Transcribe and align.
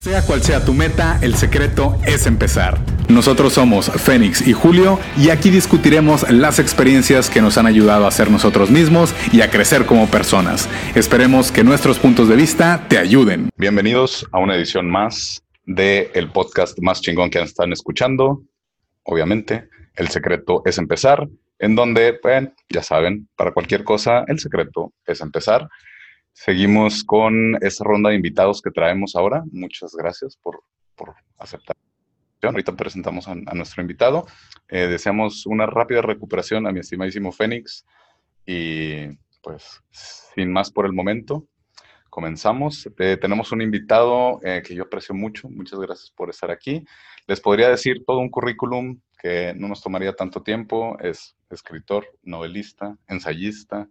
Sea 0.00 0.24
cual 0.24 0.40
sea 0.42 0.64
tu 0.64 0.74
meta, 0.74 1.18
el 1.22 1.34
secreto 1.34 1.98
es 2.06 2.28
empezar. 2.28 2.78
Nosotros 3.08 3.54
somos 3.54 3.90
Fénix 3.90 4.46
y 4.46 4.52
Julio 4.52 5.00
y 5.16 5.30
aquí 5.30 5.50
discutiremos 5.50 6.30
las 6.30 6.60
experiencias 6.60 7.28
que 7.28 7.40
nos 7.42 7.58
han 7.58 7.66
ayudado 7.66 8.06
a 8.06 8.10
ser 8.12 8.30
nosotros 8.30 8.70
mismos 8.70 9.12
y 9.32 9.40
a 9.40 9.50
crecer 9.50 9.86
como 9.86 10.06
personas. 10.06 10.68
Esperemos 10.94 11.50
que 11.50 11.64
nuestros 11.64 11.98
puntos 11.98 12.28
de 12.28 12.36
vista 12.36 12.86
te 12.88 12.96
ayuden. 12.96 13.50
Bienvenidos 13.56 14.24
a 14.30 14.38
una 14.38 14.54
edición 14.54 14.88
más 14.88 15.42
de 15.66 16.12
el 16.14 16.30
podcast 16.30 16.78
más 16.80 17.00
chingón 17.00 17.28
que 17.28 17.42
están 17.42 17.72
escuchando. 17.72 18.44
Obviamente, 19.02 19.68
el 19.96 20.06
secreto 20.10 20.62
es 20.64 20.78
empezar, 20.78 21.26
en 21.58 21.74
donde, 21.74 22.20
ya 22.68 22.84
saben, 22.84 23.28
para 23.34 23.50
cualquier 23.50 23.82
cosa, 23.82 24.22
el 24.28 24.38
secreto 24.38 24.92
es 25.06 25.20
empezar. 25.20 25.68
Seguimos 26.40 27.02
con 27.02 27.56
esta 27.64 27.82
ronda 27.82 28.10
de 28.10 28.14
invitados 28.14 28.62
que 28.62 28.70
traemos 28.70 29.16
ahora. 29.16 29.42
Muchas 29.50 29.92
gracias 29.92 30.36
por, 30.36 30.62
por 30.94 31.16
aceptar. 31.36 31.76
Ahorita 32.40 32.76
presentamos 32.76 33.26
a, 33.26 33.34
nuestro 33.34 33.82
invitado. 33.82 34.24
Eh, 34.68 34.86
deseamos 34.86 35.46
una 35.46 35.66
rápida 35.66 36.00
recuperación 36.00 36.68
a 36.68 36.70
mi 36.70 36.78
estimadísimo 36.78 37.32
Fénix. 37.32 37.84
Y 38.46 39.08
pues, 39.42 39.82
sin 39.90 40.52
más 40.52 40.70
por 40.70 40.86
el 40.86 40.92
momento, 40.92 41.48
comenzamos. 42.08 42.88
Eh, 43.00 43.16
tenemos 43.20 43.50
un 43.50 43.60
invitado 43.60 44.38
eh, 44.44 44.62
que 44.64 44.76
yo 44.76 44.84
aprecio 44.84 45.16
mucho. 45.16 45.48
Muchas 45.48 45.80
gracias 45.80 46.12
por 46.12 46.30
estar 46.30 46.52
aquí. 46.52 46.84
Les 47.26 47.40
podría 47.40 47.68
decir 47.68 48.04
todo 48.06 48.20
un 48.20 48.30
currículum 48.30 49.00
que 49.20 49.54
no 49.56 49.66
nos 49.66 49.82
tomaría 49.82 50.12
tanto 50.12 50.40
tiempo. 50.44 50.96
Es 51.00 51.36
escritor, 51.50 52.06
novelista, 52.22 52.96
ensayista, 53.08 53.88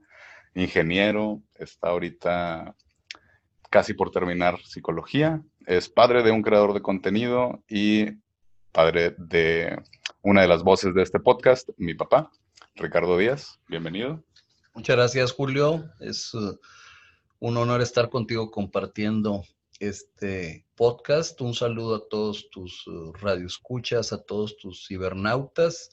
ingeniero, 0.57 1.41
está 1.55 1.89
ahorita 1.89 2.75
casi 3.70 3.93
por 3.93 4.11
terminar 4.11 4.59
psicología, 4.63 5.41
es 5.66 5.88
padre 5.88 6.23
de 6.23 6.31
un 6.31 6.41
creador 6.41 6.73
de 6.73 6.81
contenido 6.81 7.63
y 7.70 8.07
padre 8.71 9.16
de 9.17 9.80
una 10.22 10.41
de 10.41 10.47
las 10.47 10.63
voces 10.63 10.94
de 10.95 11.03
este 11.03 11.19
podcast, 11.19 11.69
mi 11.78 11.94
papá, 11.94 12.31
Ricardo 12.75 13.17
Díaz. 13.17 13.59
Bienvenido. 13.67 14.23
Muchas 14.73 14.95
gracias, 14.95 15.31
Julio. 15.31 15.89
Es 16.00 16.33
uh, 16.33 16.58
un 17.39 17.58
honor 17.58 17.81
estar 17.81 18.09
contigo 18.09 18.50
compartiendo 18.50 19.44
este 19.80 20.66
podcast. 20.75 21.39
Un 21.41 21.53
saludo 21.53 21.95
a 21.95 22.08
todos 22.09 22.50
tus 22.50 22.88
uh, 22.88 23.13
radioescuchas, 23.13 24.11
a 24.11 24.23
todos 24.23 24.58
tus 24.58 24.88
cibernautas 24.88 25.91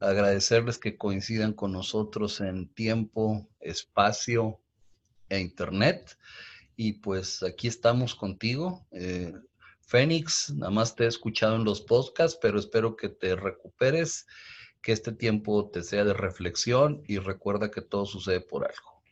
agradecerles 0.00 0.78
que 0.78 0.96
coincidan 0.96 1.52
con 1.52 1.72
nosotros 1.72 2.40
en 2.40 2.68
tiempo, 2.72 3.48
espacio 3.60 4.60
e 5.28 5.38
internet. 5.38 6.18
Y 6.76 6.94
pues 6.94 7.42
aquí 7.42 7.68
estamos 7.68 8.14
contigo. 8.14 8.86
Eh, 8.92 9.34
Fénix, 9.86 10.50
nada 10.54 10.70
más 10.70 10.94
te 10.94 11.04
he 11.04 11.08
escuchado 11.08 11.56
en 11.56 11.64
los 11.64 11.82
podcasts, 11.82 12.38
pero 12.40 12.58
espero 12.58 12.96
que 12.96 13.08
te 13.08 13.36
recuperes, 13.36 14.26
que 14.80 14.92
este 14.92 15.12
tiempo 15.12 15.68
te 15.70 15.82
sea 15.82 16.04
de 16.04 16.14
reflexión 16.14 17.02
y 17.06 17.18
recuerda 17.18 17.70
que 17.70 17.82
todo 17.82 18.06
sucede 18.06 18.40
por 18.40 18.64
algo. 18.64 19.02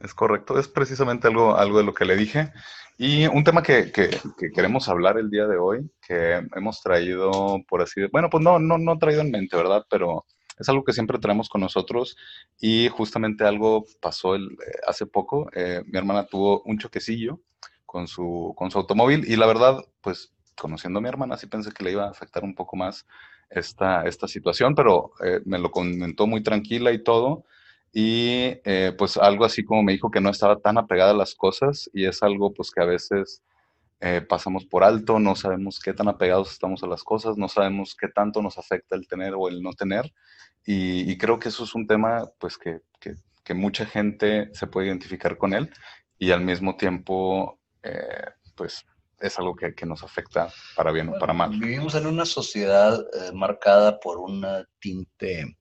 Es 0.00 0.14
correcto, 0.14 0.58
es 0.58 0.68
precisamente 0.68 1.26
algo, 1.26 1.56
algo 1.56 1.78
de 1.78 1.84
lo 1.84 1.92
que 1.92 2.04
le 2.04 2.16
dije. 2.16 2.52
Y 2.96 3.26
un 3.26 3.44
tema 3.44 3.62
que, 3.62 3.92
que, 3.92 4.10
queremos 4.54 4.88
hablar 4.88 5.18
el 5.18 5.28
día 5.28 5.46
de 5.46 5.56
hoy, 5.56 5.90
que 6.00 6.40
hemos 6.54 6.80
traído, 6.82 7.60
por 7.68 7.82
así 7.82 8.00
decirlo, 8.00 8.10
bueno, 8.12 8.30
pues 8.30 8.42
no, 8.42 8.58
no, 8.58 8.78
no 8.78 8.98
traído 8.98 9.20
en 9.20 9.30
mente, 9.30 9.56
¿verdad? 9.56 9.84
Pero 9.90 10.24
es 10.58 10.68
algo 10.68 10.84
que 10.84 10.92
siempre 10.92 11.18
traemos 11.18 11.48
con 11.48 11.60
nosotros 11.60 12.16
y 12.60 12.88
justamente 12.88 13.44
algo 13.44 13.84
pasó 14.00 14.36
eh, 14.36 14.40
hace 14.86 15.06
poco. 15.06 15.48
Eh, 15.54 15.82
mi 15.86 15.98
hermana 15.98 16.26
tuvo 16.26 16.62
un 16.62 16.78
choquecillo 16.78 17.40
con 17.86 18.08
su, 18.08 18.54
con 18.56 18.70
su 18.70 18.78
automóvil 18.78 19.24
y 19.30 19.36
la 19.36 19.46
verdad, 19.46 19.78
pues 20.00 20.32
conociendo 20.56 20.98
a 20.98 21.02
mi 21.02 21.08
hermana, 21.08 21.36
sí 21.36 21.46
pensé 21.46 21.72
que 21.72 21.84
le 21.84 21.92
iba 21.92 22.04
a 22.04 22.10
afectar 22.10 22.42
un 22.42 22.54
poco 22.54 22.76
más 22.76 23.06
esta, 23.50 24.02
esta 24.04 24.26
situación, 24.26 24.74
pero 24.74 25.12
eh, 25.24 25.40
me 25.44 25.58
lo 25.58 25.70
comentó 25.70 26.26
muy 26.26 26.42
tranquila 26.42 26.92
y 26.92 27.02
todo. 27.02 27.44
Y 27.90 28.50
pues 28.98 29.16
algo 29.16 29.46
así 29.46 29.64
como 29.64 29.82
me 29.82 29.92
dijo 29.92 30.10
que 30.10 30.20
no 30.20 30.28
estaba 30.28 30.60
tan 30.60 30.76
apegada 30.76 31.12
a 31.12 31.16
las 31.16 31.34
cosas 31.34 31.88
y 31.94 32.04
es 32.04 32.22
algo 32.22 32.52
pues 32.52 32.70
que 32.70 32.82
a 32.82 32.84
veces 32.84 33.42
pasamos 34.28 34.64
por 34.64 34.84
alto, 34.84 35.18
no 35.18 35.34
sabemos 35.34 35.80
qué 35.80 35.92
tan 35.92 36.08
apegados 36.08 36.52
estamos 36.52 36.82
a 36.84 36.86
las 36.86 37.02
cosas, 37.02 37.36
no 37.36 37.48
sabemos 37.48 37.96
qué 37.98 38.08
tanto 38.08 38.40
nos 38.40 38.56
afecta 38.56 38.94
el 38.94 39.08
tener 39.08 39.34
o 39.34 39.48
el 39.48 39.60
no 39.60 39.72
tener. 39.72 40.12
Y, 40.70 41.16
creo 41.16 41.38
que 41.38 41.48
eso 41.48 41.64
es 41.64 41.74
un 41.74 41.86
tema 41.86 42.30
pues 42.38 42.58
que, 42.58 42.80
que, 43.00 43.14
mucha 43.54 43.86
gente 43.86 44.50
se 44.52 44.66
puede 44.66 44.88
identificar 44.88 45.38
con 45.38 45.54
él 45.54 45.70
y 46.18 46.32
al 46.32 46.42
mismo 46.42 46.76
tiempo 46.76 47.58
eh, 47.82 48.26
pues 48.54 48.84
es 49.18 49.38
algo 49.38 49.56
que, 49.56 49.74
que, 49.74 49.86
nos 49.86 50.02
afecta 50.02 50.52
para 50.76 50.92
bien 50.92 51.08
o 51.08 51.18
para 51.18 51.32
mal. 51.32 51.58
Vivimos 51.58 51.94
en 51.94 52.06
una 52.06 52.26
sociedad 52.26 53.00
eh, 53.00 53.32
marcada 53.32 53.98
por 54.00 54.18
un 54.18 54.44
tinte 54.78 55.56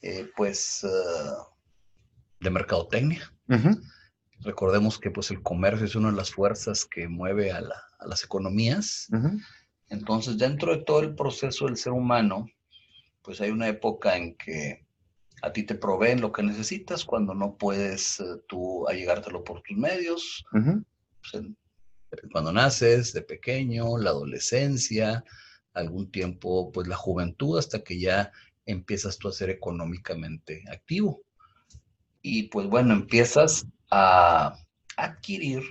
eh, 0.00 0.28
pues 0.36 0.84
de 2.40 2.50
mercadotecnia. 2.50 3.32
Recordemos 4.44 4.98
que 4.98 5.10
pues 5.10 5.30
el 5.30 5.42
comercio 5.42 5.86
es 5.86 5.94
una 5.94 6.10
de 6.10 6.16
las 6.16 6.32
fuerzas 6.32 6.84
que 6.84 7.08
mueve 7.08 7.52
a, 7.52 7.60
la, 7.60 7.82
a 7.98 8.06
las 8.06 8.24
economías. 8.24 9.08
Entonces, 9.88 10.38
dentro 10.38 10.76
de 10.76 10.84
todo 10.84 11.00
el 11.00 11.14
proceso 11.14 11.66
del 11.66 11.76
ser 11.76 11.92
humano, 11.92 12.46
pues 13.22 13.40
hay 13.40 13.50
una 13.50 13.68
época 13.68 14.16
en 14.16 14.34
que 14.36 14.84
a 15.42 15.52
ti 15.52 15.64
te 15.64 15.74
proveen 15.74 16.20
lo 16.20 16.32
que 16.32 16.42
necesitas 16.42 17.04
cuando 17.04 17.34
no 17.34 17.56
puedes 17.56 18.20
eh, 18.20 18.24
tú 18.48 18.86
allegártelo 18.88 19.42
por 19.44 19.60
tus 19.62 19.76
medios. 19.76 20.44
Pues, 20.52 21.44
cuando 22.30 22.52
naces, 22.52 23.12
de 23.12 23.22
pequeño, 23.22 23.98
la 23.98 24.10
adolescencia, 24.10 25.24
algún 25.72 26.10
tiempo, 26.10 26.70
pues 26.70 26.86
la 26.86 26.96
juventud, 26.96 27.58
hasta 27.58 27.82
que 27.82 27.98
ya 27.98 28.30
empiezas 28.66 29.18
tú 29.18 29.28
a 29.28 29.32
ser 29.32 29.50
económicamente 29.50 30.62
activo. 30.70 31.22
Y 32.20 32.44
pues 32.44 32.68
bueno, 32.68 32.92
empiezas 32.94 33.66
a 33.94 34.58
adquirir 34.96 35.62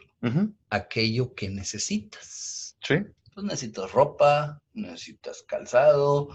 aquello 0.69 1.33
que 1.33 1.49
necesitas. 1.49 2.77
Sí. 2.83 2.95
Pues 3.33 3.45
necesitas 3.45 3.91
ropa, 3.91 4.61
necesitas 4.73 5.43
calzado, 5.47 6.29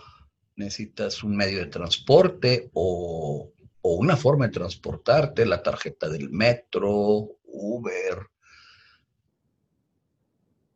necesitas 0.57 1.23
un 1.23 1.37
medio 1.37 1.59
de 1.59 1.67
transporte 1.67 2.71
o, 2.73 3.53
una 3.83 4.17
forma 4.17 4.47
de 4.47 4.53
transportarte, 4.53 5.47
la 5.47 5.63
tarjeta 5.63 6.09
del 6.09 6.29
metro, 6.31 7.29
Uber. 7.45 8.27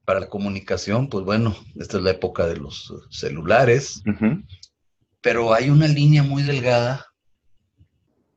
Para 0.04 0.20
la 0.20 0.28
comunicación, 0.28 1.08
pues 1.08 1.24
bueno, 1.24 1.56
esta 1.76 1.96
es 1.96 2.04
la 2.04 2.12
época 2.12 2.46
de 2.46 2.58
los 2.58 2.92
celulares, 3.10 4.02
pero 5.20 5.52
hay 5.52 5.70
una 5.70 5.88
línea 5.88 6.22
muy 6.22 6.44
delgada, 6.44 7.10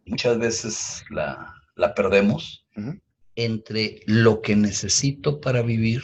muchas 0.05 0.39
veces 0.39 1.03
la, 1.09 1.93
perdemos, 1.95 2.62
entre 3.35 4.01
lo 4.05 4.41
que 4.41 4.55
necesito 4.55 5.41
para 5.41 5.61
vivir 5.61 6.01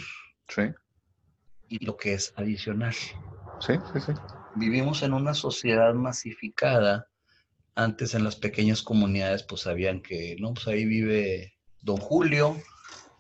y 1.68 1.86
lo 1.86 1.98
que 1.98 2.14
es 2.14 2.34
adicional. 2.36 2.94
Sí, 3.60 3.74
sí, 3.94 4.00
sí 4.00 4.14
vivimos 4.56 5.04
en 5.04 5.14
una 5.14 5.34
sociedad 5.34 5.94
masificada. 5.94 7.08
Antes 7.76 8.14
en 8.14 8.24
las 8.24 8.36
pequeñas 8.36 8.82
comunidades 8.82 9.44
pues 9.44 9.62
sabían 9.62 10.02
que, 10.02 10.36
no, 10.40 10.54
pues 10.54 10.68
ahí 10.68 10.86
vive 10.86 11.54
don 11.82 11.98
Julio, 11.98 12.58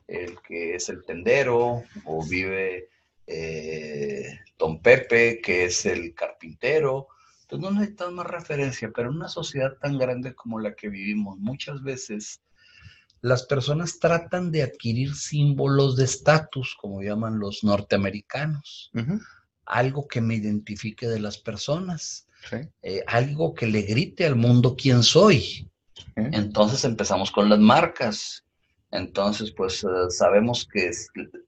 el 0.07 0.37
que 0.41 0.75
es 0.75 0.89
el 0.89 1.03
tendero, 1.05 1.83
o 2.03 2.27
vive 2.27 2.89
eh, 3.27 4.39
don 4.57 4.81
Pepe, 4.81 5.39
que 5.41 5.65
es 5.65 5.85
el 5.85 6.13
carpintero. 6.13 7.07
Entonces 7.43 7.71
no 7.71 7.79
necesitas 7.79 8.11
más 8.11 8.27
referencia, 8.27 8.91
pero 8.93 9.09
en 9.09 9.15
una 9.15 9.29
sociedad 9.29 9.77
tan 9.77 9.97
grande 9.97 10.35
como 10.35 10.59
la 10.59 10.73
que 10.75 10.89
vivimos, 10.89 11.37
muchas 11.37 11.81
veces 11.81 12.41
las 13.21 13.43
personas 13.43 13.99
tratan 13.99 14.51
de 14.51 14.63
adquirir 14.63 15.15
símbolos 15.15 15.95
de 15.95 16.05
estatus, 16.05 16.75
como 16.79 17.01
llaman 17.01 17.39
los 17.39 17.63
norteamericanos. 17.63 18.91
Algo 19.65 20.07
que 20.07 20.21
me 20.21 20.35
identifique 20.35 21.07
de 21.07 21.19
las 21.19 21.37
personas, 21.37 22.27
eh, 22.81 23.03
algo 23.07 23.53
que 23.53 23.67
le 23.67 23.81
grite 23.81 24.25
al 24.25 24.35
mundo 24.35 24.75
quién 24.77 25.03
soy. 25.03 25.69
Entonces 26.15 26.85
empezamos 26.85 27.31
con 27.31 27.49
las 27.49 27.59
marcas. 27.59 28.45
Entonces, 28.91 29.51
pues 29.51 29.83
eh, 29.83 29.87
sabemos 30.09 30.67
que 30.71 30.89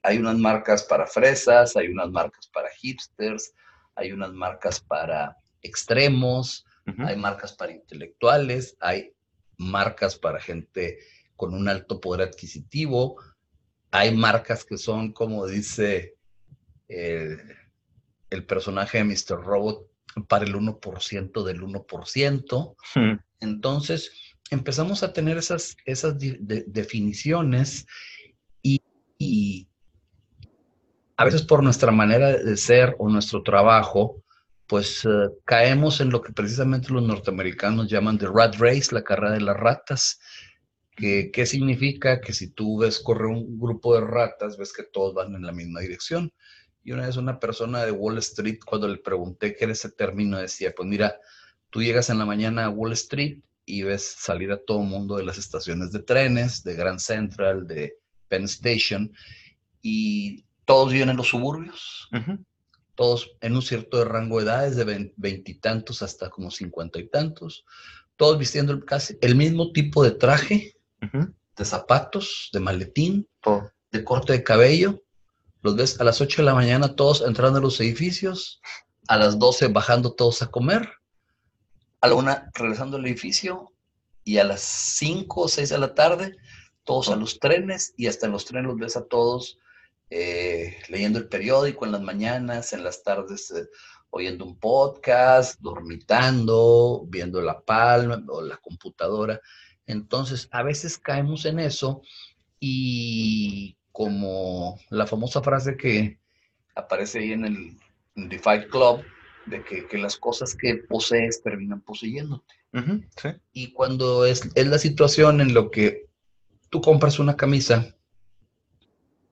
hay 0.03 0.17
unas 0.17 0.37
marcas 0.37 0.83
para 0.83 1.07
fresas, 1.07 1.75
hay 1.75 1.87
unas 1.87 2.11
marcas 2.11 2.47
para 2.53 2.69
hipsters, 2.79 3.53
hay 3.95 4.11
unas 4.11 4.33
marcas 4.33 4.79
para 4.79 5.35
extremos, 5.61 6.65
hay 6.97 7.15
marcas 7.15 7.53
para 7.53 7.71
intelectuales, 7.71 8.75
hay 8.79 9.13
marcas 9.57 10.15
para 10.15 10.39
gente 10.39 10.99
con 11.41 11.55
un 11.55 11.67
alto 11.67 11.99
poder 11.99 12.29
adquisitivo, 12.29 13.19
hay 13.89 14.15
marcas 14.15 14.63
que 14.63 14.77
son, 14.77 15.11
como 15.11 15.47
dice 15.47 16.13
eh, 16.87 17.35
el 18.29 18.45
personaje 18.45 18.99
de 18.99 19.05
Mr. 19.05 19.43
Robot 19.43 19.87
para 20.27 20.45
el 20.45 20.53
1% 20.53 21.43
del 21.43 21.61
1%. 21.63 22.75
Hmm. 22.93 23.19
Entonces, 23.39 24.11
empezamos 24.51 25.01
a 25.01 25.13
tener 25.13 25.39
esas, 25.39 25.75
esas 25.83 26.15
definiciones 26.19 27.87
y, 28.61 29.67
a 31.17 31.25
veces 31.25 31.41
por 31.41 31.63
nuestra 31.63 31.91
manera 31.91 32.37
de 32.37 32.57
ser 32.57 32.95
o 32.99 33.09
nuestro 33.09 33.41
trabajo, 33.41 34.23
pues 34.67 35.05
eh, 35.05 35.29
caemos 35.45 36.01
en 36.01 36.11
lo 36.11 36.21
que 36.21 36.33
precisamente 36.33 36.93
los 36.93 37.03
norteamericanos 37.03 37.89
llaman 37.89 38.19
the 38.19 38.27
rat 38.31 38.55
race, 38.57 38.93
la 38.93 39.03
carrera 39.03 39.31
de 39.31 39.41
las 39.41 39.57
ratas. 39.57 40.19
Que, 41.01 41.31
¿Qué 41.31 41.47
significa? 41.47 42.21
Que 42.21 42.31
si 42.31 42.51
tú 42.51 42.77
ves 42.77 42.99
correr 42.99 43.25
un 43.25 43.59
grupo 43.59 43.95
de 43.95 44.01
ratas, 44.01 44.55
ves 44.55 44.71
que 44.71 44.83
todos 44.83 45.15
van 45.15 45.33
en 45.33 45.43
la 45.43 45.51
misma 45.51 45.79
dirección. 45.79 46.31
Y 46.83 46.91
una 46.91 47.07
vez 47.07 47.17
una 47.17 47.39
persona 47.39 47.83
de 47.83 47.91
Wall 47.91 48.19
Street, 48.19 48.59
cuando 48.63 48.87
le 48.87 48.99
pregunté 48.99 49.55
qué 49.55 49.63
era 49.63 49.73
ese 49.73 49.89
término, 49.89 50.37
decía, 50.37 50.73
pues 50.75 50.87
mira, 50.87 51.19
tú 51.71 51.81
llegas 51.81 52.11
en 52.11 52.19
la 52.19 52.25
mañana 52.27 52.65
a 52.65 52.69
Wall 52.69 52.91
Street 52.91 53.39
y 53.65 53.81
ves 53.81 54.15
salir 54.19 54.51
a 54.51 54.61
todo 54.63 54.77
mundo 54.81 55.17
de 55.17 55.23
las 55.23 55.39
estaciones 55.39 55.91
de 55.91 56.03
trenes, 56.03 56.63
de 56.63 56.75
Grand 56.75 56.99
Central, 56.99 57.65
de 57.65 57.97
Penn 58.27 58.43
Station, 58.43 59.11
y 59.81 60.45
todos 60.65 60.93
viven 60.93 61.09
en 61.09 61.17
los 61.17 61.29
suburbios, 61.29 62.09
todos 62.93 63.31
en 63.41 63.55
un 63.55 63.63
cierto 63.63 64.05
rango 64.05 64.37
de 64.37 64.43
edades, 64.45 64.75
de 64.75 65.11
veintitantos 65.15 66.03
hasta 66.03 66.29
como 66.29 66.51
cincuenta 66.51 66.99
y 66.99 67.07
tantos, 67.07 67.65
todos 68.17 68.37
vistiendo 68.37 68.79
casi 68.85 69.17
el 69.21 69.33
mismo 69.33 69.71
tipo 69.71 70.03
de 70.03 70.11
traje, 70.11 70.75
de 71.01 71.65
zapatos, 71.65 72.49
de 72.53 72.59
maletín, 72.59 73.27
de 73.91 74.03
corte 74.03 74.33
de 74.33 74.43
cabello, 74.43 75.01
los 75.61 75.75
ves 75.75 75.99
a 75.99 76.03
las 76.03 76.21
8 76.21 76.41
de 76.41 76.45
la 76.45 76.55
mañana 76.55 76.95
todos 76.95 77.21
entrando 77.21 77.59
a 77.59 77.61
los 77.61 77.79
edificios, 77.79 78.61
a 79.07 79.17
las 79.17 79.37
12 79.37 79.67
bajando 79.67 80.13
todos 80.13 80.41
a 80.41 80.47
comer, 80.47 80.89
a 82.01 82.07
la 82.07 82.15
una 82.15 82.51
regresando 82.53 82.97
al 82.97 83.05
edificio 83.05 83.71
y 84.23 84.37
a 84.37 84.43
las 84.43 84.61
5 84.61 85.41
o 85.41 85.47
6 85.47 85.69
de 85.69 85.77
la 85.77 85.93
tarde 85.93 86.35
todos 86.83 87.09
a 87.09 87.15
los 87.15 87.39
trenes 87.39 87.93
y 87.95 88.07
hasta 88.07 88.25
en 88.25 88.31
los 88.31 88.45
trenes 88.45 88.67
los 88.67 88.77
ves 88.77 88.97
a 88.97 89.05
todos 89.05 89.59
eh, 90.09 90.77
leyendo 90.89 91.19
el 91.19 91.29
periódico 91.29 91.85
en 91.85 91.93
las 91.93 92.01
mañanas, 92.01 92.73
en 92.73 92.83
las 92.83 93.01
tardes 93.01 93.49
eh, 93.51 93.65
oyendo 94.09 94.43
un 94.43 94.59
podcast, 94.59 95.57
dormitando, 95.61 97.05
viendo 97.07 97.41
la 97.41 97.61
palma 97.61 98.21
o 98.27 98.41
la 98.41 98.57
computadora. 98.57 99.39
Entonces, 99.91 100.47
a 100.51 100.63
veces 100.63 100.97
caemos 100.97 101.45
en 101.45 101.59
eso 101.59 102.01
y 102.59 103.75
como 103.91 104.79
la 104.89 105.05
famosa 105.05 105.41
frase 105.41 105.75
que 105.75 106.19
aparece 106.75 107.19
ahí 107.19 107.33
en 107.33 107.45
el 107.45 107.77
en 108.15 108.39
Fight 108.39 108.69
Club, 108.69 109.03
de 109.45 109.63
que, 109.63 109.97
las 109.97 110.17
cosas 110.17 110.55
que 110.55 110.75
posees 110.75 111.41
terminan 111.41 111.81
poseyéndote. 111.81 112.55
Y 113.51 113.71
cuando 113.71 114.25
es, 114.25 114.49
es, 114.55 114.67
la 114.67 114.77
situación 114.77 115.41
en 115.41 115.53
lo 115.53 115.71
que 115.71 116.07
tú 116.69 116.81
compras 116.81 117.19
una 117.19 117.35
camisa, 117.35 117.95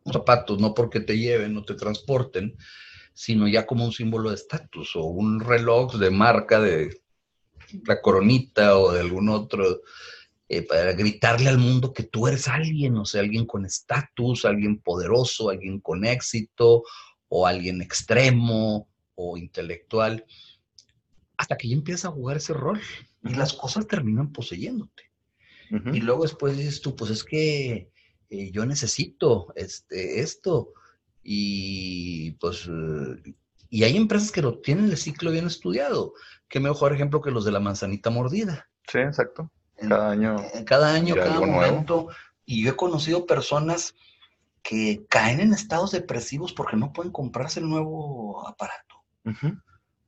un 0.03 0.13
zapato, 0.13 0.57
no 0.57 0.73
porque 0.73 0.99
te 0.99 1.17
lleven 1.17 1.55
o 1.57 1.63
te 1.63 1.75
transporten, 1.75 2.57
sino 3.13 3.47
ya 3.47 3.65
como 3.65 3.85
un 3.85 3.91
símbolo 3.91 4.29
de 4.29 4.35
estatus 4.35 4.95
o 4.95 5.03
un 5.03 5.39
reloj 5.39 5.95
de 5.95 6.09
marca 6.09 6.59
de 6.59 7.01
la 7.85 8.01
coronita 8.01 8.77
o 8.77 8.91
de 8.91 9.01
algún 9.01 9.29
otro 9.29 9.81
eh, 10.49 10.63
para 10.63 10.93
gritarle 10.93 11.47
al 11.47 11.59
mundo 11.59 11.93
que 11.93 12.03
tú 12.03 12.27
eres 12.27 12.47
alguien, 12.47 12.97
o 12.97 13.05
sea, 13.05 13.21
alguien 13.21 13.45
con 13.45 13.65
estatus, 13.65 14.45
alguien 14.45 14.79
poderoso, 14.79 15.49
alguien 15.49 15.79
con 15.79 16.05
éxito, 16.05 16.83
o 17.29 17.45
alguien 17.47 17.81
extremo 17.81 18.89
o 19.15 19.37
intelectual, 19.37 20.25
hasta 21.37 21.55
que 21.55 21.69
ya 21.69 21.75
empieza 21.75 22.07
a 22.07 22.11
jugar 22.11 22.37
ese 22.37 22.53
rol 22.53 22.81
y 23.23 23.35
las 23.35 23.53
cosas 23.53 23.87
terminan 23.87 24.33
poseyéndote. 24.33 25.03
Y 25.93 25.99
luego 25.99 26.23
después 26.23 26.57
dices 26.57 26.81
tú, 26.81 26.95
pues 26.95 27.11
es 27.11 27.23
que 27.23 27.91
eh, 28.31 28.51
yo 28.51 28.65
necesito 28.65 29.53
este, 29.55 30.21
esto. 30.21 30.73
Y 31.21 32.31
pues, 32.39 32.67
eh, 32.67 33.35
y 33.69 33.83
hay 33.83 33.95
empresas 33.95 34.31
que 34.31 34.41
lo 34.41 34.59
tienen 34.61 34.85
el 34.85 34.97
ciclo 34.97 35.29
bien 35.29 35.45
estudiado. 35.45 36.15
Qué 36.47 36.59
mejor 36.59 36.91
ejemplo 36.91 37.21
que 37.21 37.29
los 37.29 37.45
de 37.45 37.51
la 37.51 37.59
manzanita 37.59 38.09
mordida. 38.09 38.67
Sí, 38.91 38.97
exacto. 38.97 39.51
Cada 39.87 40.11
año. 40.11 40.37
cada 40.65 40.93
año, 40.93 41.15
cada 41.15 41.39
momento. 41.39 42.09
Y 42.45 42.63
yo 42.63 42.71
he 42.71 42.75
conocido 42.75 43.25
personas 43.25 43.95
que 44.61 45.05
caen 45.09 45.39
en 45.39 45.53
estados 45.53 45.91
depresivos 45.91 46.53
porque 46.53 46.77
no 46.77 46.91
pueden 46.91 47.11
comprarse 47.11 47.59
el 47.59 47.69
nuevo 47.69 48.47
aparato. 48.47 48.95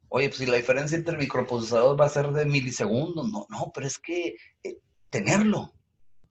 Oye, 0.10 0.28
pues 0.28 0.40
si 0.40 0.46
la 0.46 0.58
diferencia 0.58 0.98
entre 0.98 1.18
microprocesador 1.18 2.00
va 2.00 2.06
a 2.06 2.10
ser 2.10 2.32
de 2.32 2.46
milisegundos, 2.46 3.32
no, 3.32 3.46
no, 3.50 3.72
pero 3.74 3.88
es 3.88 3.98
que 3.98 4.36
eh, 4.64 4.78
tenerlo. 5.10 5.72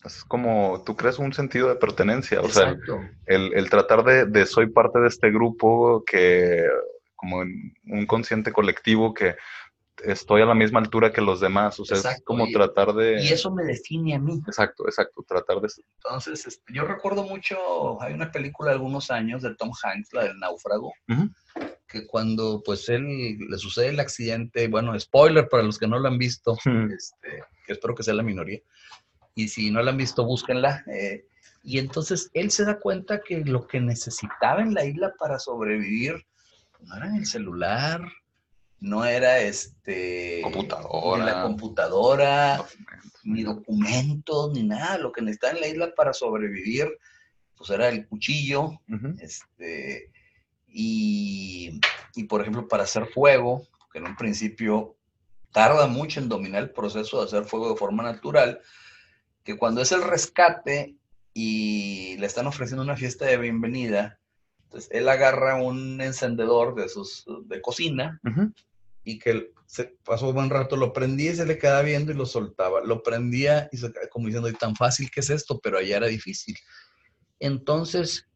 Es 0.04 0.24
como 0.24 0.82
tú 0.84 0.96
crees 0.96 1.18
un 1.18 1.32
sentido 1.32 1.68
de 1.68 1.76
pertenencia, 1.76 2.40
o 2.40 2.48
sea, 2.48 2.76
el, 3.26 3.52
el 3.54 3.70
tratar 3.70 4.02
de, 4.02 4.26
de, 4.26 4.46
soy 4.46 4.68
parte 4.68 4.98
de 4.98 5.08
este 5.08 5.30
grupo 5.30 6.04
que, 6.06 6.66
como 7.16 7.38
un 7.38 8.06
consciente 8.06 8.52
colectivo 8.52 9.12
que 9.12 9.36
estoy 10.04 10.42
a 10.42 10.46
la 10.46 10.54
misma 10.54 10.80
altura 10.80 11.12
que 11.12 11.20
los 11.20 11.40
demás, 11.40 11.78
o 11.80 11.84
sea, 11.84 11.98
es 11.98 12.22
como 12.24 12.48
tratar 12.48 12.92
de... 12.94 13.22
Y 13.22 13.28
eso 13.28 13.50
me 13.50 13.64
define 13.64 14.14
a 14.14 14.18
mí. 14.18 14.40
Exacto, 14.46 14.86
exacto, 14.86 15.24
tratar 15.26 15.60
de... 15.60 15.68
Entonces, 16.04 16.46
este, 16.46 16.72
yo 16.72 16.84
recuerdo 16.84 17.24
mucho, 17.24 18.00
hay 18.00 18.12
una 18.12 18.30
película 18.30 18.70
de 18.70 18.76
algunos 18.76 19.10
años 19.10 19.42
de 19.42 19.54
Tom 19.54 19.70
Hanks, 19.82 20.12
la 20.12 20.24
del 20.24 20.38
náufrago, 20.38 20.92
que 21.86 22.06
cuando 22.06 22.62
pues 22.64 22.88
él 22.88 23.38
le 23.38 23.58
sucede 23.58 23.88
el 23.88 24.00
accidente, 24.00 24.68
bueno, 24.68 24.98
spoiler 24.98 25.48
para 25.48 25.62
los 25.62 25.78
que 25.78 25.88
no 25.88 25.98
lo 25.98 26.08
han 26.08 26.18
visto, 26.18 26.56
este, 26.96 27.44
que 27.66 27.72
espero 27.72 27.94
que 27.94 28.02
sea 28.02 28.14
la 28.14 28.22
minoría, 28.22 28.60
y 29.34 29.48
si 29.48 29.70
no 29.70 29.82
la 29.82 29.90
han 29.90 29.96
visto, 29.96 30.24
búsquenla. 30.24 30.84
Eh, 30.86 31.24
y 31.62 31.78
entonces 31.78 32.30
él 32.32 32.50
se 32.50 32.64
da 32.64 32.78
cuenta 32.78 33.20
que 33.20 33.44
lo 33.44 33.66
que 33.66 33.80
necesitaba 33.80 34.62
en 34.62 34.74
la 34.74 34.84
isla 34.84 35.14
para 35.18 35.38
sobrevivir 35.38 36.26
no 36.80 36.96
era 36.96 37.14
el 37.14 37.26
celular, 37.26 38.00
no 38.80 39.04
era 39.04 39.38
este 39.40 40.40
computadora. 40.42 41.18
ni 41.18 41.30
la 41.30 41.42
computadora, 41.42 42.64
ni 43.24 43.42
documentos, 43.42 44.52
ni 44.52 44.62
nada. 44.62 44.98
Lo 44.98 45.12
que 45.12 45.22
necesitaba 45.22 45.54
en 45.54 45.60
la 45.60 45.68
isla 45.68 45.94
para 45.94 46.12
sobrevivir, 46.12 46.88
pues 47.56 47.70
era 47.70 47.88
el 47.88 48.06
cuchillo, 48.08 48.80
este, 49.20 50.10
y, 50.66 51.80
y, 52.14 52.24
por 52.24 52.40
ejemplo, 52.40 52.66
para 52.66 52.84
hacer 52.84 53.06
fuego, 53.06 53.66
que 53.92 53.98
en 53.98 54.06
un 54.06 54.16
principio 54.16 54.96
tarda 55.52 55.86
mucho 55.86 56.20
en 56.20 56.28
dominar 56.28 56.62
el 56.62 56.70
proceso 56.70 57.18
de 57.18 57.26
hacer 57.26 57.44
fuego 57.44 57.70
de 57.70 57.76
forma 57.76 58.02
natural, 58.02 58.60
que 59.44 59.56
cuando 59.56 59.82
es 59.82 59.92
el 59.92 60.02
rescate 60.02 60.96
y 61.34 62.16
le 62.18 62.26
están 62.26 62.46
ofreciendo 62.46 62.82
una 62.82 62.96
fiesta 62.96 63.26
de 63.26 63.36
bienvenida, 63.36 64.18
entonces 64.64 64.90
él 64.92 65.08
agarra 65.08 65.56
un 65.56 66.00
encendedor 66.00 66.76
de 66.76 66.88
sus 66.88 67.26
de 67.46 67.60
cocina 67.60 68.20
y 69.04 69.18
que 69.18 69.52
se 69.66 69.96
pasó 70.04 70.28
un 70.28 70.34
buen 70.34 70.50
rato, 70.50 70.76
lo 70.76 70.92
prendía 70.92 71.32
y 71.32 71.36
se 71.36 71.46
le 71.46 71.58
quedaba 71.58 71.82
viendo 71.82 72.12
y 72.12 72.16
lo 72.16 72.26
soltaba. 72.26 72.80
Lo 72.84 73.02
prendía 73.02 73.68
y 73.72 73.76
se 73.76 73.92
como 74.10 74.26
diciendo, 74.26 74.48
y 74.48 74.54
tan 74.54 74.74
fácil 74.76 75.10
que 75.10 75.20
es 75.20 75.30
esto, 75.30 75.60
pero 75.60 75.78
allá 75.78 75.98
era 75.98 76.06
difícil. 76.06 76.56
Entonces, 77.38 78.28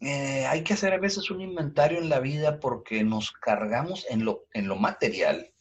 eh, 0.00 0.46
hay 0.46 0.64
que 0.64 0.74
hacer 0.74 0.94
a 0.94 0.98
veces 0.98 1.30
un 1.30 1.40
inventario 1.40 1.98
en 1.98 2.08
la 2.08 2.20
vida 2.20 2.58
porque 2.58 3.04
nos 3.04 3.32
cargamos 3.32 4.06
en 4.08 4.24
lo, 4.24 4.46
en 4.54 4.66
lo 4.66 4.76
material 4.76 5.52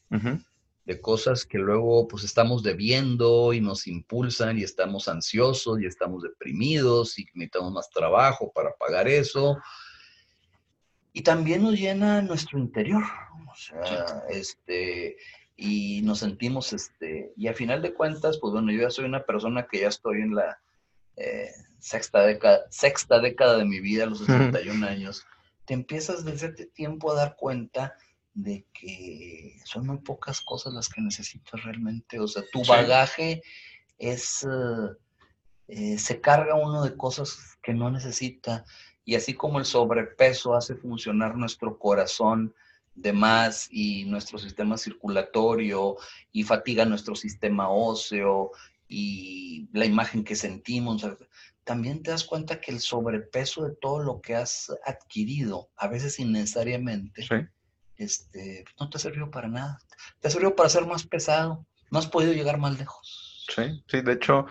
de 0.86 1.02
cosas 1.02 1.46
que 1.46 1.60
luego 1.60 2.08
pues 2.08 2.24
estamos 2.24 2.64
debiendo 2.64 3.54
y 3.54 3.62
nos 3.62 3.86
impulsan 3.86 4.58
y 4.58 4.64
estamos 4.64 5.08
ansiosos 5.08 5.80
y 5.82 5.86
estamos 5.86 6.24
deprimidos 6.24 7.20
y 7.20 7.26
necesitamos 7.34 7.74
más 7.74 7.90
trabajo 7.90 8.52
para 8.54 8.74
pagar 8.76 9.08
eso. 9.08 9.58
Y 11.14 11.22
también 11.22 11.64
nos 11.64 11.80
llena 11.80 12.22
nuestro 12.22 12.60
interior, 12.60 13.04
o 13.52 13.56
sea, 13.56 14.24
este, 14.30 15.18
y 15.56 16.02
nos 16.04 16.20
sentimos, 16.20 16.72
este, 16.74 17.34
y 17.36 17.48
a 17.48 17.54
final 17.54 17.82
de 17.82 17.94
cuentas, 17.94 18.38
pues 18.38 18.54
bueno, 18.54 18.72
yo 18.72 18.82
ya 18.82 18.90
soy 18.90 19.06
una 19.06 19.24
persona 19.24 19.68
que 19.70 19.82
ya 19.82 19.88
estoy 19.88 20.22
en 20.22 20.36
la 20.36 20.60
eh, 21.16 21.50
sexta, 21.80 22.22
década, 22.22 22.62
sexta 22.70 23.20
década 23.20 23.58
de 23.58 23.66
mi 23.66 23.80
vida, 23.80 24.04
a 24.04 24.08
los 24.08 24.20
61 24.20 24.86
años, 24.86 25.26
te 25.66 25.74
empiezas 25.74 26.24
desde 26.26 26.54
ese 26.54 26.66
tiempo 26.68 27.12
a 27.12 27.16
dar 27.16 27.36
cuenta 27.36 27.96
de 28.34 28.66
que 28.74 29.60
son 29.66 29.86
muy 29.86 29.98
pocas 29.98 30.42
cosas 30.42 30.74
las 30.74 30.90
que 30.90 31.02
necesitas 31.02 31.64
realmente. 31.64 32.20
O 32.20 32.28
sea, 32.28 32.44
tu 32.52 32.64
bagaje 32.66 33.42
es, 33.98 34.48
eh, 35.68 35.98
se 35.98 36.22
carga 36.22 36.56
uno 36.56 36.84
de 36.84 36.96
cosas 36.96 37.58
que 37.62 37.74
no 37.74 37.92
necesita. 37.92 38.66
Y 39.10 39.16
así 39.16 39.34
como 39.34 39.58
el 39.58 39.66
sobrepeso 39.66 40.54
hace 40.54 40.76
funcionar 40.76 41.36
nuestro 41.36 41.80
corazón 41.80 42.54
de 42.94 43.12
más 43.12 43.68
y 43.72 44.06
nuestro 44.06 44.38
sistema 44.38 44.78
circulatorio 44.78 45.98
y 46.32 46.44
fatiga 46.44 46.86
nuestro 46.86 47.16
sistema 47.16 47.72
óseo 47.72 48.52
y 48.88 49.68
la 49.74 49.86
imagen 49.86 50.24
que 50.24 50.36
sentimos, 50.36 51.08
también 51.64 52.04
te 52.04 52.12
das 52.12 52.24
cuenta 52.24 52.62
que 52.62 52.70
el 52.70 52.82
sobrepeso 52.82 53.64
de 53.64 53.76
todo 53.82 54.04
lo 54.04 54.22
que 54.22 54.36
has 54.36 54.72
adquirido, 54.86 55.72
a 55.76 55.88
veces 55.88 56.20
innecesariamente, 56.20 57.26
este, 57.98 58.64
no 58.80 58.92
te 58.92 58.98
ha 58.98 59.00
servido 59.00 59.32
para 59.32 59.48
nada. 59.48 59.80
Te 60.20 60.28
ha 60.28 60.32
servido 60.32 60.56
para 60.56 60.70
ser 60.70 60.86
más 60.86 61.04
pesado. 61.04 61.66
No 61.90 61.98
has 61.98 62.06
podido 62.06 62.34
llegar 62.34 62.60
más 62.60 62.78
lejos. 62.78 63.48
Sí, 63.56 63.84
sí, 63.88 64.02
de 64.02 64.14
hecho, 64.14 64.46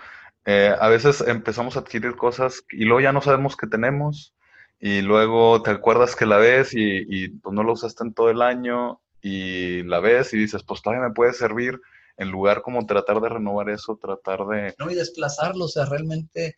eh, 0.46 0.74
a 0.80 0.88
veces 0.88 1.20
empezamos 1.20 1.76
a 1.76 1.80
adquirir 1.80 2.16
cosas 2.16 2.64
y 2.72 2.86
luego 2.86 3.02
ya 3.02 3.12
no 3.12 3.22
sabemos 3.22 3.56
que 3.56 3.68
tenemos 3.68 4.34
y 4.80 5.02
luego 5.02 5.62
te 5.62 5.70
acuerdas 5.70 6.14
que 6.14 6.26
la 6.26 6.36
ves 6.38 6.74
y, 6.74 7.04
y 7.08 7.28
pues 7.28 7.54
no 7.54 7.64
la 7.64 7.72
usaste 7.72 8.04
en 8.04 8.14
todo 8.14 8.30
el 8.30 8.42
año 8.42 9.00
y 9.20 9.82
la 9.82 10.00
ves 10.00 10.32
y 10.32 10.38
dices, 10.38 10.62
pues 10.62 10.82
todavía 10.82 11.08
me 11.08 11.14
puede 11.14 11.32
servir 11.32 11.80
en 12.16 12.30
lugar 12.30 12.62
como 12.62 12.86
tratar 12.86 13.20
de 13.20 13.28
renovar 13.28 13.70
eso, 13.70 13.98
tratar 14.00 14.44
de... 14.46 14.74
No, 14.78 14.90
y 14.90 14.94
desplazarlo, 14.94 15.66
o 15.66 15.68
sea, 15.68 15.84
realmente 15.84 16.56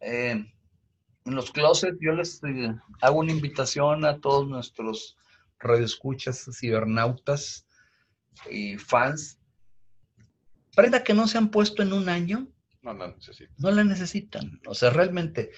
eh, 0.00 0.44
en 1.24 1.34
los 1.34 1.50
closets 1.50 1.98
yo 2.00 2.12
les 2.12 2.42
eh, 2.44 2.74
hago 3.00 3.18
una 3.18 3.32
invitación 3.32 4.04
a 4.04 4.20
todos 4.20 4.48
nuestros 4.48 5.16
radioescuchas, 5.58 6.48
cibernautas 6.52 7.66
y 8.50 8.76
fans. 8.78 9.38
Prenda 10.74 11.02
que 11.02 11.14
no 11.14 11.26
se 11.26 11.38
han 11.38 11.50
puesto 11.50 11.82
en 11.82 11.92
un 11.92 12.08
año. 12.08 12.46
No 12.82 12.92
la 12.94 13.08
necesitan. 13.08 13.56
No 13.58 13.70
la 13.70 13.84
necesitan. 13.84 14.60
O 14.66 14.74
sea, 14.74 14.90
realmente. 14.90 15.50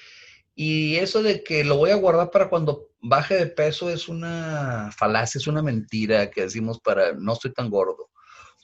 Y 0.60 0.96
eso 0.96 1.22
de 1.22 1.44
que 1.44 1.62
lo 1.62 1.76
voy 1.76 1.90
a 1.90 1.94
guardar 1.94 2.32
para 2.32 2.48
cuando 2.48 2.88
baje 3.00 3.36
de 3.36 3.46
peso 3.46 3.90
es 3.90 4.08
una 4.08 4.90
falacia, 4.90 5.38
es 5.38 5.46
una 5.46 5.62
mentira 5.62 6.32
que 6.32 6.40
decimos 6.40 6.80
para 6.80 7.12
no 7.12 7.34
estoy 7.34 7.52
tan 7.52 7.70
gordo. 7.70 8.10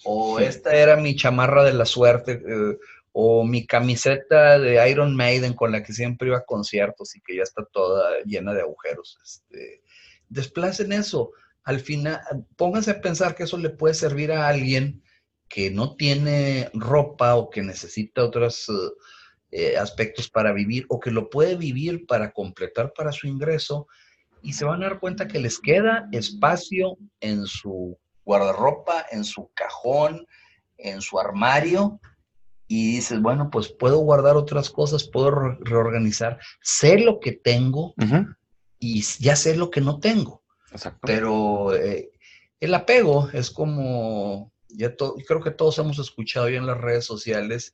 O 0.02 0.40
esta 0.40 0.74
era 0.74 0.96
mi 0.96 1.14
chamarra 1.14 1.62
de 1.62 1.72
la 1.72 1.84
suerte, 1.84 2.32
eh, 2.32 2.78
o 3.12 3.44
mi 3.44 3.64
camiseta 3.64 4.58
de 4.58 4.90
Iron 4.90 5.14
Maiden 5.14 5.54
con 5.54 5.70
la 5.70 5.84
que 5.84 5.92
siempre 5.92 6.26
iba 6.26 6.38
a 6.38 6.44
conciertos 6.44 7.14
y 7.14 7.20
que 7.20 7.36
ya 7.36 7.44
está 7.44 7.64
toda 7.64 8.10
llena 8.24 8.52
de 8.52 8.62
agujeros. 8.62 9.16
Este, 9.22 9.80
desplacen 10.28 10.92
eso. 10.92 11.30
Al 11.62 11.78
final, 11.78 12.20
pónganse 12.56 12.90
a 12.90 13.00
pensar 13.00 13.36
que 13.36 13.44
eso 13.44 13.56
le 13.56 13.70
puede 13.70 13.94
servir 13.94 14.32
a 14.32 14.48
alguien 14.48 15.04
que 15.46 15.70
no 15.70 15.94
tiene 15.94 16.70
ropa 16.74 17.36
o 17.36 17.50
que 17.50 17.62
necesita 17.62 18.24
otros 18.24 18.68
eh, 19.56 19.76
aspectos 19.76 20.28
para 20.28 20.52
vivir 20.52 20.84
o 20.88 20.98
que 20.98 21.12
lo 21.12 21.30
puede 21.30 21.54
vivir 21.54 22.06
para 22.06 22.32
completar 22.32 22.92
para 22.92 23.12
su 23.12 23.28
ingreso 23.28 23.86
y 24.42 24.52
se 24.54 24.64
van 24.64 24.82
a 24.82 24.88
dar 24.88 24.98
cuenta 24.98 25.28
que 25.28 25.38
les 25.38 25.60
queda 25.60 26.08
espacio 26.10 26.98
en 27.20 27.46
su 27.46 27.96
guardarropa, 28.24 29.06
en 29.12 29.22
su 29.22 29.52
cajón, 29.54 30.26
en 30.76 31.00
su 31.00 31.20
armario 31.20 32.00
y 32.66 32.96
dices, 32.96 33.22
bueno, 33.22 33.48
pues 33.48 33.68
puedo 33.68 33.98
guardar 33.98 34.36
otras 34.36 34.70
cosas, 34.70 35.04
puedo 35.04 35.30
reorganizar, 35.60 36.40
sé 36.60 36.98
lo 36.98 37.20
que 37.20 37.30
tengo 37.30 37.94
y 38.80 39.02
ya 39.20 39.36
sé 39.36 39.56
lo 39.56 39.70
que 39.70 39.80
no 39.80 40.00
tengo. 40.00 40.42
Pero 41.00 41.76
eh, 41.76 42.10
el 42.58 42.74
apego 42.74 43.28
es 43.32 43.52
como, 43.52 44.52
ya 44.68 44.96
creo 44.96 45.40
que 45.44 45.52
todos 45.52 45.78
hemos 45.78 46.00
escuchado 46.00 46.48
ya 46.48 46.58
en 46.58 46.66
las 46.66 46.80
redes 46.80 47.04
sociales 47.04 47.72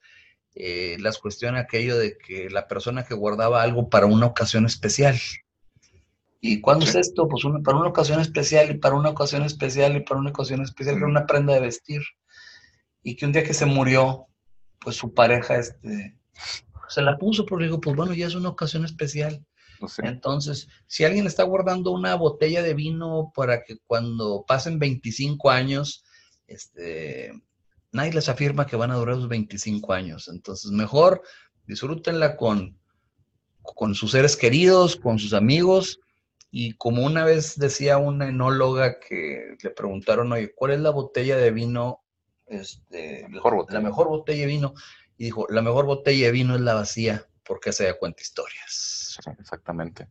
eh, 0.54 0.96
las 1.00 1.18
cuestiones 1.18 1.62
aquello 1.62 1.96
de 1.96 2.18
que 2.18 2.50
la 2.50 2.66
persona 2.66 3.04
que 3.04 3.14
guardaba 3.14 3.62
algo 3.62 3.88
para 3.88 4.06
una 4.06 4.26
ocasión 4.26 4.66
especial. 4.66 5.18
¿Y 6.40 6.60
cuándo 6.60 6.86
es 6.86 6.94
esto? 6.94 7.28
Pues 7.28 7.44
para 7.62 7.78
una 7.78 7.88
ocasión 7.88 8.20
especial 8.20 8.70
y 8.70 8.78
para 8.78 8.94
una 8.94 9.10
ocasión 9.10 9.42
especial 9.44 9.96
y 9.96 10.00
para 10.00 10.20
una 10.20 10.30
ocasión 10.30 10.62
especial, 10.62 10.96
era 10.96 11.06
una 11.06 11.26
prenda 11.26 11.54
de 11.54 11.60
vestir. 11.60 12.02
Y 13.02 13.16
que 13.16 13.26
un 13.26 13.32
día 13.32 13.44
que 13.44 13.54
se 13.54 13.66
murió, 13.66 14.26
pues 14.80 14.96
su 14.96 15.12
pareja 15.12 15.58
este, 15.58 16.16
se 16.88 17.02
la 17.02 17.18
puso, 17.18 17.44
pero 17.44 17.62
digo, 17.62 17.80
pues 17.80 17.94
bueno, 17.94 18.14
ya 18.14 18.26
es 18.26 18.34
una 18.34 18.48
ocasión 18.48 18.84
especial. 18.84 19.44
Entonces, 20.02 20.68
si 20.86 21.04
alguien 21.04 21.26
está 21.26 21.42
guardando 21.44 21.92
una 21.92 22.14
botella 22.14 22.62
de 22.62 22.74
vino 22.74 23.32
para 23.34 23.62
que 23.62 23.78
cuando 23.86 24.44
pasen 24.46 24.78
25 24.78 25.50
años, 25.50 26.04
este, 26.46 27.32
nadie 27.92 28.12
les 28.12 28.28
afirma 28.28 28.66
que 28.66 28.76
van 28.76 28.90
a 28.90 28.96
durar 28.96 29.16
esos 29.16 29.28
25 29.28 29.92
años. 29.92 30.28
Entonces, 30.28 30.70
mejor 30.70 31.22
disfrútenla 31.66 32.36
con, 32.36 32.78
con 33.62 33.94
sus 33.94 34.12
seres 34.12 34.36
queridos, 34.36 34.96
con 34.96 35.18
sus 35.18 35.32
amigos. 35.32 36.00
Y 36.50 36.72
como 36.74 37.04
una 37.04 37.24
vez 37.24 37.58
decía 37.58 37.98
una 37.98 38.28
enóloga 38.28 38.98
que 38.98 39.56
le 39.62 39.70
preguntaron, 39.70 40.32
oye, 40.32 40.52
¿cuál 40.54 40.72
es 40.72 40.80
la 40.80 40.90
botella 40.90 41.36
de 41.36 41.50
vino? 41.52 42.02
Este, 42.46 43.22
la 43.68 43.80
mejor 43.80 44.08
botella 44.08 44.40
de 44.40 44.46
vino. 44.46 44.74
Y 45.16 45.24
dijo, 45.24 45.46
la 45.48 45.62
mejor 45.62 45.86
botella 45.86 46.26
de 46.26 46.32
vino 46.32 46.56
es 46.56 46.60
la 46.60 46.74
vacía, 46.74 47.26
porque 47.44 47.72
se 47.72 47.84
da 47.84 47.98
cuenta 47.98 48.22
historias. 48.22 49.18
Exactamente. 49.38 50.08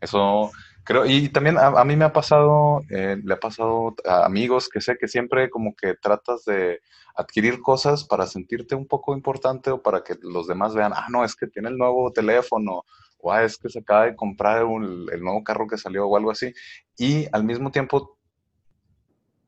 Eso 0.00 0.50
creo, 0.84 1.06
y 1.06 1.28
también 1.28 1.56
a, 1.58 1.84
mí 1.84 1.96
me 1.96 2.04
ha 2.04 2.12
pasado, 2.12 2.82
eh, 2.90 3.16
le 3.22 3.34
ha 3.34 3.40
pasado 3.40 3.94
a 4.06 4.24
amigos 4.24 4.68
que 4.68 4.80
sé 4.80 4.96
que 4.98 5.08
siempre 5.08 5.50
como 5.50 5.74
que 5.74 5.94
tratas 5.94 6.44
de 6.44 6.80
adquirir 7.14 7.60
cosas 7.60 8.04
para 8.04 8.26
sentirte 8.26 8.74
un 8.74 8.86
poco 8.86 9.14
importante 9.14 9.70
o 9.70 9.82
para 9.82 10.02
que 10.02 10.16
los 10.22 10.46
demás 10.46 10.74
vean, 10.74 10.92
ah, 10.94 11.06
no, 11.10 11.24
es 11.24 11.36
que 11.36 11.46
tiene 11.46 11.68
el 11.68 11.76
nuevo 11.76 12.12
teléfono, 12.12 12.84
o 13.18 13.32
ah, 13.32 13.44
es 13.44 13.58
que 13.58 13.68
se 13.68 13.80
acaba 13.80 14.06
de 14.06 14.16
comprar 14.16 14.62
el 14.62 15.22
nuevo 15.22 15.44
carro 15.44 15.66
que 15.66 15.76
salió 15.76 16.06
o 16.06 16.16
algo 16.16 16.30
así. 16.30 16.52
Y 16.96 17.26
al 17.32 17.44
mismo 17.44 17.70
tiempo, 17.70 18.18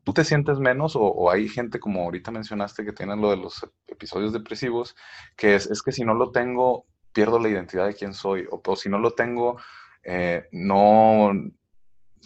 tú 0.03 0.13
te 0.13 0.23
sientes 0.23 0.59
menos 0.59 0.95
o, 0.95 1.31
hay 1.31 1.47
gente 1.47 1.79
como 1.79 2.03
ahorita 2.03 2.31
mencionaste 2.31 2.85
que 2.85 2.93
tienen 2.93 3.21
lo 3.21 3.29
de 3.29 3.37
los 3.37 3.65
episodios 3.87 4.33
depresivos, 4.33 4.95
que 5.35 5.55
es, 5.55 5.69
es 5.69 5.81
que 5.81 5.91
si 5.91 6.03
no 6.03 6.13
lo 6.13 6.31
tengo, 6.31 6.85
pierdo 7.13 7.39
la 7.39 7.49
identidad 7.49 7.87
de 7.87 7.93
quién 7.93 8.13
soy, 8.13 8.45
o, 8.49 8.75
si 8.75 8.89
no 8.89 8.99
lo 8.99 9.11
tengo, 9.11 9.57
eh, 10.03 10.47
no, 10.51 11.31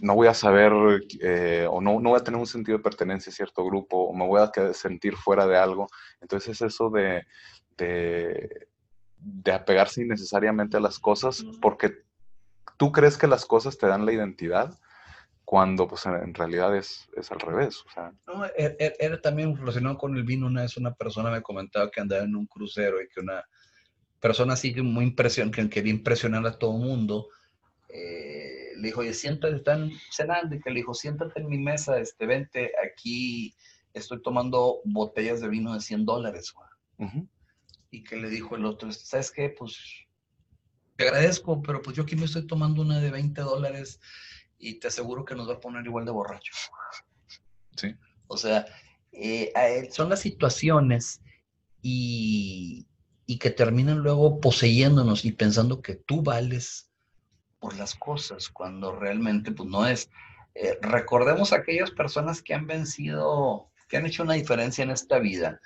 no 0.01 0.15
voy 0.15 0.27
a 0.27 0.33
saber 0.33 0.71
eh, 1.21 1.67
o 1.69 1.81
no, 1.81 1.99
no 1.99 2.09
voy 2.09 2.19
a 2.19 2.23
tener 2.23 2.39
un 2.39 2.47
sentido 2.47 2.77
de 2.77 2.83
pertenencia 2.83 3.31
a 3.31 3.35
cierto 3.35 3.65
grupo 3.65 3.97
o 3.97 4.13
me 4.13 4.27
voy 4.27 4.41
a 4.41 4.73
sentir 4.73 5.15
fuera 5.15 5.47
de 5.47 5.57
algo. 5.57 5.87
Entonces 6.21 6.49
es 6.49 6.73
eso 6.73 6.89
de, 6.89 7.25
de, 7.77 8.67
de 9.17 9.51
apegarse 9.51 10.01
innecesariamente 10.01 10.77
a 10.77 10.81
las 10.81 10.99
cosas 10.99 11.43
porque 11.61 12.03
tú 12.77 12.91
crees 12.91 13.17
que 13.17 13.27
las 13.27 13.45
cosas 13.45 13.77
te 13.77 13.87
dan 13.87 14.05
la 14.05 14.13
identidad 14.13 14.77
cuando 15.47 15.87
pues 15.87 16.05
en 16.05 16.33
realidad 16.33 16.75
es, 16.75 17.07
es 17.15 17.31
al 17.31 17.39
revés. 17.39 17.81
O 17.85 17.89
sea. 17.89 18.11
no, 18.27 18.43
er, 18.57 18.75
er, 18.79 18.95
era, 18.99 19.21
también 19.21 19.55
relacionado 19.55 19.97
con 19.97 20.15
el 20.17 20.23
vino. 20.23 20.45
Una 20.45 20.63
vez 20.63 20.75
una 20.75 20.93
persona 20.93 21.31
me 21.31 21.41
comentaba 21.41 21.89
que 21.89 22.01
andaba 22.01 22.23
en 22.23 22.35
un 22.35 22.47
crucero 22.47 23.01
y 23.01 23.07
que 23.07 23.21
una 23.21 23.45
persona 24.19 24.53
así 24.53 24.73
que 24.73 24.81
muy 24.81 25.05
impresión, 25.05 25.49
que 25.49 25.69
quería 25.69 25.93
impresionar 25.93 26.45
a 26.45 26.57
todo 26.57 26.75
el 26.75 26.83
mundo, 26.83 27.29
eh, 27.97 28.73
le 28.75 28.87
dijo, 28.87 29.01
oye, 29.01 29.13
siéntate, 29.13 29.55
están 29.55 29.91
cenando, 30.11 30.55
y 30.55 30.59
que 30.59 30.69
le 30.69 30.77
dijo, 30.77 30.93
siéntate 30.93 31.39
en 31.39 31.49
mi 31.49 31.57
mesa, 31.57 31.99
este, 31.99 32.27
vente, 32.27 32.71
aquí 32.85 33.55
estoy 33.93 34.21
tomando 34.21 34.81
botellas 34.85 35.41
de 35.41 35.47
vino 35.49 35.73
de 35.73 35.81
100 35.81 36.05
dólares, 36.05 36.53
Y 37.89 38.03
que 38.03 38.17
le 38.17 38.29
dijo 38.29 38.55
el 38.55 38.65
otro, 38.65 38.91
¿sabes 38.91 39.31
qué? 39.31 39.49
Pues 39.49 39.79
te 40.95 41.05
agradezco, 41.05 41.61
pero 41.61 41.81
pues 41.81 41.95
yo 41.95 42.03
aquí 42.03 42.15
me 42.15 42.25
estoy 42.25 42.45
tomando 42.45 42.81
una 42.81 42.99
de 42.99 43.09
20 43.09 43.41
dólares 43.41 43.99
y 44.59 44.75
te 44.75 44.87
aseguro 44.87 45.25
que 45.25 45.35
nos 45.35 45.49
va 45.49 45.53
a 45.55 45.59
poner 45.59 45.85
igual 45.85 46.05
de 46.05 46.11
borracho. 46.11 46.53
Sí. 47.75 47.95
O 48.27 48.37
sea, 48.37 48.65
eh, 49.11 49.51
son 49.91 50.09
las 50.09 50.19
situaciones 50.19 51.21
y, 51.81 52.87
y 53.25 53.39
que 53.39 53.49
terminan 53.49 53.99
luego 53.99 54.39
poseyéndonos 54.39 55.25
y 55.25 55.31
pensando 55.31 55.81
que 55.81 55.95
tú 55.95 56.21
vales 56.21 56.86
por 57.59 57.77
las 57.77 57.95
cosas, 57.95 58.49
cuando 58.49 58.91
realmente 58.91 59.51
pues 59.51 59.69
no 59.69 59.87
es. 59.87 60.09
Eh, 60.55 60.77
recordemos 60.81 61.53
aquellas 61.53 61.91
personas 61.91 62.41
que 62.41 62.53
han 62.53 62.67
vencido, 62.67 63.69
que 63.87 63.97
han 63.97 64.05
hecho 64.05 64.23
una 64.23 64.33
diferencia 64.33 64.83
en 64.83 64.91
esta 64.91 65.19
vida 65.19 65.61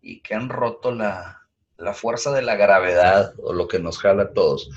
y 0.00 0.20
que 0.20 0.34
han 0.34 0.48
roto 0.48 0.92
la, 0.92 1.46
la 1.78 1.94
fuerza 1.94 2.32
de 2.32 2.42
la 2.42 2.56
gravedad 2.56 3.34
o 3.38 3.52
lo 3.52 3.68
que 3.68 3.78
nos 3.78 3.98
jala 3.98 4.24
a 4.24 4.32
todos. 4.32 4.70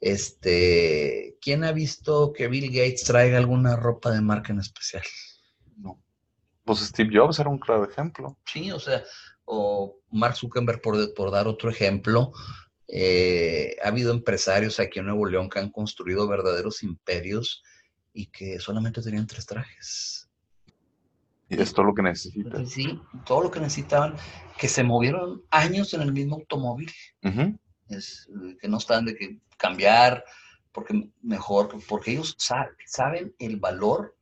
Este, 0.00 1.36
¿quién 1.40 1.64
ha 1.64 1.72
visto 1.72 2.32
que 2.32 2.48
Bill 2.48 2.68
Gates 2.68 3.04
traiga 3.04 3.38
alguna 3.38 3.76
ropa 3.76 4.10
de 4.10 4.20
marca 4.20 4.52
en 4.52 4.60
especial? 4.60 5.02
No. 5.76 6.02
Pues 6.64 6.80
Steve 6.80 7.10
Jobs 7.16 7.38
era 7.38 7.48
un 7.48 7.58
claro 7.58 7.88
ejemplo. 7.88 8.36
Sí, 8.44 8.70
o 8.72 8.78
sea, 8.78 9.02
o 9.44 10.00
Mark 10.10 10.36
Zuckerberg, 10.36 10.80
por, 10.80 11.14
por 11.14 11.30
dar 11.30 11.46
otro 11.46 11.70
ejemplo, 11.70 12.32
eh, 12.88 13.76
ha 13.82 13.88
habido 13.88 14.12
empresarios 14.12 14.78
aquí 14.78 14.98
en 14.98 15.06
Nuevo 15.06 15.26
León 15.26 15.50
que 15.50 15.58
han 15.58 15.70
construido 15.70 16.28
verdaderos 16.28 16.82
imperios 16.82 17.62
y 18.12 18.26
que 18.26 18.60
solamente 18.60 19.02
tenían 19.02 19.26
tres 19.26 19.46
trajes. 19.46 20.28
Y 21.48 21.60
es 21.60 21.72
todo 21.72 21.86
lo 21.86 21.94
que 21.94 22.02
necesitan. 22.02 22.66
Sí, 22.66 23.00
todo 23.24 23.44
lo 23.44 23.50
que 23.50 23.60
necesitaban, 23.60 24.16
que 24.58 24.68
se 24.68 24.82
movieron 24.82 25.42
años 25.50 25.94
en 25.94 26.02
el 26.02 26.12
mismo 26.12 26.36
automóvil. 26.36 26.90
es, 27.88 28.28
eh, 28.28 28.56
que 28.60 28.68
no 28.68 28.78
están 28.78 29.04
de 29.04 29.14
que 29.14 29.38
cambiar, 29.56 30.24
porque 30.72 31.08
mejor, 31.22 31.68
porque 31.88 32.12
ellos 32.12 32.36
saben 32.38 33.34
el 33.38 33.56
valor 33.56 34.16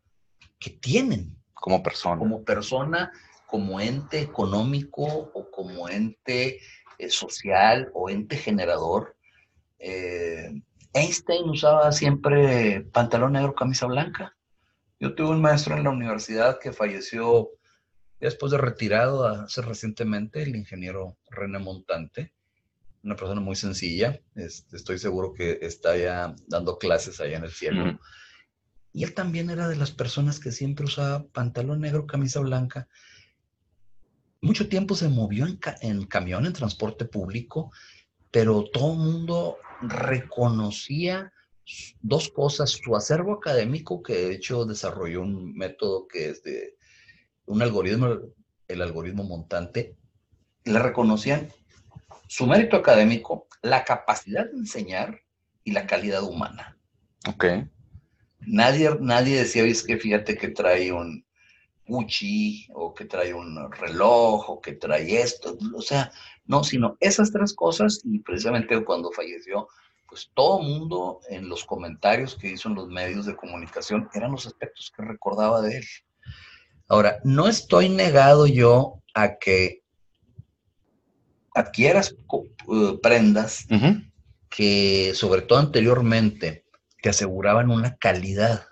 que 0.58 0.70
tienen. 0.70 1.36
Como 1.54 1.82
persona. 1.82 2.18
Como 2.18 2.44
persona 2.44 3.10
como 3.54 3.78
ente 3.78 4.20
económico 4.20 5.04
o 5.04 5.48
como 5.48 5.88
ente 5.88 6.58
eh, 7.04 7.10
social 7.10 7.90
o 7.94 8.10
ente 8.10 8.36
generador. 8.36 9.16
Eh, 9.78 10.62
Einstein 10.92 11.48
usaba 11.48 11.90
siempre 11.92 12.82
pantalón 12.92 13.32
negro, 13.32 13.54
camisa 13.54 13.86
blanca. 13.86 14.36
Yo 15.00 15.14
tuve 15.14 15.30
un 15.30 15.42
maestro 15.42 15.76
en 15.76 15.84
la 15.84 15.90
universidad 15.90 16.58
que 16.60 16.72
falleció 16.72 17.50
después 18.20 18.52
de 18.52 18.58
retirado 18.58 19.26
hace 19.26 19.60
recientemente, 19.60 20.42
el 20.42 20.56
ingeniero 20.56 21.18
René 21.28 21.58
Montante, 21.58 22.32
una 23.02 23.16
persona 23.16 23.40
muy 23.40 23.56
sencilla. 23.56 24.20
Este, 24.34 24.76
estoy 24.76 24.98
seguro 24.98 25.34
que 25.34 25.58
está 25.62 25.96
ya 25.96 26.34
dando 26.46 26.78
clases 26.78 27.20
allá 27.20 27.36
en 27.36 27.44
el 27.44 27.50
cielo. 27.50 27.98
Y 28.92 29.04
él 29.04 29.12
también 29.12 29.50
era 29.50 29.68
de 29.68 29.76
las 29.76 29.90
personas 29.90 30.38
que 30.38 30.52
siempre 30.52 30.86
usaba 30.86 31.24
pantalón 31.24 31.80
negro, 31.80 32.06
camisa 32.06 32.40
blanca. 32.40 32.88
Mucho 34.44 34.68
tiempo 34.68 34.94
se 34.94 35.08
movió 35.08 35.46
en, 35.46 35.58
en 35.80 36.04
camión, 36.04 36.44
en 36.44 36.52
transporte 36.52 37.06
público, 37.06 37.72
pero 38.30 38.64
todo 38.64 38.92
el 38.92 38.98
mundo 38.98 39.56
reconocía 39.80 41.32
dos 42.02 42.28
cosas, 42.28 42.72
su 42.72 42.94
acervo 42.94 43.32
académico, 43.32 44.02
que 44.02 44.12
de 44.12 44.34
hecho 44.34 44.66
desarrolló 44.66 45.22
un 45.22 45.54
método 45.54 46.06
que 46.06 46.28
es 46.28 46.42
de 46.42 46.76
un 47.46 47.62
algoritmo, 47.62 48.18
el 48.68 48.82
algoritmo 48.82 49.24
montante, 49.24 49.96
le 50.64 50.78
reconocían 50.78 51.48
su 52.28 52.46
mérito 52.46 52.76
académico, 52.76 53.46
la 53.62 53.82
capacidad 53.82 54.44
de 54.44 54.58
enseñar 54.58 55.22
y 55.64 55.72
la 55.72 55.86
calidad 55.86 56.22
humana. 56.22 56.76
Ok. 57.26 57.46
Nadie, 58.40 58.90
nadie 59.00 59.38
decía, 59.38 59.64
es 59.64 59.82
que 59.82 59.96
fíjate 59.96 60.36
que 60.36 60.48
trae 60.48 60.92
un 60.92 61.24
Gucci, 61.86 62.68
o 62.72 62.94
que 62.94 63.04
trae 63.04 63.34
un 63.34 63.70
reloj, 63.72 64.50
o 64.50 64.60
que 64.60 64.72
trae 64.72 65.20
esto. 65.20 65.56
O 65.74 65.82
sea, 65.82 66.10
no, 66.46 66.64
sino 66.64 66.96
esas 67.00 67.30
tres 67.32 67.52
cosas, 67.52 68.00
y 68.04 68.20
precisamente 68.20 68.82
cuando 68.84 69.12
falleció, 69.12 69.68
pues 70.08 70.30
todo 70.34 70.62
mundo 70.62 71.20
en 71.28 71.48
los 71.48 71.64
comentarios 71.64 72.36
que 72.36 72.52
hizo 72.52 72.68
en 72.68 72.76
los 72.76 72.88
medios 72.88 73.26
de 73.26 73.36
comunicación 73.36 74.08
eran 74.14 74.32
los 74.32 74.46
aspectos 74.46 74.92
que 74.96 75.02
recordaba 75.02 75.60
de 75.60 75.78
él. 75.78 75.84
Ahora, 76.88 77.18
no 77.24 77.48
estoy 77.48 77.88
negado 77.88 78.46
yo 78.46 79.02
a 79.14 79.36
que 79.38 79.82
adquieras 81.54 82.14
uh, 82.28 83.00
prendas 83.00 83.66
que, 84.50 85.12
sobre 85.14 85.42
todo 85.42 85.58
anteriormente, 85.58 86.64
te 87.00 87.08
aseguraban 87.08 87.70
una 87.70 87.96
calidad. 87.96 88.66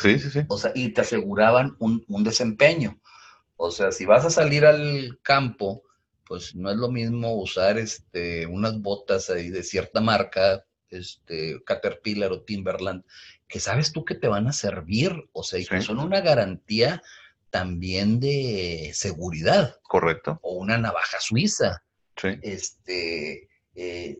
Sí, 0.00 0.18
sí, 0.18 0.30
sí. 0.30 0.40
O 0.48 0.58
sea, 0.58 0.72
y 0.74 0.90
te 0.90 1.02
aseguraban 1.02 1.76
un, 1.78 2.04
desempeño. 2.24 3.00
O 3.56 3.70
sea, 3.70 3.92
si 3.92 4.06
vas 4.06 4.24
a 4.24 4.30
salir 4.30 4.64
al 4.64 5.18
campo, 5.22 5.82
pues 6.26 6.54
no 6.54 6.70
es 6.70 6.76
lo 6.76 6.90
mismo 6.90 7.34
usar 7.34 7.78
este, 7.78 8.46
unas 8.46 8.80
botas 8.80 9.30
ahí 9.30 9.50
de 9.50 9.62
cierta 9.62 10.00
marca, 10.00 10.64
este, 10.90 11.62
Caterpillar 11.64 12.32
o 12.32 12.42
Timberland, 12.42 13.04
que 13.48 13.60
sabes 13.60 13.92
tú 13.92 14.04
que 14.04 14.14
te 14.14 14.28
van 14.28 14.46
a 14.46 14.52
servir, 14.52 15.28
o 15.32 15.42
sea, 15.42 15.58
y 15.58 15.66
que 15.66 15.82
son 15.82 15.98
una 15.98 16.20
garantía 16.20 17.02
también 17.50 18.20
de 18.20 18.90
seguridad. 18.94 19.76
Correcto. 19.82 20.38
O 20.42 20.56
una 20.56 20.78
navaja 20.78 21.18
suiza. 21.20 21.82
Sí. 22.16 22.28
Este, 22.42 23.48
eh, 23.74 24.18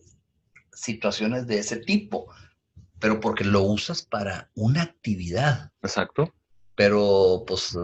situaciones 0.73 1.47
de 1.47 1.59
ese 1.59 1.79
tipo, 1.79 2.33
pero 3.01 3.21
porque 3.21 3.45
lo 3.45 3.63
usas 3.63 4.03
para 4.03 4.51
una 4.55 4.83
actividad. 4.83 5.71
Exacto. 5.83 6.35
Pero 6.75 7.45
pues 7.47 7.77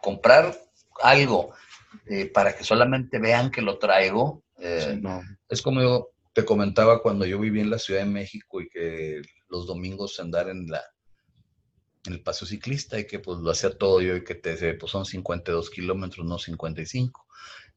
comprar 0.00 0.56
algo 1.02 1.52
eh, 2.06 2.26
para 2.26 2.56
que 2.56 2.64
solamente 2.64 3.18
vean 3.18 3.50
que 3.50 3.62
lo 3.62 3.78
traigo, 3.78 4.42
eh, 4.58 5.00
es 5.48 5.62
como 5.62 5.82
yo 5.82 6.10
te 6.32 6.44
comentaba 6.44 7.02
cuando 7.02 7.24
yo 7.24 7.38
viví 7.38 7.60
en 7.60 7.70
la 7.70 7.78
Ciudad 7.78 8.00
de 8.00 8.10
México 8.10 8.60
y 8.60 8.68
que 8.68 9.22
los 9.48 9.66
domingos 9.66 10.20
andar 10.20 10.48
en 10.48 10.66
la 10.68 10.82
en 12.06 12.12
el 12.12 12.22
paseo 12.22 12.46
ciclista 12.46 12.98
y 12.98 13.06
que 13.06 13.18
pues 13.18 13.38
lo 13.38 13.50
hacía 13.50 13.76
todo 13.76 14.00
yo 14.00 14.16
y 14.16 14.24
que 14.24 14.34
te 14.34 14.50
decía, 14.50 14.76
pues 14.78 14.92
son 14.92 15.04
52 15.04 15.70
kilómetros, 15.70 16.24
no 16.24 16.38
55. 16.38 17.26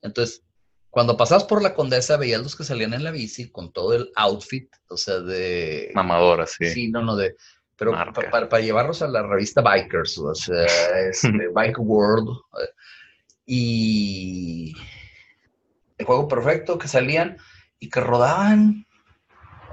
Entonces, 0.01 0.43
cuando 0.89 1.17
pasabas 1.17 1.43
por 1.43 1.61
la 1.61 1.73
Condesa 1.73 2.17
veías 2.17 2.41
los 2.41 2.55
que 2.55 2.63
salían 2.63 2.93
en 2.93 3.03
la 3.03 3.11
bici 3.11 3.51
con 3.51 3.71
todo 3.71 3.93
el 3.93 4.11
outfit, 4.15 4.69
o 4.89 4.97
sea, 4.97 5.19
de... 5.19 5.91
Mamadora, 5.93 6.47
sí. 6.47 6.69
Sí, 6.69 6.89
no, 6.89 7.03
no, 7.03 7.15
de... 7.15 7.35
Pero 7.75 7.93
para, 8.49 8.59
llevarlos 8.59 9.01
a 9.01 9.07
la 9.07 9.23
revista 9.23 9.61
Bikers, 9.61 10.17
o 10.17 10.35
sea, 10.35 10.65
este, 11.09 11.47
Bike 11.53 11.79
World. 11.79 12.27
Eh, 12.61 12.69
y 13.45 14.73
el 15.97 16.05
juego 16.05 16.27
perfecto 16.27 16.77
que 16.77 16.89
salían 16.89 17.37
y 17.79 17.89
que 17.89 18.01
rodaban 18.01 18.85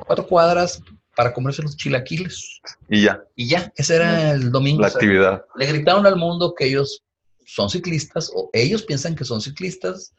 cuatro 0.07 0.27
cuadras 0.27 0.81
para 1.17 1.33
comerse 1.33 1.62
los 1.62 1.77
chilaquiles. 1.77 2.61
Y 2.88 3.03
ya. 3.03 3.25
Y 3.35 3.49
ya, 3.49 3.73
ese 3.75 3.97
era 3.97 4.33
el 4.33 4.53
domingo. 4.53 4.83
La 4.83 4.88
actividad. 4.88 5.45
Le 5.57 5.67
gritaron 5.67 6.07
al 6.07 6.17
mundo 6.17 6.55
que 6.57 6.67
ellos 6.67 7.03
son 7.45 7.71
ciclistas 7.71 8.31
o 8.35 8.51
ellos 8.53 8.83
piensan 8.83 9.17
que 9.17 9.25
son 9.25 9.41
ciclistas 9.41 10.14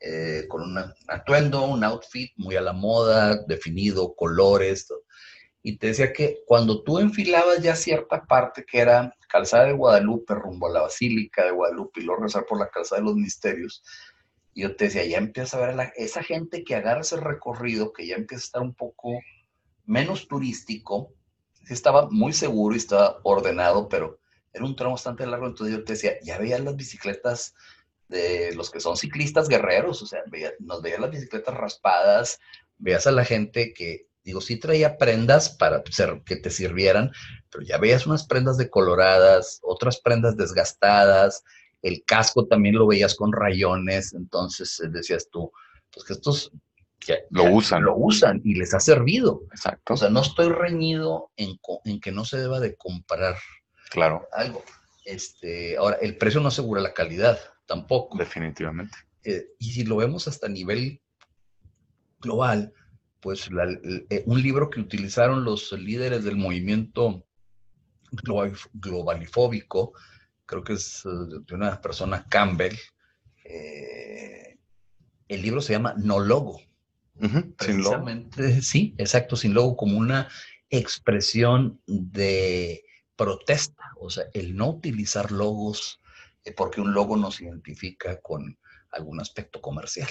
eh, 0.00 0.46
con 0.48 0.62
un 0.62 0.78
atuendo, 1.08 1.64
un 1.64 1.82
outfit 1.84 2.32
muy 2.36 2.56
a 2.56 2.60
la 2.60 2.72
moda, 2.72 3.36
definido, 3.46 4.14
colores. 4.14 4.86
Y 5.62 5.76
te 5.76 5.88
decía 5.88 6.12
que 6.12 6.42
cuando 6.46 6.82
tú 6.82 6.98
enfilabas 6.98 7.60
ya 7.62 7.74
cierta 7.74 8.24
parte 8.24 8.64
que 8.64 8.78
era 8.78 9.14
calzada 9.28 9.66
de 9.66 9.72
Guadalupe 9.72 10.34
rumbo 10.34 10.68
a 10.68 10.72
la 10.72 10.82
Basílica 10.82 11.44
de 11.44 11.50
Guadalupe 11.50 12.00
y 12.00 12.04
luego 12.04 12.22
rezar 12.22 12.46
por 12.46 12.58
la 12.58 12.70
calzada 12.70 13.00
de 13.00 13.06
los 13.06 13.16
misterios, 13.16 13.82
yo 14.54 14.74
te 14.74 14.84
decía, 14.84 15.04
ya 15.04 15.18
empieza 15.18 15.56
a 15.56 15.66
ver 15.66 15.80
a 15.80 15.92
esa 15.96 16.22
gente 16.22 16.64
que 16.64 16.74
agarra 16.74 17.02
ese 17.02 17.16
recorrido, 17.16 17.92
que 17.92 18.06
ya 18.06 18.16
empieza 18.16 18.42
a 18.42 18.46
estar 18.46 18.62
un 18.62 18.74
poco 18.74 19.20
menos 19.84 20.26
turístico, 20.26 21.12
estaba 21.68 22.08
muy 22.10 22.32
seguro 22.32 22.74
y 22.74 22.78
estaba 22.78 23.20
ordenado, 23.22 23.88
pero 23.88 24.18
era 24.52 24.64
un 24.64 24.74
tramo 24.74 24.94
bastante 24.94 25.26
largo, 25.26 25.46
entonces 25.46 25.76
yo 25.76 25.84
te 25.84 25.92
decía, 25.92 26.14
ya 26.22 26.38
veías 26.38 26.60
las 26.60 26.74
bicicletas 26.74 27.54
de 28.08 28.54
los 28.54 28.70
que 28.70 28.80
son 28.80 28.96
ciclistas 28.96 29.48
guerreros, 29.48 30.02
o 30.02 30.06
sea, 30.06 30.22
nos 30.60 30.82
veías 30.82 31.00
las 31.00 31.10
bicicletas 31.10 31.54
raspadas, 31.54 32.40
veías 32.78 33.06
a 33.06 33.12
la 33.12 33.24
gente 33.24 33.72
que, 33.74 34.06
digo, 34.24 34.40
sí 34.40 34.58
traía 34.58 34.96
prendas 34.96 35.50
para 35.50 35.82
ser, 35.90 36.22
que 36.24 36.36
te 36.36 36.50
sirvieran, 36.50 37.12
pero 37.50 37.64
ya 37.64 37.78
veías 37.78 38.06
unas 38.06 38.26
prendas 38.26 38.56
decoloradas, 38.56 39.60
otras 39.62 40.00
prendas 40.00 40.36
desgastadas, 40.36 41.44
el 41.82 42.02
casco 42.04 42.46
también 42.46 42.76
lo 42.76 42.86
veías 42.86 43.14
con 43.14 43.32
rayones, 43.32 44.12
entonces 44.14 44.80
eh, 44.80 44.88
decías 44.90 45.28
tú, 45.30 45.52
pues 45.92 46.04
que 46.06 46.14
estos 46.14 46.52
lo 47.30 47.44
usan. 47.44 47.84
Lo 47.84 47.96
usan 47.96 48.40
y 48.44 48.54
les 48.54 48.74
ha 48.74 48.80
servido. 48.80 49.42
Exacto. 49.52 49.94
O 49.94 49.96
sea, 49.96 50.10
no 50.10 50.20
estoy 50.20 50.48
reñido 50.50 51.30
en, 51.36 51.58
en 51.84 52.00
que 52.00 52.12
no 52.12 52.24
se 52.24 52.38
deba 52.38 52.60
de 52.60 52.76
comprar 52.76 53.36
claro. 53.90 54.28
algo. 54.32 54.62
Este, 55.04 55.76
ahora, 55.78 55.96
el 56.02 56.18
precio 56.18 56.40
no 56.40 56.48
asegura 56.48 56.82
la 56.82 56.92
calidad 56.92 57.38
tampoco. 57.68 58.18
Definitivamente. 58.18 58.98
Eh, 59.22 59.46
y 59.60 59.72
si 59.72 59.84
lo 59.84 59.96
vemos 59.96 60.26
hasta 60.26 60.48
nivel 60.48 61.00
global, 62.18 62.72
pues 63.20 63.48
eh, 64.10 64.24
un 64.26 64.42
libro 64.42 64.70
que 64.70 64.80
utilizaron 64.80 65.44
los 65.44 65.70
líderes 65.72 66.24
del 66.24 66.36
movimiento 66.36 67.24
globalifóbico, 68.72 69.92
creo 70.46 70.64
que 70.64 70.72
es 70.72 71.04
eh, 71.04 71.40
de 71.46 71.54
una 71.54 71.80
persona 71.80 72.26
Campbell, 72.28 72.74
el 75.28 75.42
libro 75.42 75.60
se 75.60 75.74
llama 75.74 75.94
No 75.96 76.20
Logo. 76.20 76.60
sin 77.60 77.82
logo. 77.82 78.06
Sí, 78.62 78.94
exacto, 78.98 79.36
sin 79.36 79.54
logo, 79.54 79.76
como 79.76 79.98
una 79.98 80.28
expresión 80.70 81.80
de 81.86 82.84
protesta, 83.16 83.92
o 83.98 84.10
sea, 84.10 84.24
el 84.32 84.54
no 84.56 84.70
utilizar 84.70 85.32
logos 85.32 86.00
porque 86.56 86.80
un 86.80 86.92
logo 86.92 87.16
nos 87.16 87.40
identifica 87.40 88.20
con 88.20 88.58
algún 88.92 89.20
aspecto 89.20 89.60
comercial. 89.60 90.08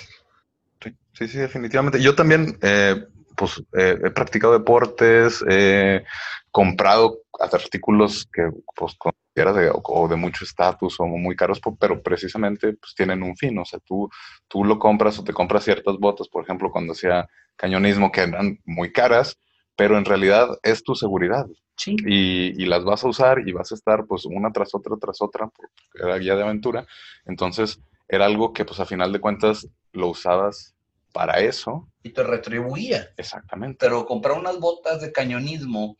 Sí, 1.14 1.28
sí, 1.28 1.38
definitivamente. 1.38 2.02
Yo 2.02 2.16
también, 2.16 2.58
eh, 2.62 3.06
pues, 3.36 3.64
eh, 3.78 3.98
he 4.04 4.12
practicado 4.12 4.54
deportes, 4.54 5.44
he 5.50 6.04
comprado 6.52 7.22
artículos 7.40 8.28
que, 8.32 8.50
pues, 8.76 8.96
consideras 8.96 9.56
de, 9.56 9.72
o 9.74 10.08
de 10.08 10.16
mucho 10.16 10.46
estatus 10.46 11.00
o 11.00 11.06
muy 11.08 11.36
caros, 11.36 11.60
pero 11.80 12.02
precisamente, 12.02 12.74
pues, 12.74 12.94
tienen 12.96 13.24
un 13.24 13.36
fin. 13.36 13.58
O 13.58 13.66
sea, 13.66 13.80
tú, 13.80 14.10
tú 14.48 14.64
lo 14.64 14.78
compras 14.78 15.18
o 15.18 15.24
te 15.24 15.34
compras 15.34 15.64
ciertas 15.64 15.98
botas, 15.98 16.28
por 16.28 16.44
ejemplo, 16.44 16.72
cuando 16.72 16.94
hacía 16.94 17.28
cañonismo, 17.56 18.12
que 18.12 18.22
eran 18.22 18.60
muy 18.66 18.92
caras, 18.92 19.40
pero 19.78 19.98
en 19.98 20.04
realidad 20.04 20.50
es 20.64 20.84
tu 20.84 20.96
seguridad. 20.96 21.46
Y, 21.86 22.66
las 22.66 22.84
vas 22.84 23.04
a 23.04 23.08
usar 23.08 23.48
y 23.48 23.54
vas 23.54 23.72
a 23.72 23.76
estar 23.76 24.06
pues 24.08 24.26
una 24.26 24.52
tras 24.52 24.74
otra, 24.74 24.96
tras 25.00 25.22
otra, 25.22 25.48
porque 25.48 25.72
era 25.94 26.18
guía 26.18 26.36
de 26.36 26.44
aventura. 26.44 26.88
Entonces 27.26 27.80
era 28.10 28.26
algo 28.26 28.52
que 28.52 28.66
pues 28.66 28.80
a 28.80 28.86
final 28.86 29.14
de 29.14 29.22
cuentas 29.22 29.68
lo 29.94 30.08
usabas 30.08 30.76
para 31.14 31.40
eso. 31.40 31.88
Y 32.02 32.10
te 32.10 32.24
retribuía. 32.24 33.10
Exactamente. 33.16 33.78
Pero 33.80 34.08
comprar 34.08 34.38
unas 34.38 34.60
botas 34.60 35.02
de 35.02 35.12
cañonismo 35.12 35.98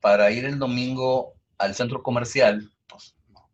para 0.00 0.30
ir 0.30 0.44
el 0.44 0.58
domingo 0.58 1.32
al 1.56 1.74
centro 1.74 2.02
comercial, 2.02 2.70
pues 2.86 3.16
no. 3.32 3.48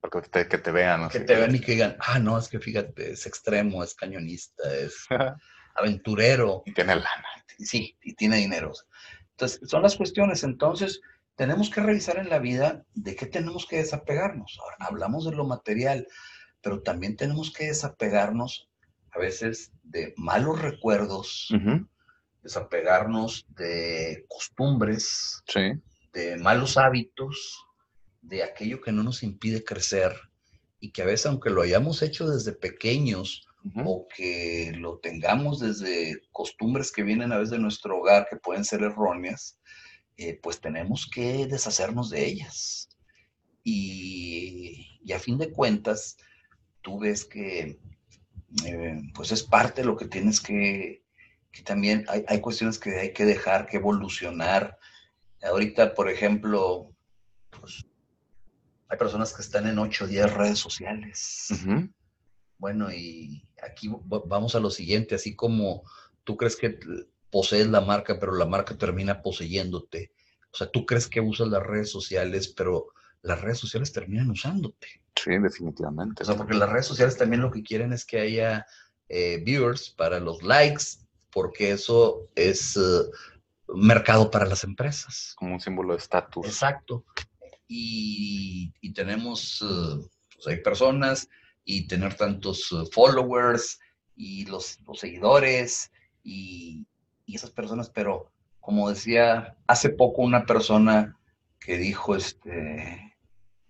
Porque 0.00 0.22
te, 0.22 0.48
que 0.48 0.58
te 0.58 0.72
vean. 0.72 1.08
Que 1.08 1.20
te 1.20 1.36
vean 1.36 1.54
y 1.54 1.60
que 1.60 1.72
digan, 1.72 1.96
ah, 2.00 2.18
no, 2.18 2.36
es 2.36 2.48
que 2.48 2.58
fíjate, 2.58 3.12
es 3.12 3.24
extremo, 3.26 3.84
es 3.84 3.94
cañonista, 3.94 4.64
es 4.74 5.06
aventurero. 5.76 6.64
Y 6.66 6.74
tiene 6.74 6.96
lana. 6.96 7.28
Sí, 7.58 7.96
y 8.02 8.14
tiene 8.14 8.38
dinero. 8.38 8.72
Entonces, 9.34 9.68
son 9.68 9.82
las 9.82 9.96
cuestiones. 9.96 10.44
Entonces, 10.44 11.00
tenemos 11.36 11.70
que 11.70 11.80
revisar 11.80 12.18
en 12.18 12.28
la 12.28 12.38
vida 12.38 12.84
de 12.94 13.16
qué 13.16 13.26
tenemos 13.26 13.66
que 13.66 13.76
desapegarnos. 13.76 14.58
Ahora, 14.62 14.76
hablamos 14.80 15.24
de 15.24 15.32
lo 15.32 15.44
material, 15.44 16.06
pero 16.62 16.82
también 16.82 17.16
tenemos 17.16 17.52
que 17.52 17.66
desapegarnos 17.66 18.68
a 19.10 19.18
veces 19.18 19.72
de 19.82 20.14
malos 20.16 20.60
recuerdos 20.62 21.48
desapegarnos 22.44 23.46
de 23.56 24.26
costumbres, 24.28 25.42
Sí. 25.48 25.72
de 26.12 26.36
malos 26.36 26.76
hábitos, 26.76 27.64
de 28.20 28.42
aquello 28.44 28.80
que 28.80 28.92
no 28.92 29.02
nos 29.02 29.22
impide 29.22 29.64
crecer 29.64 30.12
y 30.78 30.92
que 30.92 31.02
a 31.02 31.06
veces, 31.06 31.26
aunque 31.26 31.50
lo 31.50 31.62
hayamos 31.62 32.02
hecho 32.02 32.28
desde 32.28 32.52
pequeños 32.52 33.46
Ujú. 33.64 33.80
o 33.80 34.08
que 34.14 34.72
lo 34.76 34.98
tengamos 34.98 35.58
desde 35.58 36.20
costumbres 36.32 36.92
que 36.92 37.02
vienen 37.02 37.32
a 37.32 37.38
veces 37.38 37.52
de 37.52 37.58
nuestro 37.58 37.98
hogar 37.98 38.26
que 38.28 38.36
pueden 38.36 38.62
ser 38.62 38.82
erróneas, 38.82 39.58
eh, 40.18 40.38
pues 40.42 40.60
tenemos 40.60 41.08
que 41.10 41.46
deshacernos 41.46 42.10
de 42.10 42.26
ellas. 42.26 42.88
Y, 43.62 44.98
y 45.02 45.12
a 45.12 45.18
fin 45.18 45.38
de 45.38 45.50
cuentas, 45.50 46.18
tú 46.82 46.98
ves 47.00 47.24
que 47.24 47.78
eh, 48.66 49.00
pues 49.14 49.32
es 49.32 49.42
parte 49.42 49.80
de 49.80 49.86
lo 49.86 49.96
que 49.96 50.06
tienes 50.06 50.40
que, 50.40 51.02
que 51.50 51.62
también 51.62 52.04
hay, 52.08 52.24
hay 52.28 52.40
cuestiones 52.40 52.78
que 52.78 52.98
hay 52.98 53.12
que 53.12 53.24
dejar, 53.24 53.66
que 53.66 53.78
evolucionar. 53.78 54.78
Ahorita, 55.42 55.94
por 55.94 56.10
ejemplo, 56.10 56.94
pues, 57.50 57.86
hay 58.88 58.98
personas 58.98 59.32
que 59.32 59.42
están 59.42 59.66
en 59.66 59.78
8 59.78 60.04
o 60.04 60.08
10 60.08 60.32
redes 60.32 60.58
sociales. 60.58 61.48
Ujú. 61.50 61.88
Bueno, 62.58 62.92
y 62.92 63.42
aquí 63.64 63.90
vamos 64.06 64.54
a 64.54 64.60
lo 64.60 64.70
siguiente, 64.70 65.14
así 65.14 65.34
como 65.34 65.82
tú 66.24 66.36
crees 66.36 66.56
que 66.56 66.78
posees 67.30 67.68
la 67.68 67.80
marca, 67.80 68.18
pero 68.18 68.34
la 68.34 68.46
marca 68.46 68.76
termina 68.76 69.22
poseyéndote. 69.22 70.12
O 70.52 70.56
sea, 70.56 70.70
tú 70.70 70.86
crees 70.86 71.08
que 71.08 71.20
usas 71.20 71.48
las 71.48 71.62
redes 71.62 71.90
sociales, 71.90 72.48
pero 72.48 72.88
las 73.22 73.40
redes 73.40 73.58
sociales 73.58 73.92
terminan 73.92 74.30
usándote. 74.30 74.86
Sí, 75.16 75.36
definitivamente. 75.38 76.22
O 76.22 76.26
sea, 76.26 76.36
porque 76.36 76.54
las 76.54 76.70
redes 76.70 76.86
sociales 76.86 77.16
también 77.16 77.42
lo 77.42 77.50
que 77.50 77.62
quieren 77.62 77.92
es 77.92 78.04
que 78.04 78.20
haya 78.20 78.66
eh, 79.08 79.42
viewers 79.44 79.90
para 79.90 80.20
los 80.20 80.42
likes, 80.42 80.84
porque 81.30 81.72
eso 81.72 82.28
es 82.36 82.76
eh, 82.76 82.80
mercado 83.68 84.30
para 84.30 84.46
las 84.46 84.62
empresas. 84.62 85.32
como 85.36 85.54
un 85.54 85.60
símbolo 85.60 85.94
de 85.94 85.98
estatus. 85.98 86.46
Exacto. 86.46 87.04
Y, 87.66 88.72
y 88.80 88.92
tenemos, 88.92 89.60
eh, 89.62 90.06
pues 90.34 90.46
hay 90.46 90.62
personas 90.62 91.28
y 91.64 91.86
tener 91.86 92.14
tantos 92.14 92.70
eh, 92.72 92.84
followers 92.92 93.80
y 94.16 94.44
los, 94.46 94.78
los 94.86 95.00
seguidores 95.00 95.90
y, 96.22 96.86
y 97.26 97.36
esas 97.36 97.50
personas, 97.50 97.90
pero 97.90 98.30
como 98.60 98.88
decía 98.88 99.56
hace 99.66 99.90
poco 99.90 100.22
una 100.22 100.46
persona 100.46 101.18
que 101.60 101.78
dijo, 101.78 102.14
este, 102.14 103.14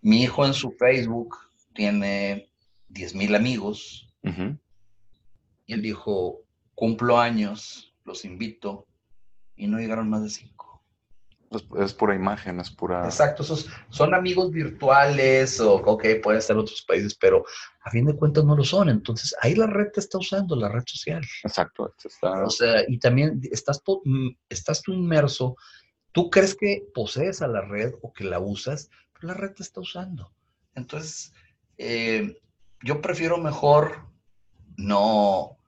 mi 0.00 0.22
hijo 0.22 0.44
en 0.44 0.54
su 0.54 0.72
Facebook 0.72 1.36
tiene 1.72 2.50
10 2.88 3.14
mil 3.14 3.34
amigos 3.34 4.08
y 5.66 5.72
él 5.72 5.82
dijo, 5.82 6.40
cumplo 6.74 7.18
años, 7.18 7.94
los 8.04 8.24
invito 8.24 8.86
y 9.56 9.66
no 9.66 9.78
llegaron 9.78 10.08
más 10.08 10.22
de 10.22 10.30
cinco. 10.30 10.73
Es, 11.58 11.64
es 11.78 11.94
pura 11.94 12.14
imagen, 12.14 12.60
es 12.60 12.70
pura. 12.70 13.04
Exacto, 13.04 13.42
esos 13.42 13.68
son 13.90 14.14
amigos 14.14 14.50
virtuales 14.50 15.60
o, 15.60 15.74
ok, 15.76 16.04
pueden 16.22 16.38
estar 16.38 16.54
en 16.54 16.60
otros 16.62 16.82
países, 16.82 17.14
pero 17.14 17.44
a 17.82 17.90
fin 17.90 18.06
de 18.06 18.16
cuentas 18.16 18.44
no 18.44 18.56
lo 18.56 18.64
son. 18.64 18.88
Entonces, 18.88 19.34
ahí 19.40 19.54
la 19.54 19.66
red 19.66 19.90
te 19.92 20.00
está 20.00 20.18
usando, 20.18 20.56
la 20.56 20.68
red 20.68 20.82
social. 20.86 21.22
Exacto. 21.42 21.94
está- 22.02 22.44
O 22.44 22.50
sea, 22.50 22.82
y 22.88 22.98
también 22.98 23.40
estás, 23.50 23.82
mm, 24.04 24.28
estás 24.48 24.82
tú 24.82 24.92
inmerso, 24.92 25.56
tú 26.12 26.30
crees 26.30 26.54
que 26.54 26.86
posees 26.94 27.42
a 27.42 27.48
la 27.48 27.60
red 27.62 27.94
o 28.02 28.12
que 28.12 28.24
la 28.24 28.38
usas, 28.40 28.90
pero 29.12 29.28
la 29.28 29.34
red 29.34 29.52
te 29.52 29.62
está 29.62 29.80
usando. 29.80 30.30
Entonces, 30.74 31.32
eh, 31.78 32.36
yo 32.82 33.00
prefiero 33.00 33.38
mejor 33.38 34.06
no, 34.76 35.58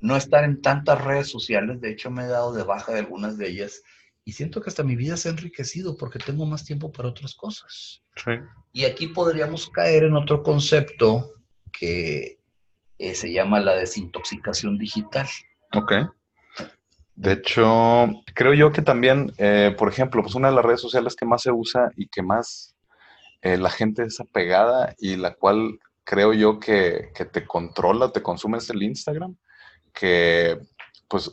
no 0.00 0.16
estar 0.16 0.44
en 0.44 0.60
tantas 0.62 1.02
redes 1.02 1.28
sociales. 1.28 1.80
De 1.80 1.90
hecho, 1.90 2.10
me 2.10 2.24
he 2.24 2.28
dado 2.28 2.52
de 2.52 2.62
baja 2.64 2.92
de 2.92 3.00
algunas 3.00 3.38
de 3.38 3.48
ellas 3.48 3.82
y 4.24 4.32
siento 4.32 4.60
que 4.60 4.70
hasta 4.70 4.84
mi 4.84 4.96
vida 4.96 5.16
se 5.16 5.28
ha 5.28 5.32
enriquecido 5.32 5.96
porque 5.96 6.18
tengo 6.18 6.46
más 6.46 6.64
tiempo 6.64 6.92
para 6.92 7.08
otras 7.08 7.34
cosas. 7.34 8.02
Sí. 8.16 8.32
Y 8.72 8.84
aquí 8.84 9.08
podríamos 9.08 9.68
caer 9.70 10.04
en 10.04 10.14
otro 10.14 10.42
concepto 10.42 11.32
que 11.78 12.38
eh, 12.98 13.14
se 13.14 13.32
llama 13.32 13.60
la 13.60 13.74
desintoxicación 13.74 14.78
digital. 14.78 15.26
Ok. 15.74 15.92
De 17.14 17.32
hecho, 17.32 18.08
creo 18.34 18.54
yo 18.54 18.72
que 18.72 18.82
también, 18.82 19.32
eh, 19.38 19.74
por 19.76 19.88
ejemplo, 19.88 20.22
pues 20.22 20.34
una 20.34 20.48
de 20.48 20.54
las 20.54 20.64
redes 20.64 20.80
sociales 20.80 21.16
que 21.16 21.26
más 21.26 21.42
se 21.42 21.50
usa 21.50 21.90
y 21.96 22.06
que 22.08 22.22
más 22.22 22.76
eh, 23.42 23.56
la 23.56 23.70
gente 23.70 24.04
es 24.04 24.20
apegada 24.20 24.94
y 24.98 25.16
la 25.16 25.34
cual 25.34 25.78
creo 26.04 26.32
yo 26.32 26.58
que, 26.58 27.10
que 27.14 27.24
te 27.24 27.44
controla, 27.44 28.12
te 28.12 28.22
consume 28.22 28.58
es 28.58 28.70
el 28.70 28.82
Instagram, 28.82 29.36
que 29.92 30.58
pues 31.08 31.30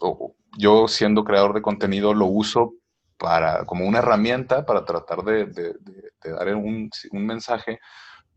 yo 0.57 0.87
siendo 0.87 1.23
creador 1.23 1.53
de 1.53 1.61
contenido 1.61 2.13
lo 2.13 2.25
uso 2.25 2.73
para, 3.19 3.65
como 3.65 3.85
una 3.85 3.99
herramienta 3.99 4.65
para 4.65 4.85
tratar 4.85 5.23
de, 5.23 5.45
de- 5.45 5.73
de- 5.79 6.11
de 6.23 6.31
dar 6.31 6.55
un, 6.55 6.89
un 7.11 7.25
mensaje, 7.25 7.79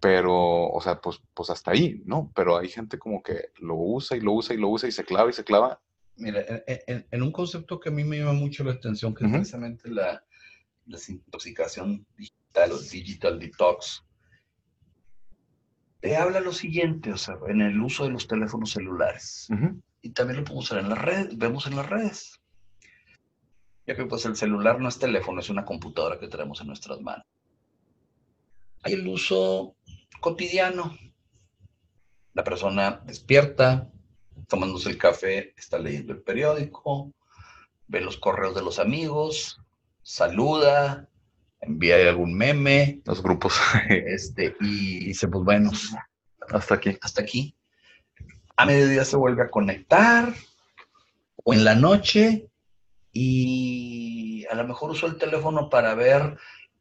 pero, 0.01 0.35
o 0.69 0.81
sea, 0.83 1.01
pues, 1.01 1.21
pues 1.33 1.49
hasta 1.51 1.71
ahí, 1.71 2.03
¿no? 2.05 2.31
Pero 2.35 2.59
hay 2.59 2.69
gente 2.69 2.99
como 2.99 3.23
que 3.23 3.51
lo 3.61 3.77
usa 3.77 4.17
y 4.17 4.21
lo 4.21 4.33
usa 4.33 4.55
y 4.55 4.59
lo 4.59 4.69
usa 4.69 4.89
y 4.89 4.93
se 4.93 5.05
clava 5.05 5.31
y 5.31 5.33
se 5.33 5.45
clava 5.45 5.81
Mira, 6.17 6.43
en, 6.67 7.23
un 7.23 7.33
concepto 7.33 7.81
que 7.81 7.89
a 7.89 7.93
mí 7.93 8.05
me 8.05 8.19
llama 8.19 8.35
mucho 8.35 8.65
la 8.65 8.73
atención, 8.73 9.15
que 9.15 9.25
es 9.25 9.31
precisamente 9.33 9.89
la 9.89 10.23
desintoxicación 10.85 12.05
digital 12.19 12.73
o 12.73 12.79
digital 12.79 13.39
detox, 13.39 14.05
te 16.01 16.17
habla 16.17 16.41
lo 16.41 16.53
siguiente, 16.53 17.13
o 17.13 17.17
sea, 17.17 17.37
en 17.49 17.61
el 17.63 17.81
uso 17.81 18.05
de 18.05 18.11
los 18.11 18.27
teléfonos 18.27 18.73
celulares. 18.73 19.49
Y 20.03 20.11
también 20.11 20.41
lo 20.41 20.45
podemos 20.45 20.65
usar 20.65 20.79
en 20.81 20.89
las 20.91 20.99
redes, 21.01 21.39
vemos 21.39 21.67
en 21.67 21.77
las 21.77 21.89
redes. 21.89 22.41
Ya 23.87 23.97
que 23.97 24.05
pues 24.07 24.25
el 24.27 24.37
celular 24.37 24.81
no 24.81 24.89
es 24.89 24.99
teléfono, 24.99 25.41
es 25.41 25.51
una 25.51 25.65
computadora 25.65 26.19
que 26.19 26.29
tenemos 26.29 26.61
en 26.61 26.69
nuestras 26.69 27.01
manos. 27.01 27.27
Hay 28.83 28.95
el 28.95 29.07
uso 29.07 29.75
cotidiano. 30.21 30.97
La 32.35 32.45
persona 32.45 33.03
despierta, 33.05 33.91
tomándose 34.49 34.89
el 34.89 34.99
café, 34.99 35.53
está 35.57 35.79
leyendo 35.79 36.13
el 36.13 36.23
periódico, 36.23 37.13
ve 37.89 38.01
los 38.01 38.17
correos 38.17 38.55
de 38.55 38.63
los 38.63 38.79
amigos, 38.79 39.61
saluda, 40.03 41.09
envía 41.61 41.97
algún 42.09 42.35
meme, 42.35 43.01
Los 43.05 43.23
grupos. 43.23 43.61
este, 43.89 44.57
y 44.61 45.07
dice, 45.07 45.29
pues 45.29 45.45
bueno, 45.45 45.71
Hasta 46.51 46.75
aquí. 46.75 46.97
hasta 47.01 47.23
aquí. 47.23 47.55
A 48.57 48.67
mediodía 48.67 49.05
se 49.05 49.17
vuelve 49.17 49.43
a 49.43 49.51
conectar, 49.51 50.35
o 51.45 51.55
en 51.55 51.65
la 51.65 51.75
noche, 51.75 52.49
y 53.13 54.45
a 54.51 54.55
lo 54.55 54.67
mejor 54.67 54.91
usó 54.91 55.07
el 55.07 55.17
teléfono 55.17 55.69
para 55.69 55.95
ver 55.95 56.37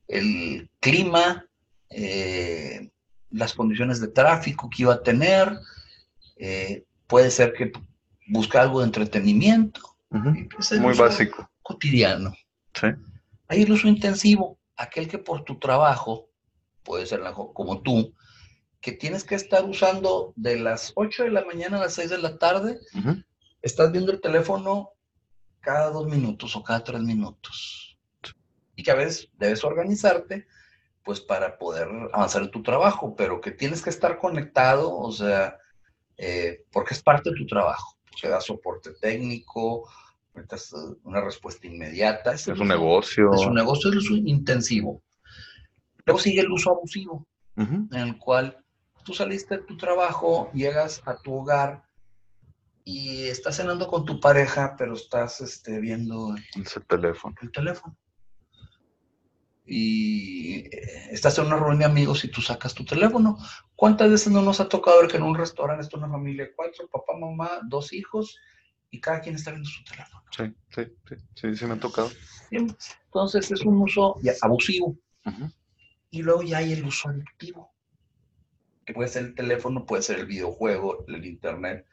el 0.07 0.69
clima, 0.79 1.45
eh, 1.89 2.89
las 3.29 3.53
condiciones 3.53 3.99
de 3.99 4.07
tráfico 4.07 4.69
que 4.69 4.83
iba 4.83 4.93
a 4.93 5.03
tener, 5.03 5.57
eh, 6.37 6.85
puede 7.07 7.31
ser 7.31 7.53
que 7.53 7.71
busca 8.27 8.61
algo 8.61 8.79
de 8.79 8.85
entretenimiento. 8.85 9.81
Pues, 10.09 10.79
Muy 10.79 10.95
básico. 10.95 11.49
Cotidiano. 11.61 12.33
Sí. 12.73 12.87
Hay 13.47 13.61
el 13.63 13.71
uso 13.71 13.87
intensivo, 13.87 14.57
aquel 14.77 15.07
que 15.07 15.17
por 15.17 15.43
tu 15.43 15.59
trabajo, 15.59 16.29
puede 16.83 17.05
ser 17.05 17.21
como 17.53 17.81
tú, 17.81 18.13
que 18.79 18.93
tienes 18.93 19.23
que 19.23 19.35
estar 19.35 19.63
usando 19.65 20.33
de 20.35 20.59
las 20.59 20.91
8 20.95 21.23
de 21.23 21.31
la 21.31 21.45
mañana 21.45 21.77
a 21.77 21.81
las 21.81 21.93
6 21.93 22.09
de 22.09 22.17
la 22.17 22.37
tarde, 22.37 22.79
estás 23.61 23.91
viendo 23.91 24.11
el 24.11 24.21
teléfono 24.21 24.89
cada 25.61 25.89
dos 25.91 26.07
minutos 26.07 26.55
o 26.55 26.63
cada 26.63 26.83
tres 26.83 27.01
minutos. 27.01 27.97
Y 28.75 28.83
que 28.83 28.91
a 28.91 28.95
veces 28.95 29.29
debes 29.37 29.63
organizarte, 29.63 30.47
pues 31.03 31.21
para 31.21 31.57
poder 31.57 31.87
avanzar 32.13 32.43
en 32.43 32.51
tu 32.51 32.61
trabajo, 32.61 33.15
pero 33.15 33.41
que 33.41 33.51
tienes 33.51 33.81
que 33.81 33.89
estar 33.89 34.17
conectado, 34.17 34.95
o 34.95 35.11
sea, 35.11 35.57
eh, 36.17 36.65
porque 36.71 36.93
es 36.93 37.01
parte 37.01 37.29
de 37.29 37.35
tu 37.35 37.45
trabajo. 37.45 37.97
Se 38.15 38.27
da 38.27 38.41
soporte 38.41 38.91
técnico, 38.99 39.89
eh, 40.35 40.43
una 41.03 41.21
respuesta 41.21 41.67
inmediata. 41.67 42.33
Es 42.33 42.47
un 42.47 42.67
negocio. 42.67 43.33
Es 43.33 43.45
un 43.45 43.53
negocio 43.53 43.91
de 43.91 43.97
uso 43.97 44.15
intensivo. 44.15 45.01
Luego 46.05 46.19
sigue 46.19 46.41
el 46.41 46.51
uso 46.51 46.71
abusivo, 46.71 47.27
en 47.55 47.93
el 47.93 48.17
cual 48.17 48.57
tú 49.03 49.13
saliste 49.13 49.57
de 49.57 49.63
tu 49.63 49.77
trabajo, 49.77 50.49
llegas 50.53 51.01
a 51.05 51.15
tu 51.15 51.33
hogar 51.33 51.83
y 52.91 53.27
estás 53.27 53.55
cenando 53.55 53.87
con 53.87 54.03
tu 54.03 54.19
pareja, 54.19 54.75
pero 54.77 54.95
estás 54.95 55.39
este, 55.39 55.79
viendo 55.79 56.35
Ese 56.61 56.81
teléfono. 56.81 57.33
el 57.41 57.51
teléfono. 57.51 57.95
Y 59.65 60.65
eh, 60.65 61.07
estás 61.11 61.37
en 61.37 61.45
una 61.45 61.55
reunión 61.55 61.79
de 61.79 61.85
amigos 61.85 62.25
y 62.25 62.27
tú 62.27 62.41
sacas 62.41 62.73
tu 62.73 62.83
teléfono. 62.83 63.37
¿Cuántas 63.77 64.11
veces 64.11 64.33
no 64.33 64.41
nos 64.41 64.59
ha 64.59 64.67
tocado 64.67 64.99
ver 64.99 65.09
que 65.09 65.15
en 65.15 65.23
un 65.23 65.35
restaurante 65.35 65.83
está 65.83 65.97
una 65.97 66.09
familia 66.09 66.45
de 66.45 66.53
cuatro, 66.53 66.89
papá, 66.89 67.17
mamá, 67.17 67.61
dos 67.63 67.93
hijos, 67.93 68.37
y 68.89 68.99
cada 68.99 69.21
quien 69.21 69.35
está 69.35 69.51
viendo 69.51 69.69
su 69.69 69.83
teléfono? 69.85 70.23
Sí, 70.35 70.53
sí, 70.75 70.83
sí, 71.07 71.15
sí, 71.35 71.55
sí 71.55 71.65
me 71.65 71.75
ha 71.75 71.79
tocado. 71.79 72.11
Entonces 72.51 73.51
es 73.51 73.61
un 73.61 73.81
uso 73.81 74.17
abusivo. 74.41 74.97
Y 76.09 76.23
luego 76.23 76.43
ya 76.43 76.57
hay 76.57 76.73
el 76.73 76.83
uso 76.83 77.07
adictivo, 77.07 77.71
que 78.85 78.93
puede 78.93 79.07
ser 79.07 79.23
el 79.27 79.35
teléfono, 79.35 79.85
puede 79.85 80.01
ser 80.01 80.19
el 80.19 80.25
videojuego, 80.25 81.05
el 81.07 81.25
internet, 81.25 81.85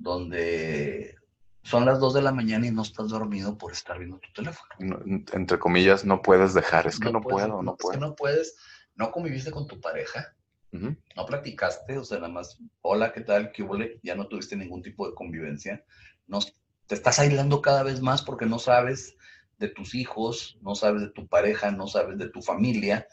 donde 0.00 1.14
son 1.62 1.84
las 1.84 2.00
2 2.00 2.14
de 2.14 2.22
la 2.22 2.32
mañana 2.32 2.66
y 2.66 2.70
no 2.70 2.82
estás 2.82 3.10
dormido 3.10 3.56
por 3.56 3.72
estar 3.72 3.98
viendo 3.98 4.18
tu 4.18 4.32
teléfono. 4.32 5.00
entre 5.32 5.58
comillas, 5.58 6.04
no 6.04 6.22
puedes 6.22 6.54
dejar, 6.54 6.86
es 6.86 6.98
que 6.98 7.12
no, 7.12 7.20
puedo, 7.20 7.62
no, 7.62 7.76
puedo. 7.76 7.92
Es 7.92 7.98
que 7.98 8.06
no 8.06 8.16
puedes, 8.16 8.56
no 8.96 9.12
conviviste 9.12 9.50
con 9.50 9.66
tu 9.66 9.80
pareja, 9.80 10.34
no 10.72 11.26
platicaste, 11.26 11.98
o 11.98 12.04
sea, 12.04 12.18
nada 12.18 12.32
más, 12.32 12.58
hola, 12.80 13.12
¿qué 13.12 13.20
tal? 13.22 13.52
¿Qué 13.52 13.62
huele? 13.62 13.98
Ya 14.02 14.14
no 14.14 14.28
tuviste 14.28 14.56
ningún 14.56 14.82
tipo 14.82 15.06
de 15.06 15.14
convivencia. 15.14 15.84
No, 16.26 16.38
te 16.86 16.94
estás 16.94 17.18
aislando 17.18 17.60
cada 17.60 17.82
vez 17.82 18.00
más 18.00 18.22
porque 18.22 18.46
no 18.46 18.58
sabes 18.58 19.16
de 19.58 19.68
tus 19.68 19.94
hijos, 19.94 20.58
no 20.62 20.74
sabes 20.74 21.02
de 21.02 21.10
tu 21.10 21.26
pareja, 21.26 21.70
no 21.70 21.86
sabes 21.86 22.18
de 22.18 22.28
tu 22.28 22.40
familia. 22.40 23.06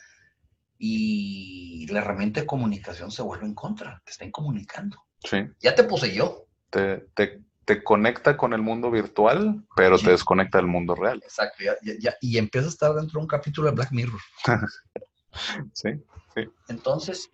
Y 0.77 1.87
la 1.89 1.99
herramienta 1.99 2.41
de 2.41 2.47
comunicación 2.47 3.11
se 3.11 3.23
vuelve 3.23 3.47
en 3.47 3.55
contra, 3.55 4.01
te 4.05 4.11
están 4.11 4.31
comunicando. 4.31 4.97
Sí. 5.23 5.39
Ya 5.59 5.73
te 5.73 5.83
poseyó. 5.83 6.46
Te, 6.69 7.07
te, 7.13 7.41
te 7.65 7.83
conecta 7.83 8.37
con 8.37 8.53
el 8.53 8.61
mundo 8.61 8.89
virtual, 8.89 9.63
pero 9.75 9.97
te 9.97 10.11
desconecta 10.11 10.57
del 10.57 10.67
mundo 10.67 10.95
real. 10.95 11.21
Exacto, 11.23 11.63
ya, 11.99 12.15
y 12.21 12.37
empieza 12.37 12.67
a 12.67 12.69
estar 12.69 12.93
dentro 12.93 13.19
de 13.19 13.23
un 13.23 13.27
capítulo 13.27 13.67
de 13.67 13.75
Black 13.75 13.91
Mirror. 13.91 14.21
sí, 15.73 15.89
sí. 16.33 16.49
Entonces, 16.69 17.31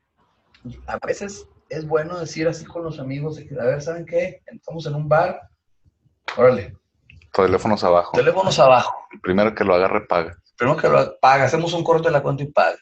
a 0.88 0.98
veces 1.06 1.48
es 1.70 1.88
bueno 1.88 2.20
decir 2.20 2.48
así 2.48 2.66
con 2.66 2.84
los 2.84 3.00
amigos, 3.00 3.40
a 3.40 3.66
ver, 3.66 3.82
¿saben 3.82 4.06
qué? 4.06 4.42
Estamos 4.46 4.86
en 4.86 4.96
un 4.96 5.08
bar, 5.08 5.40
órale. 6.38 6.76
Teléfonos 7.32 7.84
abajo. 7.84 8.18
Teléfonos 8.18 8.60
abajo. 8.60 8.96
El 9.12 9.20
primero 9.22 9.56
que 9.56 9.64
lo 9.64 9.74
agarre 9.74 10.02
paga. 10.02 10.38
Primero 10.58 10.78
que 10.78 10.88
lo 10.88 11.20
paga, 11.20 11.46
hacemos 11.46 11.74
un 11.74 11.84
corte 11.84 12.08
de 12.08 12.12
la 12.12 12.22
cuenta 12.22 12.44
y 12.44 12.52
paga. 12.52 12.78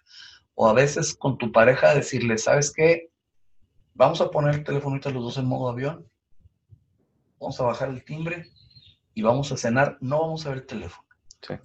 O 0.56 0.70
a 0.70 0.74
veces 0.74 1.16
con 1.16 1.38
tu 1.38 1.52
pareja 1.52 1.94
decirle, 1.94 2.38
¿sabes 2.38 2.72
qué? 2.74 3.10
Vamos 3.94 4.20
a 4.22 4.30
poner 4.30 4.56
el 4.56 4.64
teléfono 4.64 5.00
los 5.04 5.14
dos 5.14 5.38
en 5.38 5.46
modo 5.46 5.70
avión, 5.70 6.11
vamos 7.41 7.60
a 7.60 7.63
bajar 7.63 7.89
el 7.89 8.06
timbre 8.06 8.51
y 9.13 9.23
vamos 9.23 9.51
a 9.51 9.58
cenar, 9.58 9.97
no 9.99 10.21
vamos 10.21 10.45
a 10.45 10.49
ver 10.49 10.60
el 10.60 10.65
teléfono. 10.67 11.08
Sí. 11.41 11.56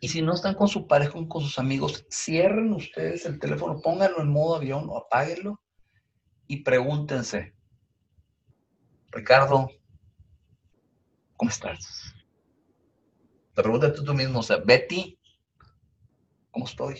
Y 0.00 0.08
si 0.08 0.22
no 0.22 0.32
están 0.32 0.54
con 0.54 0.66
su 0.66 0.88
pareja 0.88 1.16
o 1.16 1.28
con 1.28 1.42
sus 1.42 1.58
amigos, 1.58 2.06
cierren 2.10 2.72
ustedes 2.72 3.26
el 3.26 3.38
teléfono, 3.38 3.80
pónganlo 3.80 4.22
en 4.22 4.32
modo 4.32 4.56
avión 4.56 4.88
o 4.88 4.96
apáguenlo 4.96 5.60
y 6.48 6.62
pregúntense, 6.64 7.54
Ricardo, 9.10 9.70
¿cómo 11.36 11.50
estás? 11.50 12.14
Te 13.54 13.62
pregúntate 13.62 14.02
tú 14.02 14.14
mismo, 14.14 14.40
o 14.40 14.42
sea, 14.42 14.56
Betty, 14.56 15.18
¿cómo 16.50 16.64
estoy? 16.64 16.98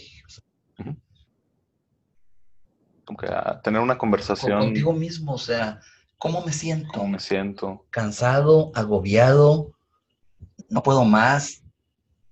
Como 3.05 3.19
que 3.19 3.29
tener 3.65 3.81
una 3.81 3.99
conversación. 3.99 4.61
Contigo 4.61 4.93
mismo, 4.93 5.35
o 5.35 5.39
sea, 5.39 5.81
¿cómo 6.23 6.41
me 6.47 6.53
siento? 6.53 6.89
¿Cómo 6.93 7.09
me 7.09 7.19
siento? 7.19 7.85
Cansado, 7.91 8.71
agobiado, 8.77 9.73
no 10.69 10.81
puedo 10.85 11.05
más, 11.05 11.65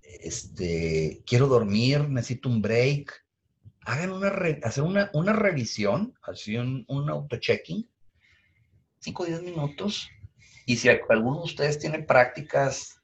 este, 0.01 1.25
quiero 1.27 1.49
dormir, 1.49 2.09
necesito 2.09 2.49
un 2.49 2.63
break. 2.63 3.13
Hagan 3.85 4.13
una, 4.13 4.29
hacer 4.63 4.85
una, 4.85 5.11
una 5.13 5.33
revisión, 5.33 6.15
así 6.23 6.57
un, 6.57 6.85
un 6.87 7.11
auto-checking, 7.11 7.91
5 9.01 9.23
o 9.25 9.27
10 9.27 9.43
minutos. 9.43 10.09
Y 10.67 10.77
si 10.77 10.89
alguno 10.89 11.39
de 11.39 11.47
ustedes 11.47 11.81
tiene 11.81 12.01
prácticas 12.01 13.03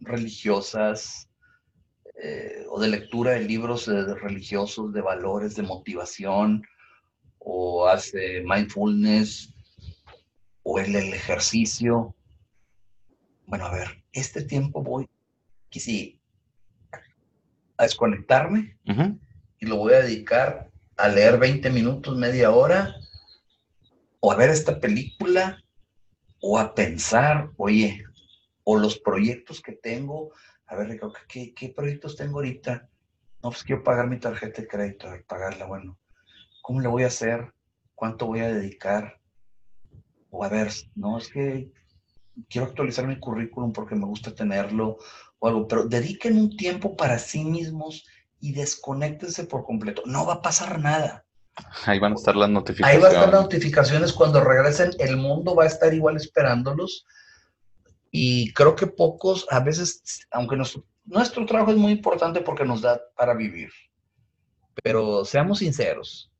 religiosas 0.00 1.30
eh, 2.22 2.66
o 2.68 2.78
de 2.78 2.88
lectura 2.88 3.30
de 3.30 3.40
libros 3.40 3.86
religiosos, 3.86 4.92
de 4.92 5.00
valores, 5.00 5.56
de 5.56 5.62
motivación, 5.62 6.62
o 7.38 7.88
hace 7.88 8.42
mindfulness, 8.42 9.55
o 10.68 10.80
el, 10.80 10.96
el 10.96 11.14
ejercicio. 11.14 12.16
Bueno, 13.46 13.66
a 13.66 13.72
ver, 13.72 14.02
este 14.12 14.42
tiempo 14.42 14.82
voy, 14.82 15.08
que 15.70 16.18
a 17.76 17.84
desconectarme 17.84 18.76
y 19.60 19.66
lo 19.66 19.76
voy 19.76 19.92
a 19.92 20.00
dedicar 20.00 20.68
a 20.96 21.08
leer 21.08 21.38
20 21.38 21.70
minutos, 21.70 22.16
media 22.16 22.50
hora, 22.50 22.96
o 24.18 24.32
a 24.32 24.36
ver 24.36 24.50
esta 24.50 24.80
película, 24.80 25.62
o 26.40 26.58
a 26.58 26.74
pensar, 26.74 27.50
oye, 27.58 28.02
o 28.64 28.76
los 28.76 28.98
proyectos 28.98 29.60
que 29.60 29.72
tengo, 29.72 30.32
a 30.66 30.74
ver, 30.74 30.98
¿qué, 31.28 31.54
qué 31.54 31.68
proyectos 31.68 32.16
tengo 32.16 32.38
ahorita? 32.38 32.88
No, 33.40 33.50
pues 33.50 33.62
quiero 33.62 33.84
pagar 33.84 34.08
mi 34.08 34.18
tarjeta 34.18 34.62
de 34.62 34.68
crédito, 34.68 35.08
pagarla, 35.28 35.66
bueno, 35.66 35.96
¿cómo 36.60 36.80
le 36.80 36.88
voy 36.88 37.04
a 37.04 37.08
hacer? 37.08 37.52
¿Cuánto 37.94 38.26
voy 38.26 38.40
a 38.40 38.52
dedicar? 38.52 39.20
O 40.36 40.44
a 40.44 40.48
ver, 40.48 40.70
no, 40.94 41.18
es 41.18 41.28
que 41.28 41.70
quiero 42.48 42.66
actualizar 42.66 43.06
mi 43.06 43.18
currículum 43.18 43.72
porque 43.72 43.94
me 43.94 44.04
gusta 44.04 44.34
tenerlo, 44.34 44.98
o 45.38 45.48
algo, 45.48 45.66
pero 45.66 45.86
dediquen 45.86 46.38
un 46.38 46.56
tiempo 46.56 46.96
para 46.96 47.18
sí 47.18 47.44
mismos 47.44 48.04
y 48.40 48.52
desconectense 48.52 49.44
por 49.44 49.64
completo. 49.64 50.02
No 50.04 50.26
va 50.26 50.34
a 50.34 50.42
pasar 50.42 50.78
nada. 50.78 51.24
Ahí 51.86 51.98
van 51.98 52.12
a 52.12 52.16
estar 52.16 52.36
las 52.36 52.50
notificaciones. 52.50 52.96
Ahí 52.96 53.02
van 53.02 53.10
a 53.10 53.14
estar 53.14 53.32
las 53.32 53.42
notificaciones 53.42 54.12
cuando 54.12 54.44
regresen, 54.44 54.90
el 54.98 55.16
mundo 55.16 55.54
va 55.54 55.64
a 55.64 55.68
estar 55.68 55.92
igual 55.94 56.16
esperándolos. 56.16 57.06
Y 58.10 58.52
creo 58.52 58.76
que 58.76 58.86
pocos, 58.86 59.46
a 59.50 59.60
veces, 59.60 60.26
aunque 60.30 60.56
nuestro, 60.56 60.84
nuestro 61.06 61.46
trabajo 61.46 61.70
es 61.70 61.78
muy 61.78 61.92
importante 61.92 62.40
porque 62.40 62.64
nos 62.64 62.82
da 62.82 63.00
para 63.16 63.34
vivir, 63.34 63.70
pero 64.82 65.24
seamos 65.24 65.58
sinceros, 65.58 66.30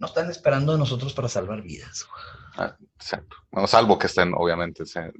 no 0.00 0.06
están 0.06 0.30
esperando 0.30 0.72
de 0.72 0.78
nosotros 0.78 1.12
para 1.12 1.28
salvar 1.28 1.62
vidas. 1.62 2.06
Ah, 2.56 2.74
exacto. 2.96 3.36
Bueno, 3.50 3.68
salvo 3.68 3.98
que 3.98 4.06
estén, 4.06 4.32
obviamente, 4.34 4.86
sean 4.86 5.12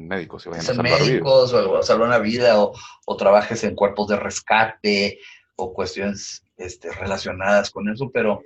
médicos 0.00 0.46
y 0.46 0.48
vayan 0.48 0.64
sean 0.64 0.82
médicos 0.82 1.52
o 1.52 1.82
salvar 1.82 2.08
una 2.08 2.18
vida 2.18 2.58
o, 2.58 3.16
trabajes 3.16 3.62
en 3.64 3.76
cuerpos 3.76 4.08
de 4.08 4.16
rescate 4.16 5.18
o 5.56 5.74
cuestiones 5.74 6.42
este, 6.56 6.90
relacionadas 6.90 7.70
con 7.70 7.88
eso, 7.90 8.10
pero, 8.10 8.42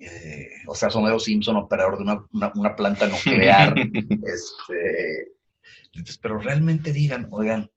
eh, 0.00 0.48
o 0.66 0.74
sea, 0.74 0.88
Homero 0.88 1.20
Simpson, 1.20 1.56
operador 1.56 1.96
de 1.96 2.02
una, 2.02 2.52
una, 2.54 2.74
planta 2.74 3.06
nuclear, 3.06 3.74
este, 4.24 5.34
pero 6.20 6.38
realmente 6.38 6.92
digan, 6.92 7.28
oigan, 7.30 7.70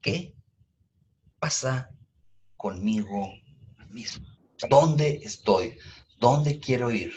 ¿qué 0.00 0.32
pasa 1.40 1.90
conmigo 2.56 3.32
mismo? 3.88 4.29
¿Dónde 4.68 5.20
estoy? 5.22 5.78
¿Dónde 6.18 6.58
quiero 6.58 6.90
ir? 6.90 7.12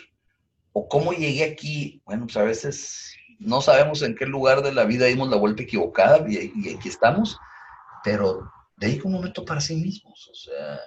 ¿O 0.72 0.88
cómo 0.88 1.14
llegué 1.14 1.44
aquí? 1.44 2.02
Bueno, 2.06 2.26
pues 2.26 2.38
a 2.38 2.44
veces 2.44 3.16
no 3.40 3.62
sabemos 3.62 4.02
en 4.02 4.16
qué 4.16 4.26
lugar 4.26 4.62
de 4.64 4.74
la 4.74 4.86
vida 4.86 5.06
dimos 5.06 5.30
la 5.30 5.38
vuelta 5.38 5.64
equivocada 5.64 6.26
y, 6.28 6.76
aquí 6.76 6.90
estamos, 6.90 7.38
pero 8.04 8.50
dedica 8.78 9.08
un 9.08 9.14
momento 9.14 9.46
para 9.46 9.62
sí 9.62 9.76
mismos, 9.76 10.30
o 10.32 10.36
sea, 10.36 10.80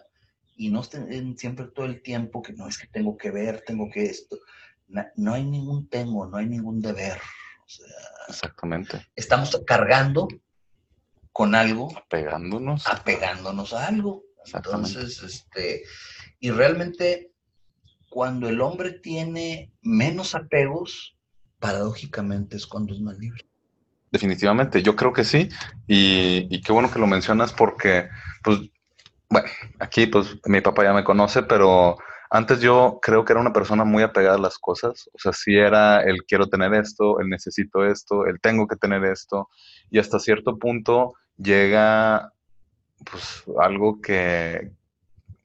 y 0.56 0.70
no 0.70 0.80
estén 0.80 1.36
siempre 1.36 1.66
todo 1.66 1.86
el 1.86 2.02
tiempo 2.02 2.42
que 2.42 2.52
no 2.52 2.66
es 2.66 2.78
que 2.78 2.86
tengo 2.86 3.16
que 3.16 3.30
ver, 3.30 3.62
tengo 3.66 3.90
que 3.90 4.04
esto. 4.06 4.38
No, 4.88 5.34
hay 5.34 5.44
ningún 5.44 5.88
tengo, 5.88 6.26
no 6.26 6.36
hay 6.36 6.46
ningún 6.46 6.80
deber. 6.80 7.18
O 7.18 7.68
sea, 7.68 7.86
Exactamente. 8.28 9.06
Estamos 9.16 9.60
cargando 9.66 10.28
con 11.32 11.54
algo. 11.54 11.94
Apegándonos. 11.96 12.86
Apegándonos 12.86 13.74
a 13.74 13.88
algo. 13.88 14.25
Entonces, 14.54 15.22
este, 15.22 15.82
y 16.40 16.50
realmente 16.50 17.32
cuando 18.08 18.48
el 18.48 18.60
hombre 18.60 18.92
tiene 18.92 19.72
menos 19.82 20.34
apegos, 20.34 21.16
paradójicamente 21.58 22.56
es 22.56 22.66
cuando 22.66 22.94
es 22.94 23.00
más 23.00 23.18
libre. 23.18 23.44
Definitivamente, 24.10 24.82
yo 24.82 24.96
creo 24.96 25.12
que 25.12 25.24
sí. 25.24 25.48
Y, 25.86 26.62
qué 26.62 26.72
bueno 26.72 26.90
que 26.90 26.98
lo 26.98 27.06
mencionas 27.06 27.52
porque, 27.52 28.08
pues, 28.42 28.60
bueno, 29.28 29.48
aquí 29.80 30.06
pues 30.06 30.36
mi 30.46 30.60
papá 30.60 30.84
ya 30.84 30.92
me 30.92 31.04
conoce, 31.04 31.42
pero 31.42 31.98
antes 32.30 32.60
yo 32.60 32.98
creo 33.02 33.24
que 33.24 33.32
era 33.32 33.40
una 33.40 33.52
persona 33.52 33.84
muy 33.84 34.02
apegada 34.02 34.36
a 34.36 34.40
las 34.40 34.58
cosas. 34.58 35.10
O 35.12 35.18
sea, 35.18 35.32
si 35.32 35.56
era 35.56 36.00
el 36.02 36.24
quiero 36.24 36.48
tener 36.48 36.72
esto, 36.74 37.20
el 37.20 37.28
necesito 37.28 37.84
esto, 37.84 38.26
el 38.26 38.40
tengo 38.40 38.66
que 38.66 38.76
tener 38.76 39.04
esto. 39.04 39.48
Y 39.90 39.98
hasta 39.98 40.18
cierto 40.18 40.58
punto 40.58 41.14
llega, 41.36 42.32
pues, 43.04 43.44
algo 43.60 44.00
que, 44.00 44.70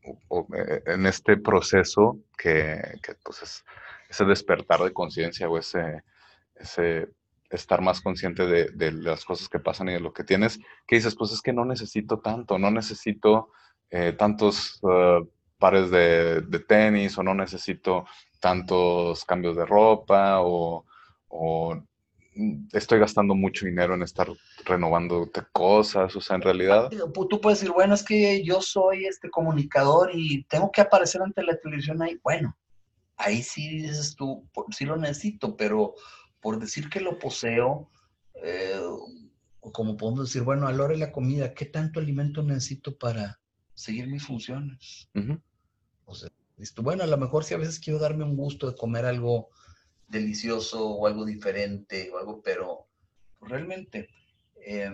eh, 0.03 0.83
en 0.85 1.05
este 1.05 1.37
proceso 1.37 2.19
que, 2.37 2.81
pues 3.23 3.43
es 3.43 3.65
ese 4.09 4.25
despertar 4.25 4.81
de 4.81 4.91
conciencia 4.91 5.49
o 5.49 5.57
ese, 5.57 6.03
ese 6.55 7.07
estar 7.49 7.81
más 7.81 8.01
consciente 8.01 8.45
de, 8.45 8.91
las 8.91 9.25
cosas 9.25 9.47
que 9.47 9.59
pasan 9.59 9.89
y 9.89 9.93
de 9.93 9.99
lo 9.99 10.13
que 10.13 10.23
tienes, 10.23 10.59
que 10.87 10.95
dices, 10.95 11.15
pues 11.15 11.31
es 11.31 11.41
que 11.41 11.53
no 11.53 11.65
necesito 11.65 12.19
tanto, 12.19 12.57
no 12.57 12.71
necesito 12.71 13.51
eh, 13.89 14.13
tantos 14.13 14.79
uh, 14.83 15.27
pares 15.57 15.91
de, 15.91 16.43
tenis 16.67 17.17
o 17.17 17.23
no 17.23 17.33
necesito 17.33 18.05
tantos 18.39 19.25
cambios 19.25 19.55
de 19.55 19.65
ropa 19.65 20.39
o, 20.41 20.85
estoy 22.71 22.99
gastando 22.99 23.35
mucho 23.35 23.65
dinero 23.65 23.93
en 23.93 24.03
estar 24.03 24.27
renovando 24.65 25.29
cosas, 25.51 26.15
o 26.15 26.21
sea, 26.21 26.37
en 26.37 26.41
realidad... 26.41 26.89
Tú 27.29 27.41
puedes 27.41 27.59
decir, 27.59 27.73
bueno, 27.73 27.93
es 27.93 28.03
que 28.03 28.43
yo 28.43 28.61
soy 28.61 29.05
este 29.05 29.29
comunicador 29.29 30.11
y 30.13 30.43
tengo 30.45 30.71
que 30.71 30.81
aparecer 30.81 31.21
ante 31.21 31.43
la 31.43 31.57
televisión 31.57 32.01
ahí. 32.01 32.19
Bueno, 32.23 32.57
ahí 33.17 33.41
sí 33.41 33.81
dices 33.81 34.15
tú, 34.15 34.47
sí 34.71 34.85
lo 34.85 34.95
necesito, 34.95 35.57
pero 35.57 35.95
por 36.39 36.59
decir 36.59 36.89
que 36.89 37.01
lo 37.01 37.19
poseo, 37.19 37.89
eh, 38.35 38.79
como 39.59 39.97
podemos 39.97 40.27
decir, 40.27 40.43
bueno, 40.43 40.67
a 40.67 40.71
la 40.71 40.83
hora 40.83 40.93
de 40.93 40.99
la 40.99 41.11
comida, 41.11 41.53
¿qué 41.53 41.65
tanto 41.65 41.99
alimento 41.99 42.41
necesito 42.41 42.97
para 42.97 43.39
seguir 43.73 44.07
mis 44.07 44.25
funciones? 44.25 45.09
O 46.05 46.15
sea, 46.15 46.29
bueno, 46.77 47.03
a 47.03 47.07
lo 47.07 47.17
mejor 47.17 47.43
si 47.43 47.53
a 47.53 47.57
veces 47.57 47.79
quiero 47.79 47.99
darme 47.99 48.23
un 48.23 48.37
gusto 48.37 48.69
de 48.69 48.75
comer 48.75 49.05
algo 49.05 49.49
delicioso 50.11 50.87
o 50.87 51.07
algo 51.07 51.25
diferente 51.25 52.11
o 52.11 52.17
algo, 52.19 52.41
pero 52.41 52.87
realmente 53.39 54.09
eh, 54.55 54.91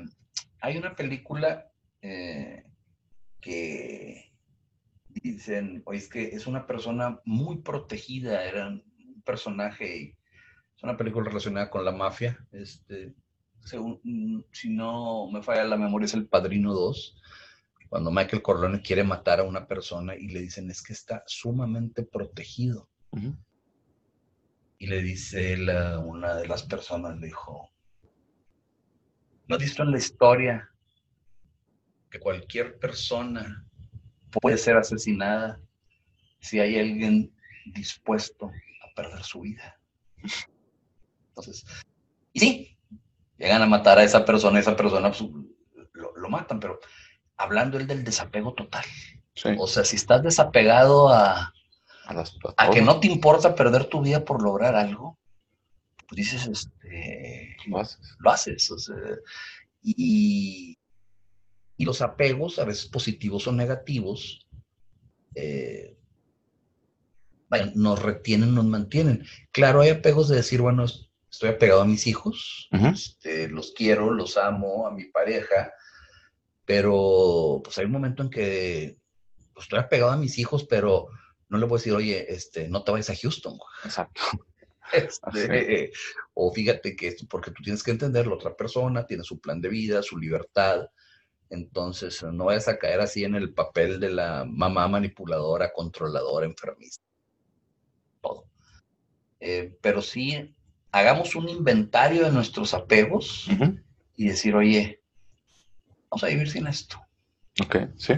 hay 0.61 0.77
una 0.77 0.95
película 0.95 1.69
eh, 2.01 2.63
que 3.41 4.31
dicen, 5.09 5.81
oye, 5.85 5.97
es 5.97 6.07
que 6.07 6.23
es 6.27 6.45
una 6.47 6.67
persona 6.67 7.19
muy 7.25 7.57
protegida, 7.57 8.45
era 8.45 8.67
un 8.67 9.21
personaje, 9.25 10.15
es 10.75 10.83
una 10.83 10.95
película 10.95 11.27
relacionada 11.27 11.69
con 11.69 11.83
la 11.83 11.91
mafia, 11.91 12.37
este, 12.51 13.13
si 14.51 14.69
no 14.69 15.29
me 15.31 15.41
falla 15.41 15.63
la 15.63 15.77
memoria, 15.77 16.05
es 16.05 16.13
El 16.13 16.27
Padrino 16.27 16.73
2, 16.73 17.21
cuando 17.89 18.11
Michael 18.11 18.43
Corleone 18.43 18.81
quiere 18.81 19.03
matar 19.03 19.39
a 19.39 19.43
una 19.43 19.65
persona 19.67 20.15
y 20.15 20.27
le 20.27 20.41
dicen, 20.41 20.69
es 20.69 20.83
que 20.83 20.93
está 20.93 21.23
sumamente 21.25 22.03
protegido. 22.03 22.89
Y 24.79 24.87
le 24.87 25.01
dice 25.01 25.55
una 26.03 26.35
de 26.35 26.47
las 26.47 26.63
personas, 26.63 27.17
le 27.19 27.27
dijo, 27.27 27.71
¿no 29.47 29.55
has 29.55 29.61
visto 29.61 29.83
en 29.83 29.91
la 29.91 29.97
historia 29.97 30.69
que 32.11 32.19
cualquier 32.19 32.77
persona 32.77 33.65
puede 34.41 34.57
ser 34.57 34.77
asesinada 34.77 35.59
si 36.39 36.59
hay 36.59 36.77
alguien 36.77 37.33
dispuesto 37.65 38.47
a 38.47 38.93
perder 38.95 39.23
su 39.23 39.41
vida? 39.41 39.79
Entonces, 41.29 41.65
y 42.33 42.39
sí, 42.39 42.77
llegan 43.37 43.63
a 43.63 43.67
matar 43.67 43.97
a 43.97 44.03
esa 44.03 44.25
persona, 44.25 44.59
esa 44.59 44.75
persona 44.75 45.11
pues, 45.11 45.23
lo, 45.93 46.29
matan, 46.29 46.59
pero 46.59 46.79
hablando 47.35 47.77
él 47.77 47.87
del 47.87 48.03
desapego 48.03 48.53
total. 48.53 48.85
O 49.57 49.67
sea, 49.67 49.83
si 49.83 49.95
estás 49.95 50.23
desapegado 50.23 51.09
a, 51.09 51.53
a, 52.07 52.69
que 52.69 52.81
no 52.81 52.99
te 52.99 53.07
importa 53.07 53.55
perder 53.55 53.85
tu 53.85 54.01
vida 54.01 54.23
por 54.23 54.41
lograr 54.41 54.75
algo, 54.75 55.17
pues 56.07 56.17
dices, 56.17 56.47
este, 56.47 57.57
lo 57.67 57.79
haces. 57.79 58.15
Lo 58.19 58.29
haces 58.31 58.71
y, 59.81 60.77
y, 61.77 61.85
los 61.85 62.01
apegos, 62.01 62.59
a 62.59 62.65
veces 62.65 62.87
positivos 62.87 63.47
o 63.47 63.51
negativos, 63.51 64.47
eh, 65.35 65.97
nos 67.75 68.01
retienen, 68.01 68.55
nos 68.55 68.65
mantienen. 68.65 69.25
Claro, 69.51 69.81
hay 69.81 69.89
apegos 69.89 70.27
de 70.27 70.37
decir, 70.37 70.61
bueno, 70.61 70.85
estoy 71.29 71.49
apegado 71.49 71.81
a 71.81 71.85
mis 71.85 72.07
hijos, 72.07 72.67
este, 72.71 73.47
los 73.47 73.71
quiero, 73.71 74.11
los 74.11 74.37
amo, 74.37 74.87
a 74.87 74.91
mi 74.91 75.05
pareja, 75.05 75.71
pero 76.65 77.61
pues 77.63 77.77
hay 77.77 77.85
un 77.85 77.91
momento 77.91 78.23
en 78.23 78.29
que 78.29 78.97
pues, 79.53 79.65
estoy 79.65 79.79
apegado 79.79 80.11
a 80.11 80.17
mis 80.17 80.37
hijos, 80.39 80.65
pero 80.65 81.07
no 81.49 81.57
le 81.57 81.65
puedo 81.65 81.77
decir, 81.77 81.93
oye, 81.93 82.31
este, 82.33 82.67
no 82.67 82.83
te 82.83 82.91
vayas 82.91 83.09
a 83.09 83.15
Houston. 83.15 83.57
Exacto. 83.83 84.21
Este, 84.93 85.91
o 86.33 86.49
fíjate 86.53 86.95
que 86.95 87.13
porque 87.29 87.51
tú 87.51 87.61
tienes 87.61 87.83
que 87.83 87.91
entender, 87.91 88.25
la 88.25 88.35
otra 88.35 88.55
persona 88.55 89.05
tiene 89.05 89.21
su 89.21 89.37
plan 89.41 89.59
de 89.59 89.67
vida, 89.67 90.01
su 90.01 90.17
libertad. 90.17 90.87
Entonces, 91.49 92.23
no 92.23 92.45
vayas 92.45 92.69
a 92.69 92.77
caer 92.77 93.01
así 93.01 93.25
en 93.25 93.35
el 93.35 93.53
papel 93.53 93.99
de 93.99 94.11
la 94.11 94.45
mamá 94.47 94.87
manipuladora, 94.87 95.73
controladora, 95.73 96.45
enfermista. 96.45 97.03
Todo. 98.21 98.45
Eh, 99.41 99.77
pero 99.81 100.01
sí, 100.01 100.55
hagamos 100.91 101.35
un 101.35 101.49
inventario 101.49 102.23
de 102.23 102.31
nuestros 102.31 102.73
apegos 102.73 103.47
y 104.15 104.27
decir, 104.27 104.55
oye, 104.55 105.03
vamos 106.09 106.23
a 106.23 106.27
vivir 106.27 106.49
sin 106.49 106.65
esto. 106.67 106.97
Ok, 107.61 107.75
sí. 107.97 108.13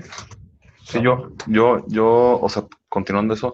Sí, 0.85 1.01
yo, 1.03 1.31
yo, 1.47 1.85
yo, 1.87 2.39
o 2.41 2.49
sea, 2.49 2.67
continuando 2.89 3.33
eso, 3.33 3.53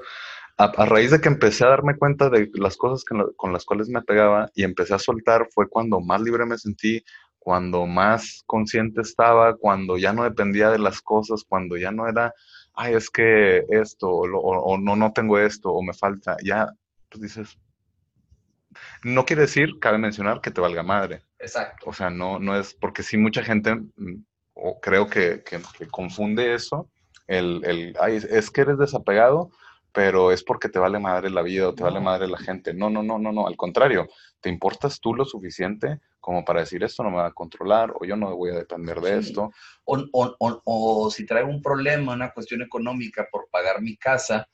a, 0.57 0.85
raíz 0.85 1.11
de 1.11 1.19
que 1.19 1.27
empecé 1.27 1.65
a 1.65 1.69
darme 1.69 1.97
cuenta 1.97 2.29
de 2.29 2.49
las 2.53 2.77
cosas 2.77 3.03
con 3.35 3.53
las 3.53 3.65
cuales 3.65 3.89
me 3.89 4.01
pegaba 4.01 4.49
y 4.55 4.63
empecé 4.63 4.93
a 4.93 4.99
soltar, 4.99 5.47
fue 5.51 5.67
cuando 5.69 5.99
más 5.99 6.21
libre 6.21 6.45
me 6.45 6.57
sentí, 6.57 7.03
cuando 7.45 7.85
más 7.85 8.43
consciente 8.47 9.01
estaba, 9.01 9.55
cuando 9.55 9.99
ya 9.99 10.13
no 10.13 10.23
dependía 10.23 10.71
de 10.71 10.79
las 10.79 10.99
cosas, 11.01 11.43
cuando 11.47 11.77
ya 11.77 11.91
no 11.91 12.07
era, 12.07 12.33
ay, 12.73 12.95
es 12.95 13.11
que 13.11 13.63
esto, 13.69 14.09
o, 14.09 14.77
no, 14.79 14.95
no 14.95 15.13
tengo 15.13 15.37
esto, 15.37 15.71
o 15.71 15.83
me 15.83 15.93
falta, 15.93 16.37
ya, 16.43 16.67
pues 17.07 17.21
dices, 17.21 17.59
no 19.03 19.25
quiere 19.25 19.43
decir, 19.43 19.77
cabe 19.79 19.99
mencionar, 19.99 20.41
que 20.41 20.49
te 20.49 20.59
valga 20.59 20.81
madre. 20.81 21.21
Exacto. 21.37 21.87
O 21.87 21.93
sea, 21.93 22.09
no, 22.09 22.39
no 22.39 22.59
es, 22.59 22.73
porque 22.73 23.03
sí 23.03 23.15
mucha 23.15 23.43
gente, 23.43 23.75
mm, 23.75 24.23
o 24.55 24.79
creo 24.79 25.07
que, 25.07 25.43
que, 25.43 25.61
confunde 25.87 26.55
eso, 26.55 26.89
el, 27.27 27.61
el, 27.65 27.95
ay, 27.99 28.17
es 28.29 28.51
que 28.51 28.61
eres 28.61 28.77
desapegado, 28.77 29.51
pero 29.91 30.31
es 30.31 30.43
porque 30.43 30.69
te 30.69 30.79
vale 30.79 30.99
madre 30.99 31.29
la 31.29 31.41
vida 31.41 31.69
o 31.69 31.73
te 31.73 31.83
vale 31.83 31.99
madre 31.99 32.27
la 32.27 32.37
gente. 32.37 32.73
No, 32.73 32.89
no, 32.89 33.01
no, 33.01 33.17
no, 33.17 33.31
no, 33.31 33.47
al 33.47 33.55
contrario, 33.55 34.09
te 34.41 34.49
importas 34.49 34.99
tú 34.99 35.13
lo 35.13 35.25
suficiente 35.25 35.99
como 36.25 36.43
para 36.43 36.61
decir 36.61 36.83
esto 36.83 37.03
no 37.03 37.11
me 37.11 37.17
va 37.17 37.27
a 37.27 37.33
controlar 37.33 37.93
o 37.93 38.03
yo 38.03 38.15
no 38.15 38.35
voy 38.35 38.49
a 38.49 38.55
depender 38.55 38.99
de 38.99 39.19
esto. 39.19 39.51
O, 39.83 40.03
o, 40.11 40.35
o, 40.39 41.11
si 41.11 41.23
traigo 41.23 41.47
un 41.47 41.61
problema, 41.61 42.13
una 42.13 42.31
cuestión 42.31 42.63
económica 42.63 43.27
por 43.31 43.47
pagar 43.51 43.79
mi 43.79 43.95
casa, 43.95 44.49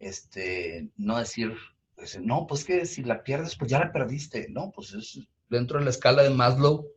este, 0.00 0.90
no 0.96 1.16
decir, 1.16 1.54
pues, 1.94 2.20
no, 2.20 2.48
pues 2.48 2.64
que 2.64 2.86
si 2.86 3.04
la 3.04 3.22
pierdes, 3.22 3.56
pues 3.56 3.70
ya 3.70 3.78
la 3.78 3.92
perdiste. 3.92 4.48
No, 4.50 4.72
pues 4.74 4.94
es 4.94 5.20
dentro 5.48 5.78
de 5.78 5.84
la 5.84 5.90
escala 5.90 6.24
de 6.24 6.30
Maslow, 6.30 6.88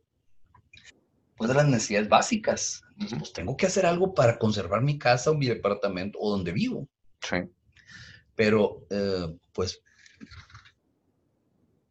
pues 1.36 1.46
de 1.46 1.54
las 1.54 1.68
necesidades 1.68 2.08
básicas. 2.08 2.82
Pues 3.08 3.32
tengo 3.32 3.56
que 3.56 3.66
hacer 3.66 3.86
algo 3.86 4.12
para 4.14 4.38
conservar 4.38 4.82
mi 4.82 4.98
casa 4.98 5.30
o 5.30 5.34
mi 5.34 5.46
departamento 5.46 6.18
o 6.20 6.30
donde 6.30 6.52
vivo. 6.52 6.88
Sí. 7.20 7.36
Pero, 8.34 8.86
eh, 8.90 9.36
pues, 9.52 9.82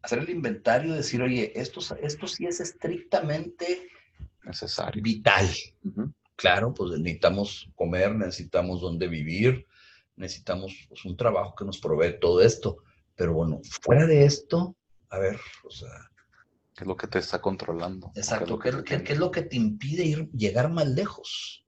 hacer 0.01 0.19
el 0.19 0.29
inventario, 0.29 0.93
decir, 0.93 1.21
oye, 1.21 1.51
esto, 1.55 1.81
esto 2.01 2.27
sí 2.27 2.45
es 2.45 2.59
estrictamente 2.59 3.89
necesario. 4.43 5.01
Vital. 5.01 5.47
Claro, 6.35 6.73
pues 6.73 6.97
necesitamos 6.99 7.69
comer, 7.75 8.15
necesitamos 8.15 8.81
dónde 8.81 9.07
vivir, 9.07 9.65
necesitamos 10.15 10.85
pues, 10.87 11.05
un 11.05 11.17
trabajo 11.17 11.55
que 11.55 11.65
nos 11.65 11.79
provee 11.79 12.19
todo 12.19 12.41
esto. 12.41 12.77
Pero 13.15 13.33
bueno, 13.33 13.59
fuera 13.81 14.05
de 14.05 14.25
esto, 14.25 14.75
a 15.09 15.19
ver, 15.19 15.39
o 15.63 15.69
sea. 15.69 16.09
¿Qué 16.79 16.85
es 16.85 16.87
lo 16.87 16.95
que 16.95 17.07
te 17.07 17.19
está 17.19 17.41
controlando? 17.41 18.09
Exacto, 18.15 18.57
¿qué 18.57 18.69
es 18.69 19.19
lo, 19.19 19.31
que, 19.31 19.41
te 19.41 19.57
impide 19.57 20.05
ir, 20.05 20.29
llegar 20.31 20.71
más 20.71 20.87
lejos? 20.87 21.65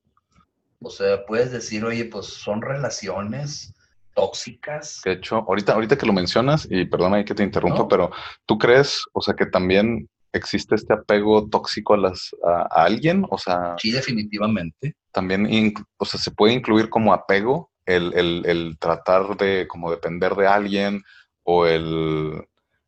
O 0.79 0.89
sea, 0.89 1.25
puedes 1.25 1.51
decir, 1.51 1.83
oye, 1.83 2.05
pues 2.05 2.27
son 2.27 2.61
relaciones, 2.61 3.73
tóxicas. 4.13 5.01
De 5.03 5.11
hecho, 5.11 5.43
ahorita, 5.49 5.73
ahorita 5.73 5.97
que 5.97 6.05
lo 6.05 6.13
mencionas, 6.13 6.65
y 6.71 6.85
perdona 6.85 7.25
que 7.25 7.35
te 7.35 7.43
interrumpa, 7.43 7.89
pero 7.89 8.09
¿tú 8.45 8.57
crees, 8.57 9.03
o 9.11 9.19
sea, 9.19 9.33
que 9.33 9.47
también 9.47 10.07
existe 10.31 10.75
este 10.75 10.93
apego 10.93 11.49
tóxico 11.49 11.95
a, 11.95 11.97
las, 11.97 12.33
a, 12.41 12.83
alguien? 12.85 13.25
O 13.29 13.37
sea... 13.37 13.75
Sí, 13.79 13.91
definitivamente. 13.91 14.95
También, 15.11 15.73
o 15.97 16.05
sea, 16.05 16.21
se 16.21 16.31
puede 16.31 16.53
incluir 16.53 16.87
como 16.87 17.11
apego 17.11 17.69
el, 17.85 18.13
el, 18.13 18.45
el, 18.45 18.77
tratar 18.79 19.35
de 19.35 19.67
como 19.67 19.91
depender 19.91 20.35
de 20.35 20.47
alguien 20.47 21.03
o 21.43 21.65
el 21.65 22.45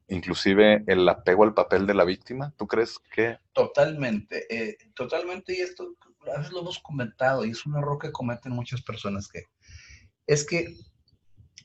inclusive 0.07 0.83
el 0.87 1.07
apego 1.07 1.43
al 1.43 1.53
papel 1.53 1.87
de 1.87 1.93
la 1.93 2.03
víctima. 2.03 2.53
¿Tú 2.57 2.67
crees 2.67 2.99
que...? 2.99 3.37
Totalmente, 3.53 4.45
eh, 4.49 4.77
totalmente, 4.93 5.53
y 5.53 5.61
esto 5.61 5.95
a 6.33 6.37
veces 6.37 6.53
lo 6.53 6.61
hemos 6.61 6.79
comentado, 6.79 7.45
y 7.45 7.51
es 7.51 7.65
un 7.65 7.75
error 7.75 7.99
que 7.99 8.11
cometen 8.11 8.53
muchas 8.53 8.81
personas 8.81 9.27
que 9.27 9.45
es 10.25 10.45
que 10.45 10.75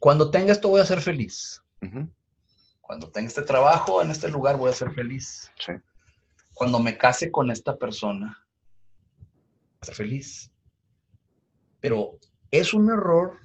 cuando 0.00 0.30
tenga 0.30 0.52
esto 0.52 0.68
voy 0.68 0.80
a 0.80 0.86
ser 0.86 1.00
feliz. 1.00 1.62
Cuando 2.80 3.10
tenga 3.10 3.28
este 3.28 3.42
trabajo 3.42 4.02
en 4.02 4.10
este 4.10 4.28
lugar 4.28 4.56
voy 4.56 4.70
a 4.70 4.74
ser 4.74 4.92
feliz. 4.92 5.50
Cuando 6.54 6.78
me 6.80 6.96
case 6.98 7.30
con 7.30 7.50
esta 7.50 7.76
persona, 7.76 8.44
voy 9.18 9.78
a 9.80 9.86
ser 9.86 9.94
feliz. 9.94 10.50
Pero 11.80 12.18
es 12.50 12.74
un 12.74 12.90
error 12.90 13.38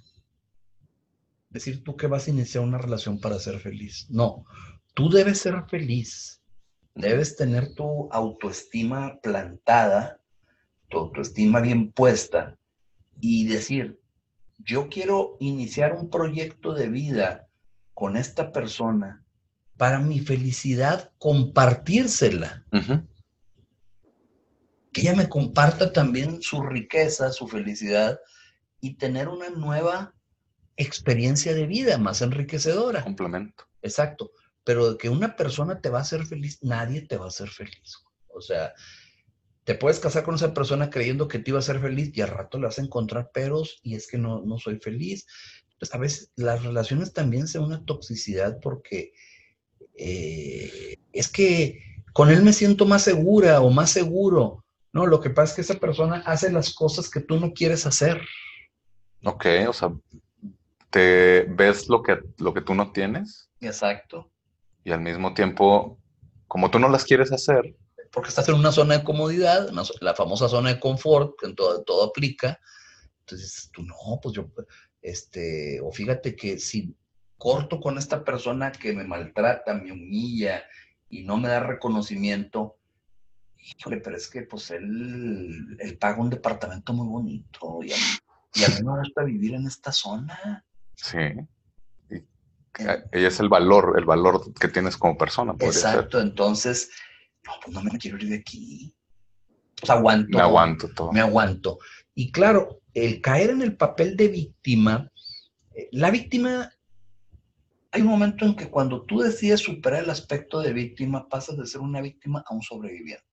decir 1.50 1.84
tú 1.84 1.96
que 1.96 2.08
vas 2.08 2.28
a 2.28 2.32
iniciar 2.32 2.64
una 2.64 2.80
relación 2.80 3.20
para 3.20 3.38
ser 3.38 3.60
feliz. 3.60 4.08
No, 4.10 4.46
tú 4.94 5.10
debes 5.10 5.40
ser 5.40 5.64
feliz. 5.68 6.42
Debes 6.96 7.36
tener 7.36 7.74
tu 7.74 8.08
autoestima 8.12 9.20
plantada, 9.22 10.22
tu 10.90 11.00
autoestima 11.00 11.60
bien 11.60 11.92
puesta 11.92 12.58
y 13.20 13.48
decir, 13.48 14.00
yo 14.60 14.90
quiero 14.90 15.38
iniciar 15.40 15.94
un 15.94 16.10
proyecto 16.10 16.74
de 16.74 16.90
vida 16.90 17.48
con 17.94 18.16
esta 18.16 18.52
persona 18.52 19.24
para 19.78 20.00
mi 20.00 20.20
felicidad 20.20 21.12
compartírsela. 21.18 22.64
Que 24.92 25.02
ella 25.02 25.16
me 25.16 25.28
comparta 25.28 25.92
también 25.92 26.42
su 26.44 26.62
riqueza, 26.62 27.32
su 27.32 27.48
felicidad 27.48 28.20
y 28.80 28.96
tener 28.96 29.30
una 29.30 29.50
nueva 29.50 30.14
experiencia 30.78 31.56
de 31.56 31.66
vida 31.66 31.98
más 31.98 32.22
enriquecedora. 32.22 33.04
Complemento. 33.04 33.66
Exacto. 33.82 34.32
Pero 34.64 34.92
de 34.92 34.98
que 34.98 35.10
una 35.10 35.36
persona 35.36 35.82
te 35.82 35.90
va 35.90 36.00
a 36.00 36.04
hacer 36.04 36.26
feliz, 36.26 36.60
nadie 36.62 37.02
te 37.02 37.18
va 37.18 37.26
a 37.26 37.30
hacer 37.30 37.50
feliz. 37.50 37.98
O 38.28 38.42
sea, 38.42 38.74
te 39.64 39.76
puedes 39.76 40.00
casar 40.00 40.24
con 40.24 40.36
esa 40.36 40.54
persona 40.54 40.90
creyendo 40.90 41.28
que 41.28 41.40
te 41.40 41.52
iba 41.52 41.58
a 41.58 41.62
hacer 41.62 41.80
feliz 41.80 42.12
y 42.14 42.22
al 42.22 42.30
rato 42.30 42.58
le 42.58 42.68
vas 42.68 42.80
a 42.80 42.84
encontrar 42.84 43.32
peros 43.32 43.80
y 43.84 43.96
es 43.96 44.08
que 44.08 44.18
no, 44.18 44.42
no 44.42 44.58
soy 44.58 44.80
feliz. 44.80 45.26
Pues 45.80 45.94
a 45.94 45.98
veces 45.98 46.32
las 46.36 46.64
relaciones 46.64 47.14
también 47.14 47.48
son 47.48 47.66
una 47.66 47.86
toxicidad 47.86 48.60
porque 48.62 49.14
eh, 49.96 50.98
es 51.12 51.30
que 51.30 51.82
con 52.14 52.30
él 52.30 52.44
me 52.44 52.54
siento 52.54 52.86
más 52.86 53.04
segura 53.04 53.62
o 53.62 53.70
más 53.70 53.92
seguro. 53.92 54.66
No, 54.92 55.08
lo 55.08 55.20
que 55.20 55.30
pasa 55.30 55.52
es 55.52 55.56
que 55.56 55.62
esa 55.62 55.80
persona 55.80 56.24
hace 56.26 56.52
las 56.52 56.74
cosas 56.74 57.10
que 57.10 57.22
tú 57.22 57.40
no 57.40 57.54
quieres 57.54 57.86
hacer. 57.86 58.22
Ok, 59.24 59.46
o 59.68 59.74
sea, 59.74 59.92
te 60.90 61.44
ves 61.50 61.90
lo 61.90 62.04
que, 62.04 62.20
lo 62.38 62.54
que 62.54 62.62
tú 62.62 62.76
no 62.76 62.92
tienes. 62.92 63.50
Exacto. 63.62 64.32
Y 64.84 64.92
al 64.92 65.02
mismo 65.02 65.34
tiempo, 65.34 65.98
como 66.48 66.70
tú 66.70 66.80
no 66.80 66.90
las 66.90 67.06
quieres 67.06 67.32
hacer. 67.32 67.76
Porque 68.12 68.30
estás 68.30 68.48
en 68.50 68.56
una 68.56 68.72
zona 68.72 68.98
de 68.98 69.04
comodidad, 69.04 69.70
la 70.02 70.14
famosa 70.14 70.48
zona 70.48 70.74
de 70.74 70.80
confort, 70.80 71.40
que 71.40 71.48
en 71.48 71.56
todo, 71.56 71.84
todo 71.84 72.10
aplica. 72.10 72.60
Entonces, 73.22 73.70
tú 73.74 73.82
no, 73.82 73.96
pues 74.22 74.36
yo, 74.36 74.52
este, 75.02 75.80
o 75.82 75.92
fíjate 75.92 76.36
que 76.36 76.60
si 76.60 76.96
corto 77.38 77.80
con 77.80 77.98
esta 77.98 78.24
persona 78.24 78.72
que 78.72 78.94
me 78.94 79.04
maltrata, 79.04 79.74
me 79.74 79.92
humilla 79.92 80.64
y 81.10 81.24
no 81.24 81.38
me 81.38 81.50
da 81.50 81.60
reconocimiento, 81.60 82.78
híjole, 83.58 83.98
pero 83.98 84.16
es 84.16 84.30
que 84.30 84.44
pues 84.44 84.72
él, 84.72 85.78
él 85.80 85.98
paga 85.98 86.22
un 86.22 86.30
departamento 86.30 86.94
muy 86.94 87.08
bonito 87.08 87.80
y 87.84 87.92
a, 87.92 87.96
mí, 88.70 88.86
me 88.86 89.00
gusta 89.00 89.24
vivir 89.24 89.56
en 89.56 89.68
esta 89.68 89.92
zona. 89.92 90.66
Sí. 90.96 91.18
Y 92.80 92.84
ella 92.84 93.28
es 93.28 93.40
el 93.40 93.50
valor, 93.50 93.96
el 93.98 94.06
valor 94.06 94.54
que 94.54 94.68
tienes 94.68 94.98
como 94.98 95.18
persona. 95.18 95.54
Exacto, 95.60 96.20
entonces, 96.20 96.90
no, 97.46 97.54
pues 97.64 97.76
no 97.76 97.84
me 97.84 97.98
quiero 97.98 98.18
ir 98.18 98.30
de 98.30 98.36
aquí. 98.38 98.96
Pues 99.80 99.90
aguanto. 99.90 100.38
Me 100.38 100.44
aguanto 100.44 100.90
todo. 100.90 101.12
Me 101.12 101.22
aguanto. 101.22 101.78
Y 102.16 102.32
claro, 102.32 102.82
el 102.94 103.22
caer 103.22 103.52
en 103.52 103.62
el 103.62 103.76
papel 103.76 104.16
de 104.16 104.28
víctima, 104.28 105.12
eh, 105.76 105.90
la 105.92 106.10
víctima 106.10 106.72
hay 107.94 108.02
un 108.02 108.08
momento 108.08 108.46
en 108.46 108.56
que 108.56 108.72
cuando 108.72 109.04
tú 109.04 109.20
decides 109.20 109.60
superar 109.60 110.04
el 110.04 110.10
aspecto 110.10 110.60
de 110.62 110.74
víctima, 110.74 111.30
pasas 111.30 111.58
de 111.58 111.68
ser 111.68 111.80
una 111.80 112.02
víctima 112.02 112.44
a 112.46 112.54
un 112.54 112.64
sobreviviente. 112.64 113.24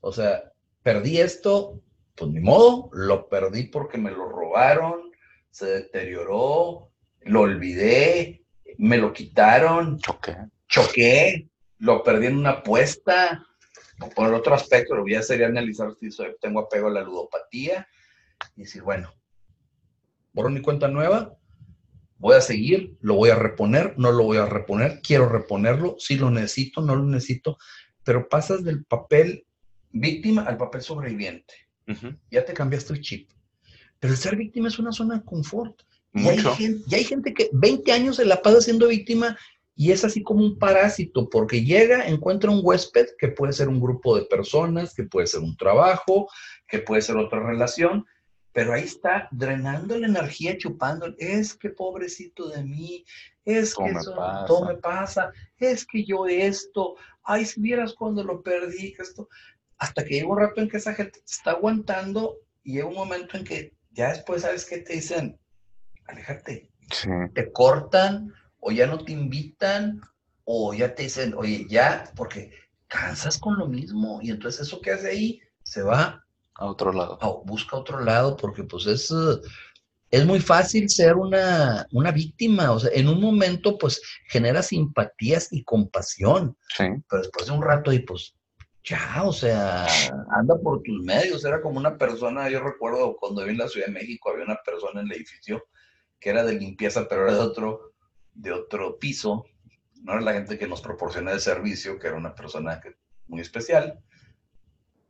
O 0.00 0.12
sea, 0.12 0.50
perdí 0.82 1.18
esto, 1.18 1.82
pues 2.16 2.30
ni 2.30 2.40
modo, 2.40 2.88
lo 2.92 3.28
perdí 3.28 3.64
porque 3.64 3.98
me 3.98 4.10
lo 4.10 4.30
robaron, 4.30 5.12
se 5.50 5.66
deterioró, 5.66 6.91
lo 7.24 7.42
olvidé, 7.42 8.44
me 8.78 8.98
lo 8.98 9.12
quitaron, 9.12 9.98
choqué, 9.98 10.36
choqué, 10.68 11.48
lo 11.78 12.02
perdí 12.02 12.26
en 12.26 12.36
una 12.36 12.50
apuesta. 12.50 13.44
Por 14.14 14.34
otro 14.34 14.54
aspecto, 14.54 14.96
lo 14.96 15.02
voy 15.02 15.14
a 15.14 15.20
hacer 15.20 15.44
analizar 15.44 15.94
si 15.94 16.08
tengo 16.40 16.60
apego 16.60 16.88
a 16.88 16.92
la 16.92 17.02
ludopatía 17.02 17.86
y 18.56 18.62
decir, 18.62 18.82
bueno, 18.82 19.12
borro 20.32 20.50
mi 20.50 20.60
cuenta 20.60 20.88
nueva, 20.88 21.36
voy 22.18 22.34
a 22.36 22.40
seguir, 22.40 22.96
lo 23.00 23.14
voy 23.14 23.30
a 23.30 23.36
reponer, 23.36 23.94
no 23.98 24.10
lo 24.10 24.24
voy 24.24 24.38
a 24.38 24.46
reponer, 24.46 25.00
quiero 25.02 25.28
reponerlo, 25.28 25.96
si 25.98 26.16
lo 26.16 26.30
necesito, 26.30 26.80
no 26.80 26.96
lo 26.96 27.04
necesito, 27.04 27.58
pero 28.04 28.28
pasas 28.28 28.64
del 28.64 28.84
papel 28.84 29.46
víctima 29.90 30.42
al 30.42 30.56
papel 30.56 30.82
sobreviviente. 30.82 31.54
Ya 32.30 32.44
te 32.44 32.54
cambiaste 32.54 32.94
el 32.94 33.00
chip. 33.00 33.30
Pero 33.98 34.14
el 34.14 34.18
ser 34.18 34.36
víctima 34.36 34.68
es 34.68 34.78
una 34.78 34.92
zona 34.92 35.18
de 35.18 35.24
confort. 35.24 35.82
Y 36.14 36.28
hay, 36.28 36.38
gente, 36.38 36.84
y 36.88 36.94
hay, 36.94 37.04
gente, 37.04 37.32
que 37.32 37.48
20 37.52 37.90
años 37.92 38.16
se 38.16 38.24
la 38.24 38.42
pasa 38.42 38.60
siendo 38.60 38.88
víctima 38.88 39.36
y 39.74 39.92
es 39.92 40.04
así 40.04 40.22
como 40.22 40.44
un 40.44 40.58
parásito, 40.58 41.30
porque 41.30 41.64
llega, 41.64 42.06
encuentra 42.06 42.50
un 42.50 42.60
huésped 42.62 43.06
que 43.18 43.28
puede 43.28 43.54
ser 43.54 43.68
un 43.68 43.80
grupo 43.80 44.16
de 44.16 44.26
personas, 44.26 44.94
que 44.94 45.04
puede 45.04 45.26
ser 45.26 45.40
un 45.40 45.56
trabajo, 45.56 46.28
que 46.68 46.80
puede 46.80 47.00
ser 47.00 47.16
otra 47.16 47.40
relación, 47.40 48.04
pero 48.52 48.74
ahí 48.74 48.84
está 48.84 49.28
drenando 49.30 49.98
la 49.98 50.06
energía, 50.06 50.58
chupando, 50.58 51.14
es 51.18 51.54
que 51.54 51.70
pobrecito 51.70 52.50
de 52.50 52.62
mí, 52.62 53.04
es 53.44 53.74
que 53.74 53.94
todo 54.46 54.66
me 54.66 54.74
pasa, 54.74 55.32
es 55.58 55.86
que 55.86 56.04
yo 56.04 56.26
esto, 56.26 56.96
ay, 57.24 57.46
si 57.46 57.60
vieras 57.60 57.94
cuando 57.94 58.22
lo 58.22 58.42
perdí, 58.42 58.92
que 58.92 59.02
esto, 59.02 59.28
hasta 59.78 60.04
que 60.04 60.14
llega 60.16 60.28
un 60.28 60.38
rato 60.38 60.60
en 60.60 60.68
que 60.68 60.76
esa 60.76 60.94
gente 60.94 61.20
está 61.26 61.52
aguantando 61.52 62.36
y 62.62 62.74
llega 62.74 62.86
un 62.86 62.94
momento 62.94 63.38
en 63.38 63.44
que 63.44 63.72
ya 63.90 64.10
después, 64.10 64.42
¿sabes 64.42 64.66
qué 64.66 64.78
te 64.78 64.94
dicen? 64.94 65.38
Aléjate. 66.12 66.68
Te 67.34 67.52
cortan 67.52 68.32
o 68.60 68.70
ya 68.70 68.86
no 68.86 69.02
te 69.04 69.12
invitan 69.12 70.00
o 70.44 70.74
ya 70.74 70.94
te 70.94 71.04
dicen, 71.04 71.34
oye, 71.36 71.66
ya, 71.68 72.10
porque 72.14 72.52
cansas 72.86 73.38
con 73.38 73.58
lo 73.58 73.66
mismo 73.66 74.20
y 74.22 74.30
entonces 74.30 74.66
eso 74.66 74.80
que 74.80 74.90
hace 74.90 75.08
ahí 75.08 75.40
se 75.62 75.82
va 75.82 76.22
a 76.54 76.66
otro 76.66 76.92
lado. 76.92 77.42
busca 77.46 77.76
otro 77.76 78.00
lado, 78.00 78.36
porque 78.36 78.62
pues 78.64 78.86
es, 78.86 79.12
es 80.10 80.26
muy 80.26 80.40
fácil 80.40 80.90
ser 80.90 81.16
una, 81.16 81.86
una, 81.92 82.10
víctima. 82.10 82.72
O 82.72 82.78
sea, 82.78 82.90
en 82.92 83.08
un 83.08 83.20
momento 83.20 83.78
pues 83.78 84.02
genera 84.28 84.62
simpatías 84.62 85.48
y 85.50 85.64
compasión. 85.64 86.56
Sí. 86.76 86.84
Pero 87.08 87.22
después 87.22 87.46
de 87.46 87.52
un 87.52 87.62
rato 87.62 87.90
y 87.90 88.00
pues 88.00 88.34
ya, 88.84 89.22
o 89.24 89.32
sea, 89.32 89.86
anda 90.30 90.58
por 90.62 90.82
tus 90.82 91.02
medios. 91.02 91.44
Era 91.44 91.62
como 91.62 91.78
una 91.78 91.96
persona, 91.96 92.50
yo 92.50 92.60
recuerdo 92.60 93.16
cuando 93.16 93.40
viví 93.42 93.52
en 93.52 93.58
la 93.58 93.68
Ciudad 93.68 93.86
de 93.86 93.92
México, 93.92 94.30
había 94.30 94.44
una 94.44 94.58
persona 94.64 95.00
en 95.00 95.06
el 95.06 95.16
edificio 95.16 95.64
que 96.22 96.30
era 96.30 96.44
de 96.44 96.54
limpieza, 96.54 97.08
pero 97.08 97.24
era 97.24 97.34
de 97.34 97.40
otro, 97.40 97.92
de 98.32 98.52
otro 98.52 98.98
piso. 98.98 99.44
No 100.02 100.12
era 100.12 100.20
la 100.20 100.32
gente 100.34 100.58
que 100.58 100.68
nos 100.68 100.80
proporciona 100.80 101.32
el 101.32 101.40
servicio, 101.40 101.98
que 101.98 102.06
era 102.06 102.16
una 102.16 102.34
persona 102.34 102.80
que, 102.80 102.96
muy 103.26 103.40
especial. 103.40 103.98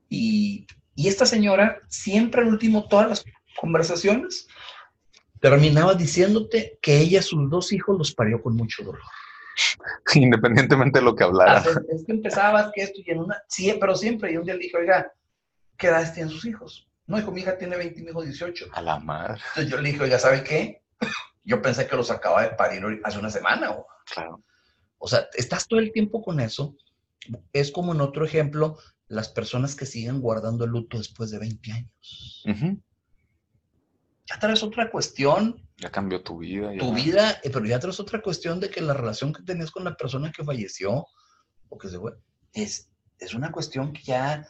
Y 0.08 0.66
y 0.94 1.08
esta 1.08 1.26
señora, 1.26 1.80
siempre 1.88 2.42
al 2.42 2.48
último, 2.48 2.86
todas 2.88 3.08
las 3.08 3.24
conversaciones, 3.58 4.46
terminaba 5.40 5.94
diciéndote 5.94 6.78
que 6.82 6.98
ella, 6.98 7.22
sus 7.22 7.48
dos 7.50 7.72
hijos, 7.72 7.96
los 7.96 8.14
parió 8.14 8.42
con 8.42 8.54
mucho 8.54 8.84
dolor. 8.84 9.00
Independientemente 10.14 10.98
de 10.98 11.04
lo 11.04 11.14
que 11.14 11.24
hablara. 11.24 11.62
Ah, 11.64 11.80
es, 11.90 12.04
que 12.04 12.12
empezaba 12.12 12.70
que 12.72 12.82
esto 12.82 13.00
y 13.04 13.10
en 13.10 13.20
una, 13.20 13.42
sí, 13.48 13.74
pero 13.80 13.94
siempre, 13.94 14.32
y 14.32 14.36
un 14.36 14.44
día 14.44 14.54
le 14.54 14.60
dije, 14.60 14.76
oiga, 14.76 15.10
¿qué 15.78 15.88
edad 15.88 16.12
tienen 16.12 16.32
sus 16.32 16.44
hijos? 16.44 16.88
No, 17.06 17.16
dijo, 17.16 17.32
mi 17.32 17.40
hija 17.40 17.58
tiene 17.58 17.76
20 17.76 18.02
mi 18.02 18.10
hijo 18.10 18.22
18. 18.22 18.68
A 18.72 18.82
la 18.82 18.98
madre. 18.98 19.40
Entonces 19.48 19.72
yo 19.72 19.80
le 19.80 19.90
dije, 19.90 20.04
oiga, 20.04 20.18
¿sabe 20.18 20.44
qué? 20.44 20.81
Yo 21.44 21.60
pensé 21.60 21.86
que 21.86 21.96
los 21.96 22.10
acaba 22.10 22.42
de 22.42 22.50
parir 22.50 22.82
hace 23.04 23.18
una 23.18 23.30
semana. 23.30 23.70
O, 23.72 23.86
claro. 24.12 24.42
O 24.98 25.08
sea, 25.08 25.28
estás 25.34 25.66
todo 25.66 25.80
el 25.80 25.92
tiempo 25.92 26.22
con 26.22 26.40
eso. 26.40 26.76
Es 27.52 27.70
como 27.70 27.92
en 27.92 28.00
otro 28.00 28.24
ejemplo 28.24 28.78
las 29.08 29.28
personas 29.28 29.74
que 29.74 29.86
siguen 29.86 30.20
guardando 30.20 30.64
el 30.64 30.70
luto 30.70 30.98
después 30.98 31.30
de 31.30 31.38
20 31.38 31.72
años. 31.72 32.42
Ya 34.28 34.38
traes 34.38 34.62
otra 34.62 34.90
cuestión. 34.90 35.68
Ya 35.76 35.90
cambió 35.90 36.22
tu 36.22 36.38
vida. 36.38 36.72
Tu 36.78 36.94
vida, 36.94 37.32
eh, 37.42 37.50
pero 37.50 37.64
ya 37.64 37.78
traes 37.78 38.00
otra 38.00 38.22
cuestión 38.22 38.60
de 38.60 38.70
que 38.70 38.80
la 38.80 38.94
relación 38.94 39.32
que 39.32 39.42
tenías 39.42 39.70
con 39.70 39.84
la 39.84 39.96
persona 39.96 40.32
que 40.32 40.44
falleció 40.44 41.06
o 41.68 41.78
que 41.78 41.88
se 41.88 41.98
fue, 41.98 42.12
es, 42.52 42.90
es 43.18 43.34
una 43.34 43.50
cuestión 43.50 43.92
que 43.92 44.02
ya 44.02 44.46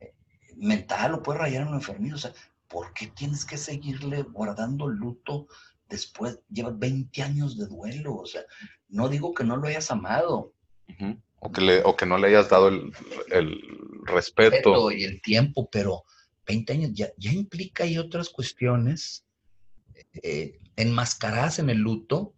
eh, 0.00 0.14
mental 0.56 1.14
o 1.14 1.22
puede 1.22 1.40
rayar 1.40 1.62
en 1.62 1.68
un 1.68 1.74
enfermito. 1.74 2.14
O 2.14 2.18
sea, 2.18 2.32
¿por 2.68 2.92
qué 2.94 3.08
tienes 3.08 3.44
que 3.44 3.58
seguirle 3.58 4.22
guardando 4.22 4.88
el 4.88 4.96
luto 4.96 5.48
después? 5.88 6.38
Llevas 6.48 6.78
20 6.78 7.22
años 7.22 7.56
de 7.56 7.66
duelo. 7.66 8.16
O 8.16 8.26
sea, 8.26 8.42
no 8.88 9.08
digo 9.08 9.34
que 9.34 9.44
no 9.44 9.56
lo 9.56 9.68
hayas 9.68 9.90
amado. 9.90 10.52
O 11.40 11.52
que, 11.52 11.60
le, 11.60 11.82
o 11.84 11.96
que 11.96 12.06
no 12.06 12.18
le 12.18 12.28
hayas 12.28 12.48
dado 12.48 12.68
el, 12.68 12.92
respeto. 14.04 14.90
Y 14.90 15.04
el 15.04 15.20
tiempo, 15.20 15.68
pero 15.70 16.04
20 16.46 16.72
años 16.72 16.90
ya, 16.94 17.08
ya 17.16 17.32
implica 17.32 17.86
y 17.86 17.98
otras 17.98 18.30
cuestiones 18.30 19.24
eh, 20.22 20.58
enmascaradas 20.76 21.58
en 21.58 21.70
el 21.70 21.78
luto, 21.78 22.34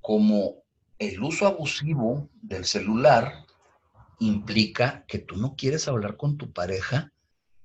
como 0.00 0.64
el 0.98 1.22
uso 1.22 1.46
abusivo 1.46 2.28
del 2.42 2.66
celular 2.66 3.46
implica 4.18 5.04
que 5.08 5.18
tú 5.18 5.36
no 5.36 5.54
quieres 5.56 5.88
hablar 5.88 6.18
con 6.18 6.36
tu 6.36 6.52
pareja 6.52 7.10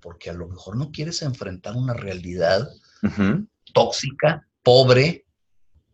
porque 0.06 0.30
a 0.30 0.34
lo 0.34 0.48
mejor 0.48 0.78
no 0.78 0.92
quieres 0.92 1.24
enfrentar 1.24 1.76
una 1.76 1.96
realidad 1.96 2.70
tóxica, 3.74 4.48
pobre, 4.66 5.26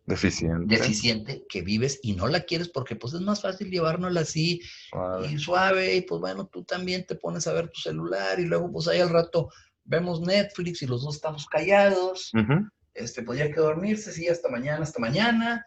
deficiente. 0.06 0.76
deficiente 0.76 1.44
que 1.48 1.62
vives 1.62 2.00
y 2.02 2.14
no 2.14 2.26
la 2.26 2.40
quieres 2.40 2.68
porque 2.68 2.96
pues 2.96 3.12
es 3.12 3.20
más 3.20 3.42
fácil 3.42 3.70
llevárnosla 3.70 4.22
así 4.22 4.60
y 5.30 5.38
suave 5.38 5.94
y 5.94 6.00
pues 6.00 6.20
bueno, 6.20 6.46
tú 6.46 6.64
también 6.64 7.06
te 7.06 7.14
pones 7.14 7.46
a 7.46 7.52
ver 7.52 7.68
tu 7.68 7.80
celular 7.80 8.40
y 8.40 8.46
luego 8.46 8.72
pues 8.72 8.88
ahí 8.88 8.98
al 8.98 9.10
rato 9.10 9.50
vemos 9.84 10.20
Netflix 10.20 10.82
y 10.82 10.86
los 10.86 11.04
dos 11.04 11.16
estamos 11.16 11.46
callados, 11.46 12.32
este, 12.94 13.22
pues 13.22 13.38
ya 13.38 13.44
hay 13.44 13.52
que 13.52 13.60
dormirse, 13.60 14.12
sí, 14.12 14.26
hasta 14.26 14.48
mañana, 14.48 14.82
hasta 14.82 15.00
mañana, 15.00 15.64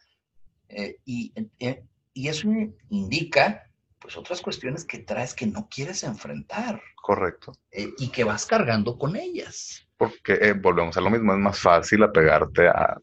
eh, 0.70 0.97
y, 1.06 1.34
eh, 1.60 1.84
y 2.14 2.28
eso 2.28 2.49
indica 2.89 3.64
pues 4.06 4.18
otras 4.18 4.39
cuestiones 4.39 4.86
que 4.86 4.99
traes 4.99 5.34
que 5.34 5.47
no 5.47 5.68
quieres 5.68 6.03
enfrentar. 6.03 6.80
Correcto. 7.01 7.53
Eh, 7.72 7.89
y 7.97 8.10
que 8.10 8.24
vas 8.24 8.45
cargando 8.45 8.99
con 8.99 9.16
ellas. 9.16 9.88
Porque 9.97 10.34
eh, 10.34 10.53
volvemos 10.53 10.95
a 10.95 11.01
lo 11.01 11.10
mismo, 11.10 11.34
es 11.34 11.39
más 11.39 11.60
fácil 11.60 12.03
apegarte 12.03 12.68
a, 12.68 12.99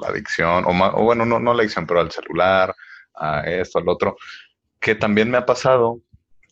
la 0.00 0.08
adicción, 0.08 0.64
o, 0.64 0.70
o 0.70 1.04
bueno, 1.04 1.24
no, 1.24 1.38
no 1.38 1.54
la 1.54 1.60
adicción, 1.60 1.86
pero 1.86 2.00
al 2.00 2.10
celular, 2.10 2.74
a 3.14 3.42
esto, 3.42 3.78
al 3.78 3.88
otro, 3.88 4.16
que 4.80 4.96
también 4.96 5.30
me 5.30 5.38
ha 5.38 5.46
pasado 5.46 6.00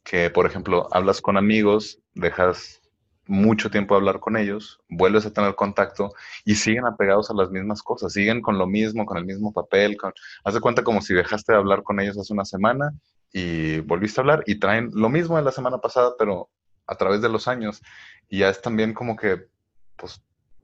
que, 0.04 0.30
por 0.30 0.46
ejemplo, 0.46 0.86
hablas 0.92 1.20
con 1.20 1.36
amigos, 1.36 1.98
dejas 2.14 2.80
mucho 3.26 3.72
tiempo 3.72 3.94
de 3.94 3.98
hablar 3.98 4.20
con 4.20 4.36
ellos, 4.36 4.78
vuelves 4.88 5.26
a 5.26 5.32
tener 5.32 5.56
contacto 5.56 6.12
y 6.44 6.54
siguen 6.54 6.86
apegados 6.86 7.28
a 7.28 7.34
las 7.34 7.50
mismas 7.50 7.82
cosas, 7.82 8.12
siguen 8.12 8.40
con 8.40 8.56
lo 8.56 8.68
mismo, 8.68 9.04
con 9.04 9.18
el 9.18 9.24
mismo 9.24 9.52
papel, 9.52 9.96
con, 9.96 10.12
haz 10.44 10.54
de 10.54 10.60
cuenta 10.60 10.84
como 10.84 11.02
si 11.02 11.12
dejaste 11.12 11.52
de 11.52 11.58
hablar 11.58 11.82
con 11.82 11.98
ellos 11.98 12.16
hace 12.16 12.32
una 12.32 12.44
semana 12.44 12.92
y 13.32 13.80
volviste 13.80 14.20
a 14.20 14.22
hablar 14.22 14.42
y 14.46 14.58
traen 14.58 14.90
lo 14.92 15.08
mismo 15.08 15.36
de 15.36 15.42
la 15.42 15.52
semana 15.52 15.78
pasada, 15.78 16.14
pero 16.18 16.50
a 16.86 16.96
través 16.96 17.20
de 17.20 17.28
los 17.28 17.48
años. 17.48 17.80
Y 18.28 18.40
ya 18.40 18.48
es 18.48 18.60
también 18.60 18.94
como 18.94 19.16
que, 19.16 19.46
pues, 19.96 20.22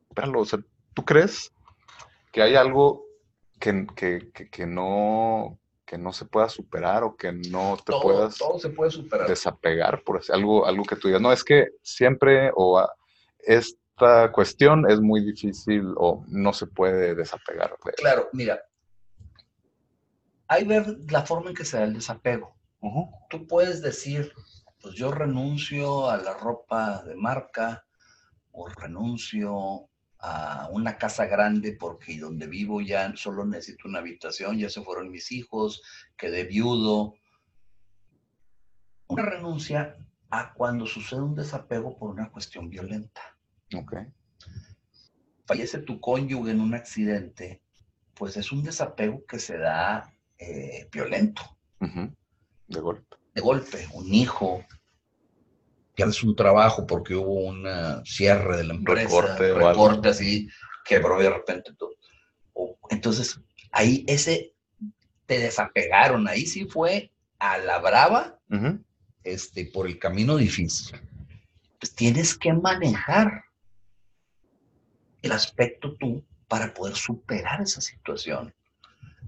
espéralo, 0.09 0.41
o 0.41 0.45
sea, 0.45 0.59
¿tú 0.95 1.05
crees 1.05 1.53
que 2.33 2.43
hay 2.43 2.55
algo 2.57 3.05
que, 3.61 3.87
que, 3.95 4.31
que 4.51 4.67
no, 4.67 5.59
que 5.87 5.97
no 5.97 6.13
se 6.13 6.25
pueda 6.25 6.49
superar 6.49 7.05
o 7.05 7.17
que 7.17 7.33
no 7.33 7.79
te 7.85 7.93
puedas 8.03 8.37
todo 8.37 8.59
se 8.59 8.71
puede 8.71 8.91
superar. 8.91 9.29
desapegar 9.29 10.03
por 10.03 10.21
algo, 10.31 10.67
algo 10.67 10.85
que 10.85 10.97
tú 10.97 11.09
digas. 11.09 11.23
No, 11.23 11.33
es 11.33 11.45
que 11.45 11.69
siempre 11.83 12.51
o 12.55 12.85
esta 13.39 14.33
cuestión 14.33 14.91
es 14.91 15.01
muy 15.01 15.25
difícil 15.25 15.95
o 15.97 16.25
no 16.29 16.53
se 16.53 16.67
puede 16.67 17.15
desapegar. 17.15 17.77
Claro, 17.97 18.29
mira, 18.33 18.61
hay 20.49 20.65
ver 20.65 20.87
la 21.09 21.23
forma 21.23 21.51
en 21.51 21.57
que 21.57 21.65
se 21.65 21.79
da 21.79 21.85
el 21.85 21.95
desapego. 21.95 22.56
Tú 23.31 23.47
puedes 23.47 23.83
decir, 23.83 24.33
pues 24.81 24.95
yo 24.95 25.11
renuncio 25.11 26.09
a 26.11 26.17
la 26.17 26.35
ropa 26.35 27.03
de 27.03 27.17
marca 27.17 27.85
o 28.53 28.69
renuncio 28.69 29.89
a 30.19 30.69
una 30.73 30.97
casa 30.97 31.27
grande 31.27 31.77
porque 31.79 32.19
donde 32.19 32.47
vivo 32.47 32.81
ya 32.81 33.15
solo 33.17 33.45
necesito 33.45 33.89
una 33.89 33.99
habitación, 33.99 34.59
ya 34.59 34.71
se 34.71 34.83
fueron 34.83 35.11
mis 35.11 35.31
hijos, 35.33 35.83
quedé 36.17 36.45
viudo. 36.45 37.15
Una 39.09 39.23
renuncia 39.25 39.97
a 40.31 40.53
cuando 40.55 40.87
sucede 40.87 41.21
un 41.21 41.35
desapego 41.35 41.97
por 41.97 42.11
una 42.11 42.31
cuestión 42.31 42.69
violenta. 42.69 43.23
Okay. 43.75 44.07
Fallece 45.47 45.79
tu 45.81 46.01
cónyuge 46.01 46.51
en 46.51 46.61
un 46.61 46.75
accidente, 46.75 47.63
pues 48.15 48.37
es 48.37 48.51
un 48.51 48.63
desapego 48.63 49.25
que 49.27 49.39
se 49.39 49.59
da 49.59 50.13
eh, 50.39 50.89
violento. 50.91 51.43
De 52.69 52.81
golpe. 52.81 53.17
De 53.35 53.41
golpe, 53.41 53.87
un 53.93 54.13
hijo, 54.13 54.65
pierdes 55.95 56.23
un 56.23 56.37
trabajo 56.37 56.87
porque 56.87 57.15
hubo 57.15 57.35
un 57.35 57.67
cierre 58.05 58.57
de 58.57 58.65
la 58.65 58.75
empresa, 58.75 59.03
recorte, 59.05 59.55
recorte 59.55 60.09
así, 60.09 60.49
quebró 60.85 61.19
de 61.19 61.31
repente 61.31 61.73
todo. 61.75 61.93
entonces, 62.91 63.41
ahí 63.73 64.05
ese, 64.07 64.55
te 65.27 65.39
desapegaron, 65.39 66.29
ahí 66.29 66.47
sí 66.47 66.67
fue 66.67 67.11
a 67.39 67.59
la 67.59 67.79
brava, 67.79 68.39
este, 69.25 69.67
por 69.67 69.87
el 69.87 69.99
camino 69.99 70.37
difícil. 70.37 71.01
Pues 71.81 71.95
tienes 71.95 72.37
que 72.37 72.53
manejar 72.53 73.45
el 75.23 75.33
aspecto 75.33 75.95
tú 75.97 76.25
para 76.49 76.73
poder 76.73 76.95
superar 76.95 77.61
esa 77.61 77.81
situación. 77.81 78.55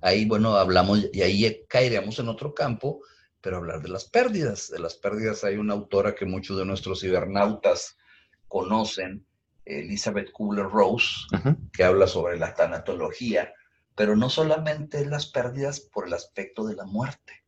Ahí, 0.01 0.25
bueno, 0.25 0.55
hablamos 0.55 1.07
y 1.13 1.23
ahí 1.23 1.65
caeremos 1.69 2.19
en 2.19 2.29
otro 2.29 2.55
campo 2.55 3.01
pero 3.41 3.59
hablar 3.59 3.83
de 3.83 3.89
las 3.89 4.05
pérdidas. 4.05 4.69
De 4.71 4.79
las 4.79 4.95
pérdidas 4.95 5.45
hay 5.45 5.57
una 5.57 5.75
autora 5.75 6.15
que 6.15 6.27
muchos 6.27 6.59
de 6.59 6.65
nuestros 6.65 7.01
cibernautas 7.01 7.97
conocen, 8.49 9.25
Elizabeth 9.65 10.33
Kubler-Ross, 10.33 11.29
que 11.73 11.85
habla 11.85 12.07
sobre 12.07 12.39
la 12.39 12.55
tanatología, 12.55 13.53
pero 13.95 14.17
no 14.17 14.31
solamente 14.31 15.05
las 15.05 15.27
pérdidas 15.27 15.81
por 15.81 16.07
el 16.07 16.15
aspecto 16.15 16.67
de 16.67 16.75
la 16.75 16.85
muerte, 16.85 17.45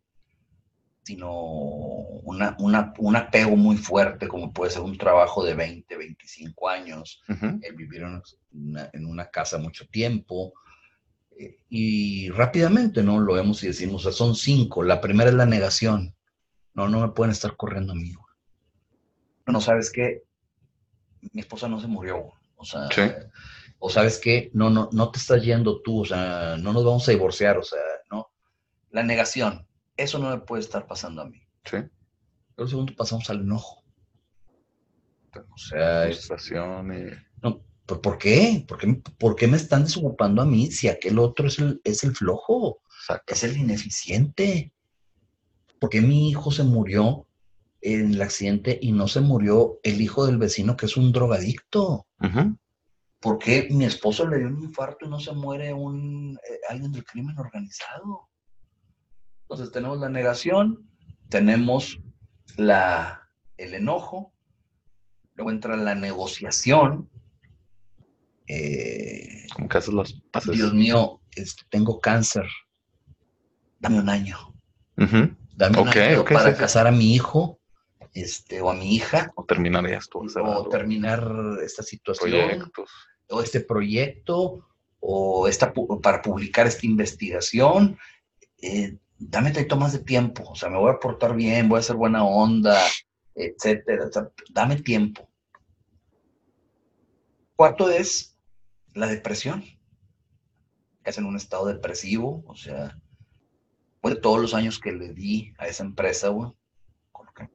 sino 1.02 1.32
una, 1.32 2.56
un 2.58 3.16
apego 3.16 3.56
muy 3.56 3.76
fuerte, 3.76 4.28
como 4.28 4.52
puede 4.52 4.70
ser 4.70 4.82
un 4.82 4.98
trabajo 4.98 5.42
de 5.44 5.54
20, 5.54 5.96
25 5.96 6.68
años, 6.68 7.22
el 7.62 7.74
vivir 7.74 8.02
en 8.02 9.06
una 9.06 9.30
casa 9.30 9.56
mucho 9.56 9.88
tiempo, 9.88 10.52
y 11.68 12.30
rápidamente, 12.30 13.02
¿no? 13.02 13.20
Lo 13.20 13.34
vemos 13.34 13.62
y 13.62 13.68
decimos, 13.68 14.06
o 14.06 14.10
sea, 14.10 14.12
son 14.12 14.34
cinco. 14.34 14.82
La 14.82 15.00
primera 15.00 15.30
es 15.30 15.36
la 15.36 15.46
negación. 15.46 16.14
No, 16.74 16.88
no 16.88 17.00
me 17.00 17.08
pueden 17.08 17.32
estar 17.32 17.56
corriendo 17.56 17.92
a 17.92 17.96
mí. 17.96 18.14
No, 19.46 19.60
¿sabes 19.60 19.90
qué? 19.90 20.22
Mi 21.32 21.40
esposa 21.40 21.68
no 21.68 21.80
se 21.80 21.86
murió. 21.86 22.32
O 22.56 22.64
sea, 22.64 22.88
o 23.78 23.88
sabes 23.88 24.18
qué, 24.18 24.50
no, 24.52 24.68
no, 24.68 24.90
no 24.92 25.10
te 25.10 25.18
estás 25.18 25.42
yendo 25.42 25.80
tú, 25.80 26.02
o 26.02 26.04
sea, 26.04 26.56
no 26.58 26.74
nos 26.74 26.84
vamos 26.84 27.08
a 27.08 27.12
divorciar, 27.12 27.56
o 27.56 27.62
sea, 27.62 27.80
no. 28.10 28.30
La 28.90 29.02
negación, 29.02 29.66
eso 29.96 30.18
no 30.18 30.28
me 30.28 30.38
puede 30.38 30.62
estar 30.62 30.86
pasando 30.86 31.22
a 31.22 31.24
mí. 31.24 31.40
Sí. 31.64 31.78
Pero 32.54 32.68
segundo 32.68 32.94
pasamos 32.94 33.30
al 33.30 33.40
enojo. 33.40 33.82
O 35.34 35.56
sea, 35.56 36.04
frustración 36.04 36.92
y... 36.92 37.29
No, 37.90 38.00
¿Por 38.00 38.18
qué? 38.18 38.66
¿Por 39.18 39.36
qué, 39.36 39.46
me 39.46 39.56
están 39.56 39.84
desocupando 39.84 40.42
a 40.42 40.46
mí 40.46 40.70
si 40.70 40.88
aquel 40.88 41.18
otro 41.18 41.48
es 41.48 41.58
el, 41.58 41.80
es 41.84 42.04
el 42.04 42.14
flojo? 42.14 42.80
Es 43.26 43.44
el 43.44 43.56
ineficiente. 43.56 44.72
¿Por 45.80 45.90
qué 45.90 46.00
mi 46.00 46.30
hijo 46.30 46.52
se 46.52 46.62
murió 46.62 47.26
en 47.80 48.14
el 48.14 48.22
accidente 48.22 48.78
y 48.80 48.92
no 48.92 49.08
se 49.08 49.20
murió 49.20 49.80
el 49.82 50.00
hijo 50.00 50.26
del 50.26 50.38
vecino 50.38 50.76
que 50.76 50.86
es 50.86 50.96
un 50.96 51.12
drogadicto? 51.12 52.06
¿Por 53.20 53.38
qué 53.38 53.68
mi 53.70 53.84
esposo 53.84 54.26
le 54.26 54.38
dio 54.38 54.48
un 54.48 54.62
infarto 54.62 55.06
y 55.06 55.08
no 55.08 55.20
se 55.20 55.32
muere 55.32 55.74
un, 55.74 56.38
eh, 56.48 56.60
alguien 56.68 56.92
del 56.92 57.04
crimen 57.04 57.38
organizado? 57.38 58.28
Entonces 59.42 59.72
tenemos 59.72 59.98
la 59.98 60.08
negación, 60.08 60.88
tenemos 61.28 62.00
la, 62.56 63.28
el 63.56 63.74
enojo, 63.74 64.32
luego 65.34 65.50
entra 65.50 65.76
la 65.76 65.94
negociación, 65.94 67.09
eh, 68.52 69.46
¿Cómo 69.54 69.68
que 69.68 69.78
haces 69.78 69.94
los 69.94 70.12
pases? 70.32 70.56
Dios 70.56 70.74
mío, 70.74 71.20
este, 71.36 71.62
tengo 71.68 72.00
cáncer. 72.00 72.46
Dame 73.78 74.00
un 74.00 74.08
año. 74.08 74.38
Dame 74.96 75.80
un 75.80 75.88
año 75.88 76.24
para 76.24 76.56
casar 76.56 76.88
a 76.88 76.90
mi 76.90 77.14
hijo 77.14 77.60
este, 78.12 78.60
o 78.60 78.70
a 78.70 78.74
mi 78.74 78.96
hija. 78.96 79.30
O 79.36 79.44
terminar 79.44 79.86
esto. 79.86 80.18
O 80.18 80.68
terminar 80.68 81.22
esta 81.62 81.84
situación. 81.84 82.72
O 83.28 83.40
este 83.40 83.60
proyecto. 83.60 84.66
O 84.98 85.46
esta, 85.46 85.72
para 86.02 86.20
publicar 86.20 86.66
esta 86.66 86.86
investigación. 86.86 87.96
Eh, 88.60 88.98
dame 89.16 89.52
tanto 89.52 89.76
más 89.76 89.92
de 89.92 90.00
tiempo. 90.00 90.42
O 90.50 90.56
sea, 90.56 90.68
me 90.68 90.78
voy 90.78 90.90
a 90.90 90.98
portar 90.98 91.36
bien, 91.36 91.68
voy 91.68 91.76
a 91.76 91.80
hacer 91.80 91.94
buena 91.94 92.24
onda, 92.24 92.82
etcétera. 93.32 94.10
dame 94.50 94.76
tiempo. 94.82 95.28
Cuarto 97.54 97.88
es 97.90 98.29
la 99.00 99.08
depresión, 99.08 99.64
es 101.04 101.18
en 101.18 101.24
un 101.24 101.36
estado 101.36 101.66
depresivo, 101.66 102.44
o 102.46 102.54
sea, 102.54 102.96
fue 104.00 104.14
de 104.14 104.20
todos 104.20 104.40
los 104.40 104.54
años 104.54 104.78
que 104.78 104.92
le 104.92 105.12
di 105.12 105.52
a 105.58 105.66
esa 105.66 105.84
empresa, 105.84 106.28
güey, 106.28 106.52
con 107.12 107.26
lo 107.26 107.32
que 107.32 107.48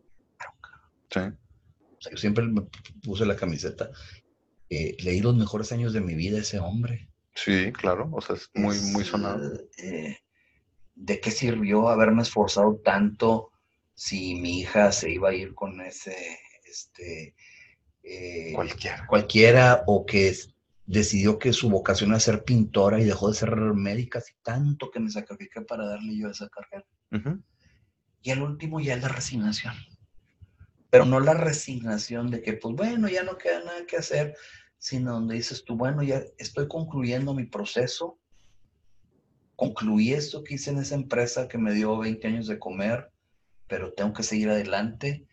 Sí. 1.11 1.19
O 1.19 2.01
sea, 2.01 2.11
yo 2.11 2.17
siempre 2.17 2.45
me 2.45 2.63
puse 3.03 3.25
la 3.25 3.35
camiseta. 3.35 3.89
Eh, 4.69 4.97
leí 4.99 5.21
los 5.21 5.35
mejores 5.35 5.71
años 5.71 5.93
de 5.93 6.01
mi 6.01 6.15
vida 6.15 6.37
a 6.37 6.41
ese 6.41 6.59
hombre. 6.59 7.09
Sí, 7.35 7.71
claro, 7.71 8.09
o 8.11 8.21
sea, 8.21 8.35
es 8.35 8.49
muy, 8.53 8.77
muy 8.91 9.05
sonado. 9.05 9.53
Eh, 9.77 10.17
¿De 10.95 11.19
qué 11.19 11.31
sirvió 11.31 11.89
haberme 11.89 12.23
esforzado 12.23 12.77
tanto 12.83 13.51
si 13.93 14.35
mi 14.35 14.59
hija 14.59 14.91
se 14.91 15.11
iba 15.11 15.29
a 15.29 15.33
ir 15.33 15.53
con 15.53 15.79
ese, 15.81 16.15
este, 16.65 17.35
eh, 18.03 18.51
cualquiera. 18.53 19.07
cualquiera 19.07 19.83
o 19.87 20.05
que 20.05 20.35
decidió 20.85 21.39
que 21.39 21.53
su 21.53 21.69
vocación 21.69 22.11
era 22.11 22.19
ser 22.19 22.43
pintora 22.43 22.99
y 22.99 23.05
dejó 23.05 23.29
de 23.29 23.35
ser 23.35 23.55
médica, 23.55 24.19
así 24.19 24.33
tanto 24.43 24.91
que 24.91 24.99
me 24.99 25.09
sacrifiqué 25.09 25.61
para 25.61 25.85
darle 25.85 26.17
yo 26.17 26.29
esa 26.29 26.49
carrera. 26.49 26.85
Y 28.21 28.31
al 28.31 28.41
último 28.41 28.79
ya 28.79 28.95
es 28.95 29.01
la 29.01 29.07
resignación. 29.07 29.73
Pero 30.89 31.05
no 31.05 31.19
la 31.19 31.33
resignación 31.33 32.29
de 32.29 32.41
que, 32.41 32.53
pues 32.53 32.75
bueno, 32.75 33.09
ya 33.09 33.23
no 33.23 33.37
queda 33.37 33.63
nada 33.63 33.85
que 33.85 33.97
hacer, 33.97 34.35
sino 34.77 35.13
donde 35.13 35.35
dices 35.35 35.63
tú, 35.63 35.75
bueno, 35.75 36.03
ya 36.03 36.23
estoy 36.37 36.67
concluyendo 36.67 37.33
mi 37.33 37.45
proceso, 37.45 38.19
concluí 39.55 40.13
esto 40.13 40.43
que 40.43 40.55
hice 40.55 40.71
en 40.71 40.79
esa 40.79 40.95
empresa 40.95 41.47
que 41.47 41.57
me 41.57 41.73
dio 41.73 41.97
20 41.97 42.27
años 42.27 42.47
de 42.47 42.59
comer, 42.59 43.11
pero 43.67 43.93
tengo 43.93 44.13
que 44.13 44.23
seguir 44.23 44.49
adelante. 44.49 45.25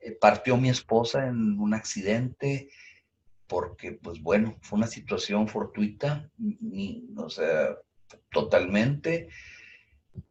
Eh, 0.00 0.12
partió 0.20 0.56
mi 0.56 0.68
esposa 0.68 1.26
en 1.26 1.58
un 1.58 1.74
accidente, 1.74 2.68
porque, 3.46 3.92
pues 3.92 4.20
bueno, 4.20 4.56
fue 4.60 4.78
una 4.78 4.86
situación 4.86 5.48
fortuita, 5.48 6.30
ni, 6.38 7.08
o 7.16 7.28
sea, 7.28 7.76
totalmente. 8.30 9.28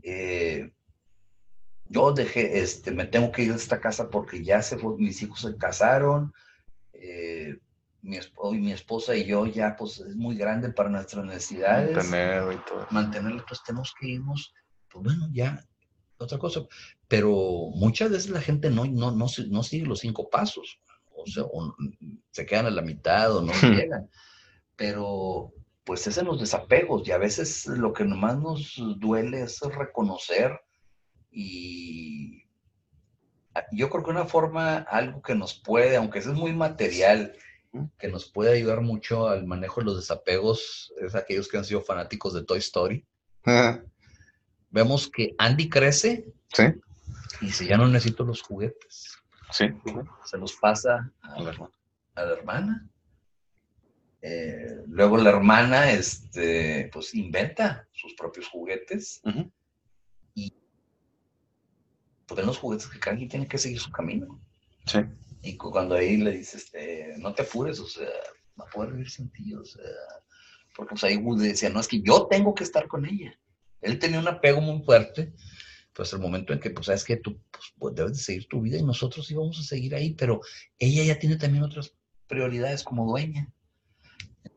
Eh, 0.01 0.71
yo 1.87 2.11
dejé, 2.11 2.59
este, 2.59 2.91
me 2.91 3.05
tengo 3.05 3.31
que 3.31 3.43
ir 3.43 3.51
de 3.51 3.57
esta 3.57 3.79
casa 3.79 4.09
porque 4.09 4.43
ya 4.43 4.61
se 4.61 4.77
fue, 4.77 4.97
mis 4.97 5.21
hijos 5.21 5.41
se 5.41 5.55
casaron, 5.57 6.33
eh, 6.93 7.57
mi, 8.01 8.17
mi 8.59 8.71
esposa 8.71 9.15
y 9.15 9.25
yo 9.25 9.45
ya 9.45 9.75
pues 9.75 9.99
es 9.99 10.15
muy 10.15 10.35
grande 10.35 10.69
para 10.69 10.89
nuestras 10.89 11.25
necesidades. 11.25 11.95
Mantenerlo 11.95 12.51
y 12.51 12.57
todo. 12.57 12.87
Mantenerlo, 12.91 13.45
pues 13.47 13.61
tenemos 13.63 13.93
que 13.99 14.07
irnos, 14.09 14.53
pues 14.89 15.03
bueno, 15.03 15.29
ya, 15.31 15.63
otra 16.17 16.37
cosa. 16.37 16.61
Pero 17.07 17.29
muchas 17.75 18.11
veces 18.11 18.29
la 18.29 18.41
gente 18.41 18.69
no, 18.69 18.85
no, 18.85 19.11
no, 19.11 19.27
no 19.47 19.63
sigue 19.63 19.85
los 19.85 19.99
cinco 19.99 20.29
pasos, 20.29 20.79
o 21.25 21.31
sea, 21.31 21.43
se 22.31 22.45
quedan 22.45 22.67
a 22.67 22.71
la 22.71 22.81
mitad 22.81 23.35
o 23.35 23.41
no 23.41 23.51
llegan. 23.61 24.09
Pero 24.75 25.53
pues 25.83 26.07
es 26.07 26.17
en 26.17 26.25
los 26.25 26.39
desapegos 26.39 27.07
y 27.07 27.11
a 27.11 27.17
veces 27.17 27.67
lo 27.67 27.93
que 27.93 28.03
más 28.05 28.39
nos 28.39 28.75
duele 28.97 29.43
es 29.43 29.59
reconocer 29.61 30.59
y 31.31 32.45
yo 33.71 33.89
creo 33.89 34.03
que 34.03 34.11
una 34.11 34.25
forma, 34.25 34.77
algo 34.77 35.21
que 35.21 35.35
nos 35.35 35.53
puede, 35.53 35.95
aunque 35.95 36.19
es 36.19 36.27
muy 36.27 36.53
material, 36.53 37.33
que 37.97 38.07
nos 38.07 38.29
puede 38.29 38.53
ayudar 38.53 38.81
mucho 38.81 39.27
al 39.27 39.45
manejo 39.45 39.81
de 39.81 39.85
los 39.85 39.97
desapegos, 39.97 40.93
es 41.01 41.15
aquellos 41.15 41.47
que 41.47 41.57
han 41.57 41.65
sido 41.65 41.81
fanáticos 41.81 42.33
de 42.33 42.43
Toy 42.43 42.59
Story. 42.59 43.05
Vemos 44.69 45.09
que 45.09 45.35
Andy 45.37 45.69
crece 45.69 46.25
¿Sí? 46.53 46.63
y 47.41 47.45
dice, 47.47 47.65
ya 47.65 47.77
no 47.77 47.87
necesito 47.87 48.23
los 48.23 48.41
juguetes. 48.41 49.14
Sí. 49.57 49.65
Se 50.25 50.37
los 50.37 50.53
pasa 50.53 51.11
a, 51.21 51.41
la 51.41 52.31
hermana. 52.31 52.89
Eh, 54.21 54.83
luego 54.87 55.17
la 55.17 55.29
hermana, 55.29 55.91
este, 55.91 56.89
pues 56.91 57.13
inventa 57.13 57.87
sus 57.93 58.13
propios 58.15 58.47
juguetes 58.47 59.21
pues 62.25 62.39
en 62.39 62.47
los 62.47 62.57
juguetes 62.57 62.87
que 62.87 62.99
cada 62.99 63.15
quien 63.15 63.29
tiene 63.29 63.47
que 63.47 63.57
seguir 63.57 63.79
su 63.79 63.91
camino. 63.91 64.39
Sí. 64.85 64.99
Y 65.41 65.57
cuando 65.57 65.95
ahí 65.95 66.17
le 66.17 66.31
dices, 66.31 66.65
este, 66.65 67.15
no 67.17 67.33
te 67.33 67.43
apures, 67.43 67.79
o 67.79 67.87
sea, 67.87 68.09
va 68.59 68.65
a 68.65 68.69
poder 68.69 68.93
vivir 68.93 69.09
sin 69.09 69.29
ti, 69.31 69.53
o 69.53 69.63
sea, 69.63 69.83
porque 70.75 70.91
pues 70.91 71.03
ahí 71.03 71.17
Woody 71.17 71.49
decía, 71.49 71.69
no, 71.69 71.79
es 71.79 71.87
que 71.87 72.01
yo 72.01 72.27
tengo 72.27 72.55
que 72.55 72.63
estar 72.63 72.87
con 72.87 73.05
ella. 73.05 73.37
Él 73.81 73.99
tenía 73.99 74.19
un 74.19 74.27
apego 74.27 74.59
muy 74.61 74.83
fuerte, 74.83 75.33
pues 75.95 76.11
el 76.11 76.19
momento 76.19 76.51
en 76.51 76.59
que, 76.59 76.69
pues, 76.71 76.87
sabes 76.87 77.05
que 77.05 77.15
tú 77.15 77.39
pues, 77.49 77.73
pues, 77.79 77.95
debes 77.95 78.17
de 78.17 78.23
seguir 78.23 78.47
tu 78.47 78.61
vida 78.61 78.77
y 78.77 78.83
nosotros 78.83 79.31
íbamos 79.31 79.57
a 79.59 79.63
seguir 79.63 79.95
ahí, 79.95 80.13
pero 80.13 80.41
ella 80.77 81.03
ya 81.03 81.17
tiene 81.17 81.37
también 81.37 81.63
otras 81.63 81.93
prioridades 82.27 82.83
como 82.83 83.07
dueña. 83.07 83.49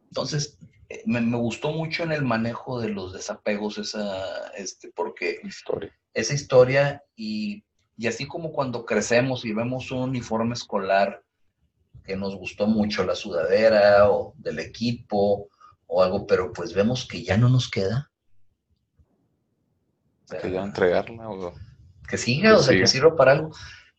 Entonces, 0.09 0.59
eh, 0.89 1.03
me, 1.07 1.21
me, 1.21 1.37
gustó 1.37 1.71
mucho 1.71 2.03
en 2.03 2.13
el 2.13 2.25
manejo 2.25 2.81
de 2.81 2.89
los 2.89 3.13
desapegos 3.13 3.79
esa, 3.79 4.49
este, 4.57 4.91
porque 4.91 5.41
historia. 5.45 5.97
esa 6.13 6.35
historia 6.35 7.05
y, 7.15 7.63
y, 7.97 8.09
así 8.09 8.27
como 8.27 8.53
cuando 8.53 8.85
crecemos 8.85 9.45
y 9.45 9.53
vemos 9.53 9.93
un 9.93 10.01
uniforme 10.01 10.55
escolar 10.55 11.23
que 12.05 12.17
nos 12.17 12.35
gustó 12.35 12.67
mucho, 12.67 13.05
la 13.05 13.15
sudadera 13.15 14.11
o 14.11 14.35
del 14.39 14.59
equipo 14.59 15.51
o 15.87 16.03
algo, 16.03 16.27
pero 16.27 16.53
pues 16.53 16.75
vemos 16.75 17.07
que 17.07 17.23
ya 17.23 17.37
no 17.37 17.49
nos 17.49 17.71
queda. 17.71 18.08
Que 20.31 20.51
ya 20.51 20.63
entregarla 20.63 21.29
o... 21.29 21.55
Que 22.09 22.17
siga, 22.17 22.57
o 22.57 22.63
sea, 22.63 22.79
que 22.79 22.87
sirva 22.87 23.17
para 23.17 23.33
algo. 23.33 23.51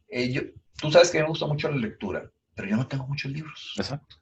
Eh, 0.08 0.32
yo, 0.32 0.42
tú 0.80 0.92
sabes 0.92 1.12
que 1.12 1.22
me 1.22 1.28
gusta 1.28 1.46
mucho 1.46 1.70
la 1.70 1.78
lectura, 1.78 2.30
pero 2.56 2.68
yo 2.68 2.76
no 2.76 2.88
tengo 2.88 3.08
muchos 3.08 3.32
libros. 3.32 3.76
Exacto 3.78 4.20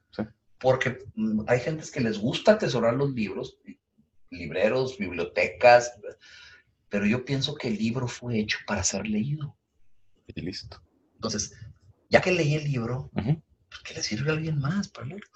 porque 0.58 0.98
mm, 1.14 1.42
hay 1.46 1.60
gente 1.60 1.84
que 1.92 2.00
les 2.00 2.18
gusta 2.18 2.52
atesorar 2.52 2.94
los 2.94 3.12
libros, 3.12 3.58
libreros, 4.30 4.98
bibliotecas, 4.98 5.92
pero 6.88 7.06
yo 7.06 7.24
pienso 7.24 7.54
que 7.54 7.68
el 7.68 7.78
libro 7.78 8.08
fue 8.08 8.38
hecho 8.38 8.58
para 8.66 8.82
ser 8.82 9.06
leído. 9.06 9.56
Y 10.26 10.40
listo. 10.40 10.82
Entonces, 11.14 11.54
ya 12.10 12.20
que 12.20 12.32
leí 12.32 12.54
el 12.54 12.64
libro, 12.64 13.10
pues 13.12 13.82
que 13.84 13.94
le 13.94 14.02
sirve 14.02 14.30
a 14.30 14.34
alguien 14.34 14.58
más 14.58 14.88
para 14.88 15.06
leerlo. 15.06 15.26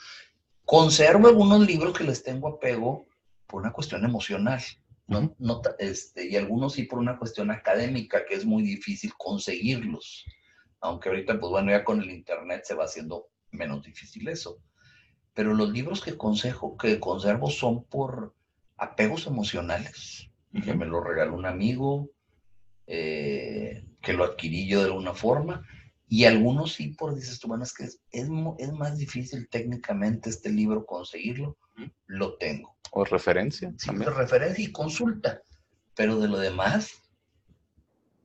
Conservo 0.64 1.28
algunos 1.28 1.66
libros 1.66 1.96
que 1.96 2.04
les 2.04 2.22
tengo 2.22 2.48
apego 2.48 3.06
por 3.46 3.62
una 3.62 3.72
cuestión 3.72 4.04
emocional. 4.04 4.62
No, 5.06 5.34
este, 5.78 6.28
y 6.28 6.36
algunos 6.36 6.74
sí 6.74 6.84
por 6.84 6.98
una 6.98 7.18
cuestión 7.18 7.50
académica, 7.50 8.24
que 8.24 8.34
es 8.34 8.44
muy 8.44 8.62
difícil 8.62 9.12
conseguirlos. 9.18 10.24
Aunque 10.80 11.08
ahorita, 11.10 11.38
pues 11.38 11.50
bueno, 11.50 11.70
ya 11.70 11.84
con 11.84 12.00
el 12.00 12.10
Internet 12.10 12.62
se 12.64 12.74
va 12.74 12.84
haciendo 12.84 13.28
menos 13.50 13.82
difícil 13.82 14.28
eso 14.28 14.62
pero 15.34 15.54
los 15.54 15.70
libros 15.70 16.02
que, 16.02 16.16
consejo, 16.16 16.76
que 16.76 17.00
conservo 17.00 17.50
son 17.50 17.84
por 17.84 18.34
apegos 18.76 19.26
emocionales, 19.26 20.28
que 20.64 20.74
me 20.74 20.86
lo 20.86 21.02
regaló 21.02 21.34
un 21.34 21.46
amigo, 21.46 22.10
eh, 22.86 23.84
que 24.02 24.12
lo 24.12 24.24
adquirí 24.24 24.68
yo 24.68 24.80
de 24.80 24.86
alguna 24.86 25.14
forma, 25.14 25.66
y 26.08 26.24
algunos 26.24 26.74
sí 26.74 26.88
por, 26.88 27.14
dices 27.14 27.38
tú, 27.38 27.48
bueno, 27.48 27.64
es 27.64 27.72
que 27.72 27.84
es, 27.84 28.02
es, 28.10 28.28
más 28.28 28.98
difícil 28.98 29.48
técnicamente 29.48 30.28
este 30.28 30.50
libro 30.50 30.84
conseguirlo, 30.84 31.56
lo 32.06 32.36
tengo. 32.36 32.71
O 32.94 33.06
referencia. 33.06 33.72
Sí, 33.78 33.90
referencia 33.90 34.62
y 34.62 34.70
consulta, 34.70 35.40
pero 35.96 36.18
de 36.20 36.28
lo 36.28 36.38
demás, 36.38 36.92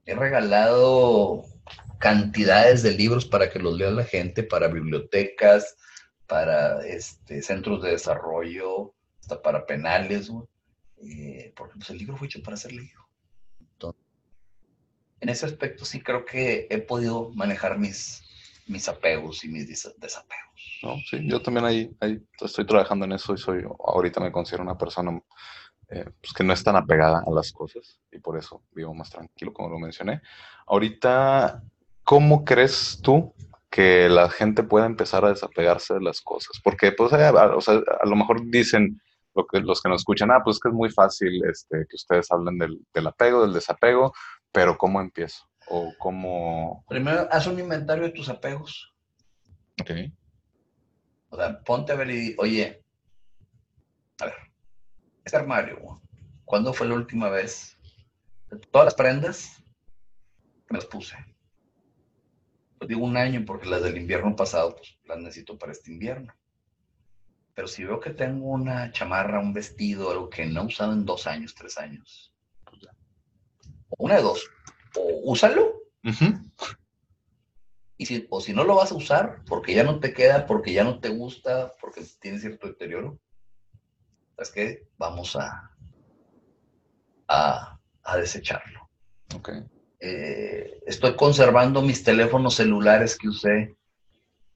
he 0.05 0.13
regalado 0.13 1.45
cantidades 1.99 2.83
de 2.83 2.91
libros 2.91 3.25
para 3.25 3.49
que 3.49 3.59
los 3.59 3.77
lea 3.77 3.91
la 3.91 4.03
gente, 4.03 4.43
para 4.43 4.67
bibliotecas, 4.67 5.77
para 6.27 6.85
este, 6.85 7.41
centros 7.41 7.81
de 7.81 7.91
desarrollo, 7.91 8.93
hasta 9.21 9.41
para 9.41 9.65
penales, 9.65 10.29
eh, 10.97 11.53
porque 11.55 11.75
pues, 11.75 11.89
el 11.89 11.99
libro 11.99 12.17
fue 12.17 12.27
hecho 12.27 12.43
para 12.43 12.57
ser 12.57 12.73
leído. 12.73 13.07
en 15.21 15.29
ese 15.29 15.45
aspecto 15.45 15.85
sí 15.85 16.01
creo 16.01 16.25
que 16.25 16.67
he 16.69 16.77
podido 16.79 17.31
manejar 17.31 17.79
mis, 17.79 18.21
mis 18.67 18.89
apegos 18.89 19.45
y 19.45 19.47
mis 19.47 19.65
desapegos. 19.97 20.46
No, 20.83 20.97
sí, 21.09 21.19
yo 21.23 21.41
también 21.41 21.65
ahí, 21.65 21.95
ahí, 21.99 22.19
estoy 22.39 22.65
trabajando 22.65 23.05
en 23.05 23.13
eso 23.13 23.33
y 23.33 23.37
soy, 23.37 23.63
ahorita 23.79 24.19
me 24.19 24.31
considero 24.31 24.63
una 24.63 24.77
persona 24.77 25.19
eh, 25.89 26.05
pues 26.21 26.33
que 26.33 26.43
no 26.43 26.53
es 26.53 26.63
tan 26.63 26.75
apegada 26.75 27.23
a 27.25 27.31
las 27.31 27.51
cosas 27.51 27.99
y 28.11 28.19
por 28.19 28.37
eso 28.37 28.63
vivo 28.71 28.93
más 28.93 29.09
tranquilo, 29.09 29.53
como 29.53 29.69
lo 29.69 29.79
mencioné. 29.79 30.21
Ahorita, 30.67 31.63
¿cómo 32.03 32.43
crees 32.45 32.99
tú 33.01 33.33
que 33.69 34.09
la 34.09 34.29
gente 34.29 34.63
pueda 34.63 34.85
empezar 34.85 35.25
a 35.25 35.29
desapegarse 35.29 35.93
de 35.93 36.01
las 36.01 36.21
cosas. 36.21 36.59
Porque, 36.63 36.91
pues, 36.91 37.13
eh, 37.13 37.25
a, 37.25 37.55
o 37.55 37.61
sea, 37.61 37.75
a 38.01 38.05
lo 38.05 38.15
mejor 38.15 38.41
dicen 38.49 38.99
lo 39.35 39.45
que, 39.45 39.59
los 39.59 39.81
que 39.81 39.89
nos 39.89 40.01
escuchan, 40.01 40.31
ah, 40.31 40.41
pues 40.43 40.59
que 40.59 40.69
es 40.69 40.73
muy 40.73 40.89
fácil 40.89 41.43
este, 41.45 41.85
que 41.87 41.95
ustedes 41.95 42.31
hablen 42.31 42.57
del, 42.57 42.79
del 42.93 43.07
apego, 43.07 43.41
del 43.41 43.53
desapego, 43.53 44.13
pero 44.51 44.77
¿cómo 44.77 45.01
empiezo? 45.01 45.43
O 45.69 45.93
cómo... 45.99 46.85
Primero, 46.87 47.27
haz 47.29 47.45
un 47.47 47.59
inventario 47.59 48.05
de 48.05 48.11
tus 48.11 48.29
apegos. 48.29 48.93
Ok. 49.81 49.91
O 51.29 51.37
sea, 51.37 51.61
ponte 51.61 51.91
a 51.91 51.95
ver 51.95 52.09
y, 52.09 52.35
oye, 52.37 52.83
a 54.19 54.25
ver, 54.25 54.35
este 55.23 55.37
armario, 55.37 56.01
¿cuándo 56.45 56.73
fue 56.73 56.87
la 56.87 56.95
última 56.95 57.29
vez? 57.29 57.77
Todas 58.71 58.85
las 58.85 58.95
prendas 58.95 59.63
me 60.69 60.77
las 60.77 60.85
puse 60.85 61.15
pues 62.77 62.89
digo 62.89 63.05
un 63.05 63.17
año 63.17 63.43
porque 63.45 63.67
las 63.67 63.81
del 63.81 63.97
invierno 63.97 64.35
pasado, 64.35 64.75
pues 64.75 64.97
las 65.05 65.17
necesito 65.17 65.57
para 65.57 65.71
este 65.71 65.91
invierno. 65.91 66.33
Pero 67.53 67.67
si 67.67 67.83
veo 67.83 67.99
que 67.99 68.11
tengo 68.11 68.49
una 68.49 68.91
chamarra, 68.91 69.39
un 69.39 69.53
vestido, 69.53 70.11
algo 70.11 70.29
que 70.29 70.45
no 70.45 70.61
he 70.61 70.65
usado 70.65 70.93
en 70.93 71.05
dos 71.05 71.25
años, 71.25 71.55
tres 71.55 71.77
años, 71.77 72.33
pues 72.63 72.83
una 73.97 74.17
de 74.17 74.21
dos, 74.21 74.47
o 74.95 75.31
úsalo, 75.31 75.81
y 77.97 78.05
si, 78.05 78.27
o 78.29 78.39
si 78.41 78.53
no 78.53 78.63
lo 78.63 78.75
vas 78.75 78.91
a 78.91 78.95
usar, 78.95 79.43
porque 79.47 79.73
ya 79.73 79.83
no 79.83 79.99
te 79.99 80.13
queda, 80.13 80.45
porque 80.45 80.71
ya 80.71 80.83
no 80.83 80.99
te 80.99 81.09
gusta, 81.09 81.73
porque 81.81 82.03
tiene 82.19 82.39
cierto 82.39 82.67
deterioro, 82.67 83.19
es 84.37 84.51
que 84.51 84.87
vamos 84.97 85.35
a, 85.35 85.71
a, 87.27 87.79
a 88.03 88.17
desecharlo. 88.17 88.89
Okay. 89.35 89.63
Eh, 89.99 90.79
estoy 90.85 91.15
conservando 91.15 91.81
mis 91.81 92.03
teléfonos 92.03 92.55
celulares 92.55 93.17
que 93.17 93.29
usé. 93.29 93.75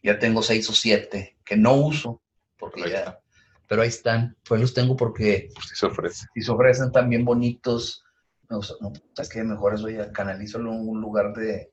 Ya 0.04 0.20
tengo 0.20 0.42
seis 0.42 0.70
o 0.70 0.74
siete 0.74 1.38
que 1.44 1.58
no 1.58 1.76
uso, 1.76 2.22
porque 2.58 2.90
ya, 2.90 3.20
pero 3.68 3.82
ahí 3.82 3.90
están. 3.90 4.38
Pues 4.48 4.62
los 4.62 4.74
tengo 4.74 4.96
porque 4.96 5.50
pues 5.54 5.70
si 5.70 5.76
se 5.76 5.86
ofrecen. 5.86 6.30
Si 6.34 6.42
se 6.42 6.52
ofrecen 6.52 6.92
también 6.92 7.26
bonitos. 7.26 8.04
No, 8.50 8.62
¿Sabes 8.62 9.30
qué? 9.32 9.44
Mejor 9.44 9.76
eso 9.76 9.90
ya 9.90 10.12
canalízalo 10.12 10.72
en 10.74 10.90
un 10.90 11.02
lugar 11.02 11.34
de, 11.34 11.72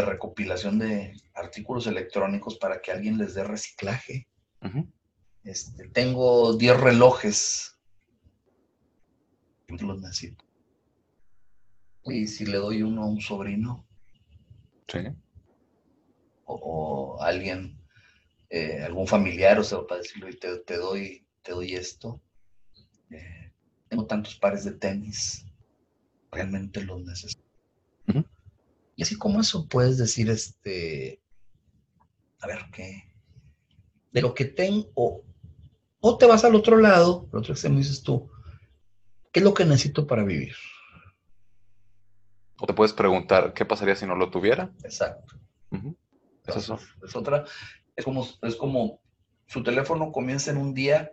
de, 0.00 0.06
recopilación 0.06 0.78
de 0.78 1.14
artículos 1.34 1.86
electrónicos 1.86 2.56
para 2.58 2.80
que 2.80 2.92
alguien 2.92 3.18
les 3.18 3.34
dé 3.34 3.44
reciclaje. 3.44 4.28
este, 5.44 5.88
tengo 5.88 6.56
10 6.56 6.80
relojes. 6.80 7.78
Los 9.68 10.00
necesito 10.00 10.46
y 12.12 12.26
si 12.26 12.46
le 12.46 12.58
doy 12.58 12.82
uno 12.82 13.02
a 13.02 13.06
un 13.06 13.20
sobrino. 13.20 13.86
Sí. 14.88 15.00
O, 16.44 17.18
alguien, 17.20 17.80
eh, 18.50 18.82
algún 18.82 19.06
familiar, 19.06 19.58
o 19.58 19.64
sea, 19.64 19.80
para 19.86 20.00
decirle, 20.00 20.32
te, 20.34 20.58
te 20.58 20.76
doy, 20.76 21.26
te 21.42 21.52
doy 21.52 21.74
esto. 21.74 22.22
Eh, 23.10 23.52
tengo 23.88 24.06
tantos 24.06 24.36
pares 24.36 24.64
de 24.64 24.72
tenis, 24.72 25.44
realmente 26.30 26.82
los 26.84 27.02
necesito. 27.02 27.42
Y 28.96 29.02
así 29.02 29.16
como 29.16 29.40
eso 29.40 29.68
puedes 29.68 29.98
decir, 29.98 30.30
este, 30.30 31.22
a 32.40 32.46
ver, 32.46 32.66
¿qué? 32.72 33.14
De 34.10 34.22
lo 34.22 34.34
que 34.34 34.46
tengo, 34.46 35.22
o 36.00 36.18
te 36.18 36.26
vas 36.26 36.44
al 36.44 36.54
otro 36.54 36.78
lado, 36.78 37.28
al 37.32 37.40
otro 37.40 37.52
extremo 37.52 37.78
dices 37.78 38.02
tú, 38.02 38.30
¿qué 39.32 39.40
es 39.40 39.44
lo 39.44 39.52
que 39.52 39.66
necesito 39.66 40.06
para 40.06 40.24
vivir? 40.24 40.54
O 42.58 42.66
te 42.66 42.72
puedes 42.72 42.94
preguntar, 42.94 43.52
¿qué 43.52 43.66
pasaría 43.66 43.96
si 43.96 44.06
no 44.06 44.16
lo 44.16 44.30
tuviera? 44.30 44.72
Exacto. 44.82 45.36
¿Es 46.46 46.56
eso? 46.56 46.78
Es 47.04 47.14
otra, 47.14 47.44
es 47.94 48.04
como, 48.04 48.26
es 48.42 48.56
como 48.56 49.00
su 49.46 49.62
teléfono 49.62 50.10
comienza 50.10 50.50
en 50.50 50.56
un 50.56 50.72
día 50.72 51.12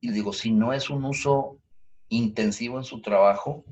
y 0.00 0.12
digo, 0.12 0.32
si 0.32 0.52
no 0.52 0.72
es 0.72 0.90
un 0.90 1.04
uso 1.04 1.58
intensivo 2.08 2.78
en 2.78 2.84
su 2.84 3.00
trabajo, 3.00 3.64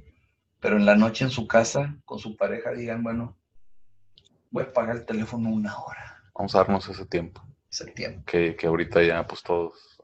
pero 0.60 0.76
en 0.76 0.86
la 0.86 0.96
noche 0.96 1.24
en 1.24 1.30
su 1.30 1.46
casa 1.46 1.96
con 2.04 2.18
su 2.18 2.36
pareja 2.36 2.72
digan, 2.72 3.02
bueno, 3.02 3.36
voy 4.50 4.64
a 4.64 4.72
pagar 4.72 4.96
el 4.96 5.06
teléfono 5.06 5.50
una 5.50 5.76
hora. 5.78 6.22
Vamos 6.34 6.54
a 6.54 6.58
darnos 6.58 6.88
ese 6.88 7.06
tiempo. 7.06 7.42
Ese 7.70 7.86
tiempo. 7.86 8.22
Que, 8.26 8.56
que 8.56 8.66
ahorita 8.66 9.02
ya 9.02 9.26
pues 9.26 9.42
todos, 9.42 10.00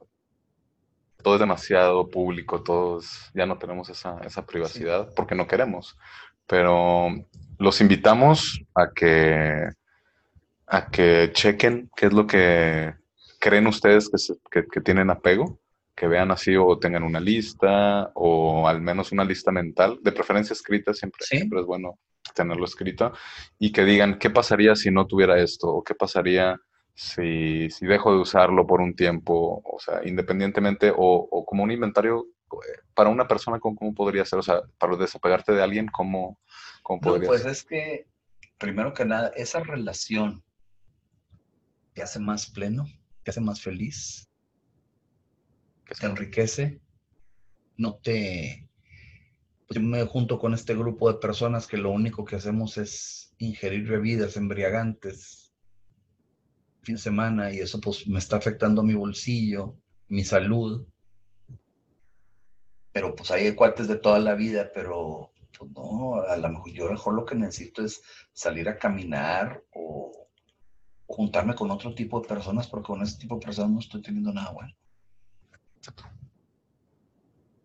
todo 1.22 1.34
es 1.34 1.40
demasiado 1.40 2.08
público, 2.08 2.62
todos 2.62 3.30
ya 3.34 3.46
no 3.46 3.58
tenemos 3.58 3.88
esa, 3.88 4.18
esa 4.20 4.44
privacidad 4.46 5.12
porque 5.14 5.34
no 5.34 5.46
queremos 5.46 5.96
pero 6.46 7.08
los 7.58 7.80
invitamos 7.80 8.60
a 8.74 8.90
que, 8.94 9.68
a 10.66 10.90
que 10.90 11.30
chequen 11.32 11.90
qué 11.96 12.06
es 12.06 12.12
lo 12.12 12.26
que 12.26 12.94
creen 13.38 13.66
ustedes 13.66 14.10
que, 14.50 14.80
tienen 14.80 15.10
apego, 15.10 15.58
que 15.96 16.06
vean 16.06 16.30
así 16.30 16.54
o 16.56 16.78
tengan 16.78 17.02
una 17.02 17.20
lista 17.20 18.10
o 18.14 18.68
al 18.68 18.80
menos 18.80 19.12
una 19.12 19.24
lista 19.24 19.50
mental, 19.50 19.98
de 20.02 20.12
preferencia 20.12 20.52
escrita, 20.52 20.92
siempre, 20.92 21.24
siempre 21.24 21.60
es 21.60 21.66
bueno 21.66 21.98
tenerlo 22.34 22.64
escrito, 22.64 23.12
y 23.58 23.72
que 23.72 23.84
digan 23.84 24.18
qué 24.18 24.30
pasaría 24.30 24.76
si 24.76 24.90
no 24.90 25.06
tuviera 25.06 25.40
esto 25.40 25.68
o 25.68 25.82
qué 25.82 25.94
pasaría 25.94 26.60
si, 26.94 27.68
dejo 27.80 28.12
de 28.12 28.18
usarlo 28.18 28.66
por 28.66 28.80
un 28.80 28.94
tiempo, 28.94 29.62
o 29.64 29.78
sea, 29.78 30.00
independientemente 30.04 30.92
o 30.94 31.44
como 31.46 31.62
un 31.62 31.70
inventario 31.70 32.26
para 32.94 33.10
una 33.10 33.26
persona, 33.26 33.58
¿cómo, 33.58 33.94
podría 33.94 34.24
ser? 34.24 34.38
O 34.38 34.42
sea, 34.42 34.62
para 34.78 34.96
desapegarte 34.96 35.52
de 35.52 35.62
alguien, 35.62 35.88
¿cómo, 35.88 36.38
cómo 36.82 37.00
podría 37.00 37.28
pues 37.28 37.44
es 37.44 37.64
que, 37.64 38.06
primero 38.58 38.94
que 38.94 39.04
nada, 39.04 39.32
esa 39.36 39.60
relación 39.60 40.42
te 41.94 42.02
hace 42.02 42.18
más 42.18 42.50
pleno, 42.50 42.86
te 43.22 43.30
hace 43.30 43.40
más 43.40 43.60
feliz, 43.60 44.28
te 45.94 46.06
enriquece, 46.06 46.80
no 47.76 47.96
te... 47.96 48.68
Pues 49.66 49.80
yo 49.80 49.82
me 49.82 50.04
junto 50.04 50.38
con 50.38 50.54
este 50.54 50.74
grupo 50.74 51.12
de 51.12 51.18
personas 51.18 51.66
que 51.66 51.76
lo 51.76 51.90
único 51.90 52.24
que 52.24 52.36
hacemos 52.36 52.78
es 52.78 53.34
ingerir 53.38 53.88
bebidas 53.88 54.36
embriagantes 54.36 55.52
fin 56.82 56.94
de 56.94 57.00
semana 57.00 57.52
y 57.52 57.58
eso 57.58 57.80
pues 57.80 58.06
me 58.06 58.20
está 58.20 58.36
afectando 58.36 58.84
mi 58.84 58.94
bolsillo, 58.94 59.76
mi 60.06 60.22
salud 60.22 60.86
pero 62.96 63.14
pues 63.14 63.30
hay 63.30 63.54
cuates 63.54 63.88
de 63.88 63.96
toda 63.96 64.18
la 64.18 64.34
vida, 64.34 64.70
pero 64.72 65.30
pues 65.58 65.70
no, 65.72 66.14
a 66.14 66.34
lo 66.38 66.48
mejor 66.48 66.72
yo 66.72 66.88
mejor 66.88 67.12
lo 67.12 67.26
que 67.26 67.34
necesito 67.34 67.84
es 67.84 68.00
salir 68.32 68.70
a 68.70 68.78
caminar 68.78 69.62
o, 69.74 70.30
juntarme 71.06 71.54
con 71.54 71.70
otro 71.70 71.94
tipo 71.94 72.22
de 72.22 72.26
personas, 72.26 72.66
porque 72.68 72.86
con 72.86 73.02
ese 73.02 73.18
tipo 73.18 73.34
de 73.34 73.44
personas 73.44 73.70
no 73.70 73.80
estoy 73.80 74.00
teniendo 74.00 74.32
nada 74.32 74.50
bueno. 74.52 74.72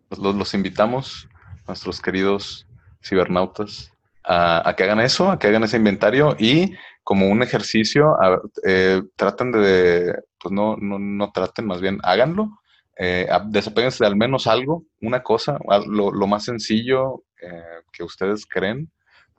Pues 0.09 0.19
los, 0.19 0.53
invitamos, 0.53 1.27
nuestros 1.67 2.01
queridos 2.01 2.67
cibernautas, 3.03 3.93
a, 4.23 4.73
que 4.75 4.83
hagan 4.83 4.99
eso, 4.99 5.31
a 5.31 5.39
que 5.39 5.47
hagan 5.47 5.63
ese 5.63 5.77
inventario 5.77 6.35
y 6.37 6.75
como 7.03 7.27
un 7.27 7.41
ejercicio, 7.41 8.15
eh, 8.65 9.01
traten 9.15 9.51
de, 9.51 10.13
pues 10.39 10.51
no, 10.51 10.75
no, 10.77 10.99
no 10.99 11.31
traten, 11.31 11.65
más 11.65 11.81
bien 11.81 11.99
háganlo. 12.03 12.49
Eh, 12.97 13.27
de 13.45 14.05
al 14.05 14.15
menos 14.15 14.47
algo, 14.47 14.83
una 15.01 15.23
cosa, 15.23 15.57
lo, 15.87 16.11
más 16.27 16.43
sencillo 16.45 17.23
eh, 17.41 17.81
que 17.91 18.03
ustedes 18.03 18.45
creen, 18.45 18.91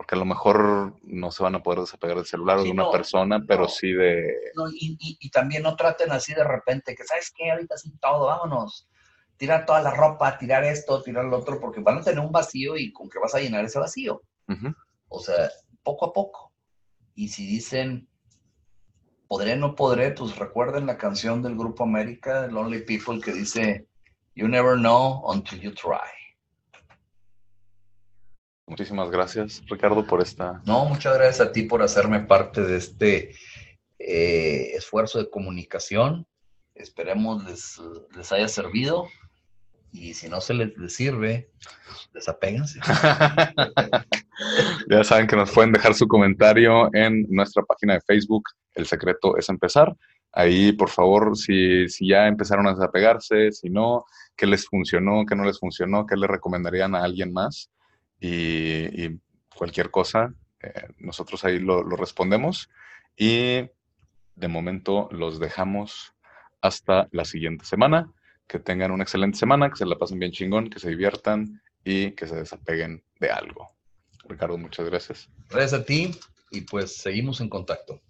porque 0.02 0.16
a 0.16 0.18
lo 0.18 0.24
mejor 0.24 0.96
no 1.04 1.30
se 1.30 1.44
van 1.44 1.54
a 1.54 1.62
poder 1.62 1.78
desapegar 1.78 2.16
del 2.16 2.26
celular 2.26 2.58
o 2.58 2.64
de 2.64 2.72
una 2.72 2.90
persona, 2.90 3.40
pero 3.46 3.68
sí 3.68 3.92
de... 3.92 4.34
y, 4.72 5.30
también 5.30 5.62
no 5.62 5.76
traten 5.76 6.10
así 6.10 6.34
de 6.34 6.42
repente, 6.42 6.96
que 6.96 7.04
sabes 7.04 7.32
qué, 7.32 7.52
ahorita 7.52 7.76
sí 7.76 7.92
todo, 8.00 8.26
vámonos, 8.26 8.88
tirar 9.36 9.64
toda 9.64 9.80
la 9.80 9.94
ropa, 9.94 10.36
tirar 10.38 10.64
esto, 10.64 11.00
tirar 11.04 11.26
lo 11.26 11.38
otro, 11.38 11.60
porque 11.60 11.80
van 11.80 11.98
a 11.98 12.02
tener 12.02 12.18
un 12.18 12.32
vacío 12.32 12.76
y 12.76 12.92
con 12.92 13.08
qué 13.08 13.20
vas 13.20 13.32
a 13.36 13.38
llenar 13.38 13.64
ese 13.64 13.78
vacío. 13.78 14.22
O 15.08 15.20
sea, 15.20 15.48
poco 15.84 16.06
a 16.06 16.12
poco. 16.12 16.52
Y 17.14 17.28
si 17.28 17.46
dicen, 17.46 18.08
podré, 19.28 19.54
no 19.54 19.76
podré, 19.76 20.10
pues 20.10 20.34
recuerden 20.34 20.86
la 20.86 20.98
canción 20.98 21.42
del 21.42 21.56
Grupo 21.56 21.84
América, 21.84 22.48
Lonely 22.48 22.84
People, 22.84 23.20
que 23.20 23.32
dice, 23.32 23.86
You 24.34 24.48
never 24.48 24.76
know 24.76 25.22
until 25.30 25.60
you 25.60 25.72
try. 25.72 26.21
Muchísimas 28.66 29.10
gracias, 29.10 29.62
Ricardo, 29.66 30.06
por 30.06 30.20
esta... 30.20 30.62
No, 30.64 30.86
muchas 30.86 31.14
gracias 31.14 31.40
a 31.40 31.52
ti 31.52 31.62
por 31.62 31.82
hacerme 31.82 32.20
parte 32.20 32.62
de 32.62 32.76
este 32.76 33.34
eh, 33.98 34.72
esfuerzo 34.74 35.18
de 35.18 35.30
comunicación. 35.30 36.26
Esperemos 36.74 37.44
les, 37.44 37.80
les 38.16 38.32
haya 38.32 38.48
servido 38.48 39.08
y 39.92 40.14
si 40.14 40.28
no 40.28 40.40
se 40.40 40.54
les, 40.54 40.94
sirve, 40.94 41.50
desapéguense. 42.14 42.80
ya 44.90 45.04
saben 45.04 45.26
que 45.26 45.36
nos 45.36 45.50
pueden 45.50 45.72
dejar 45.72 45.94
su 45.94 46.08
comentario 46.08 46.88
en 46.94 47.26
nuestra 47.28 47.62
página 47.62 47.94
de 47.94 48.00
Facebook, 48.00 48.44
El 48.74 48.86
Secreto 48.86 49.36
es 49.36 49.48
Empezar. 49.50 49.94
Ahí, 50.32 50.72
por 50.72 50.88
favor, 50.88 51.36
si, 51.36 51.86
ya 52.00 52.26
empezaron 52.26 52.66
a 52.66 52.72
desapegarse, 52.72 53.52
si 53.52 53.68
no, 53.68 54.06
qué 54.34 54.46
les 54.46 54.66
funcionó, 54.66 55.26
qué 55.26 55.36
no 55.36 55.44
les 55.44 55.58
funcionó, 55.58 56.06
qué 56.06 56.16
le 56.16 56.26
recomendarían 56.26 56.94
a 56.94 57.04
alguien 57.04 57.30
más. 57.30 57.70
Y, 58.24 59.20
cualquier 59.54 59.90
cosa, 59.90 60.34
eh, 60.60 60.88
nosotros 60.98 61.44
ahí 61.44 61.58
lo, 61.58 61.82
lo 61.82 61.96
respondemos. 61.96 62.70
Y 63.16 63.68
de 64.34 64.48
momento 64.48 65.08
los 65.10 65.38
dejamos 65.38 66.14
hasta 66.60 67.08
la 67.12 67.24
siguiente 67.24 67.64
semana 67.64 68.12
que 68.46 68.58
tengan 68.58 68.90
una 68.90 69.04
excelente 69.04 69.38
semana, 69.38 69.70
que 69.70 69.76
se 69.76 69.86
la 69.86 69.96
pasen 69.96 70.18
bien 70.18 70.30
chingón, 70.30 70.68
que 70.68 70.78
se 70.78 70.90
diviertan 70.90 71.62
y 71.84 72.12
que 72.12 72.26
se 72.26 72.36
desapeguen 72.36 73.02
de 73.18 73.30
algo. 73.30 73.70
Ricardo, 74.28 74.58
muchas 74.58 74.86
gracias. 74.86 75.28
Gracias 75.48 75.80
a 75.80 75.84
ti 75.84 76.10
y 76.50 76.60
pues 76.60 76.96
seguimos 76.96 77.40
en 77.40 77.48
contacto. 77.48 78.02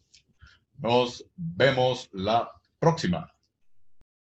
Nos 0.78 1.24
vemos 1.36 2.08
la 2.12 2.50
próxima. 2.80 3.31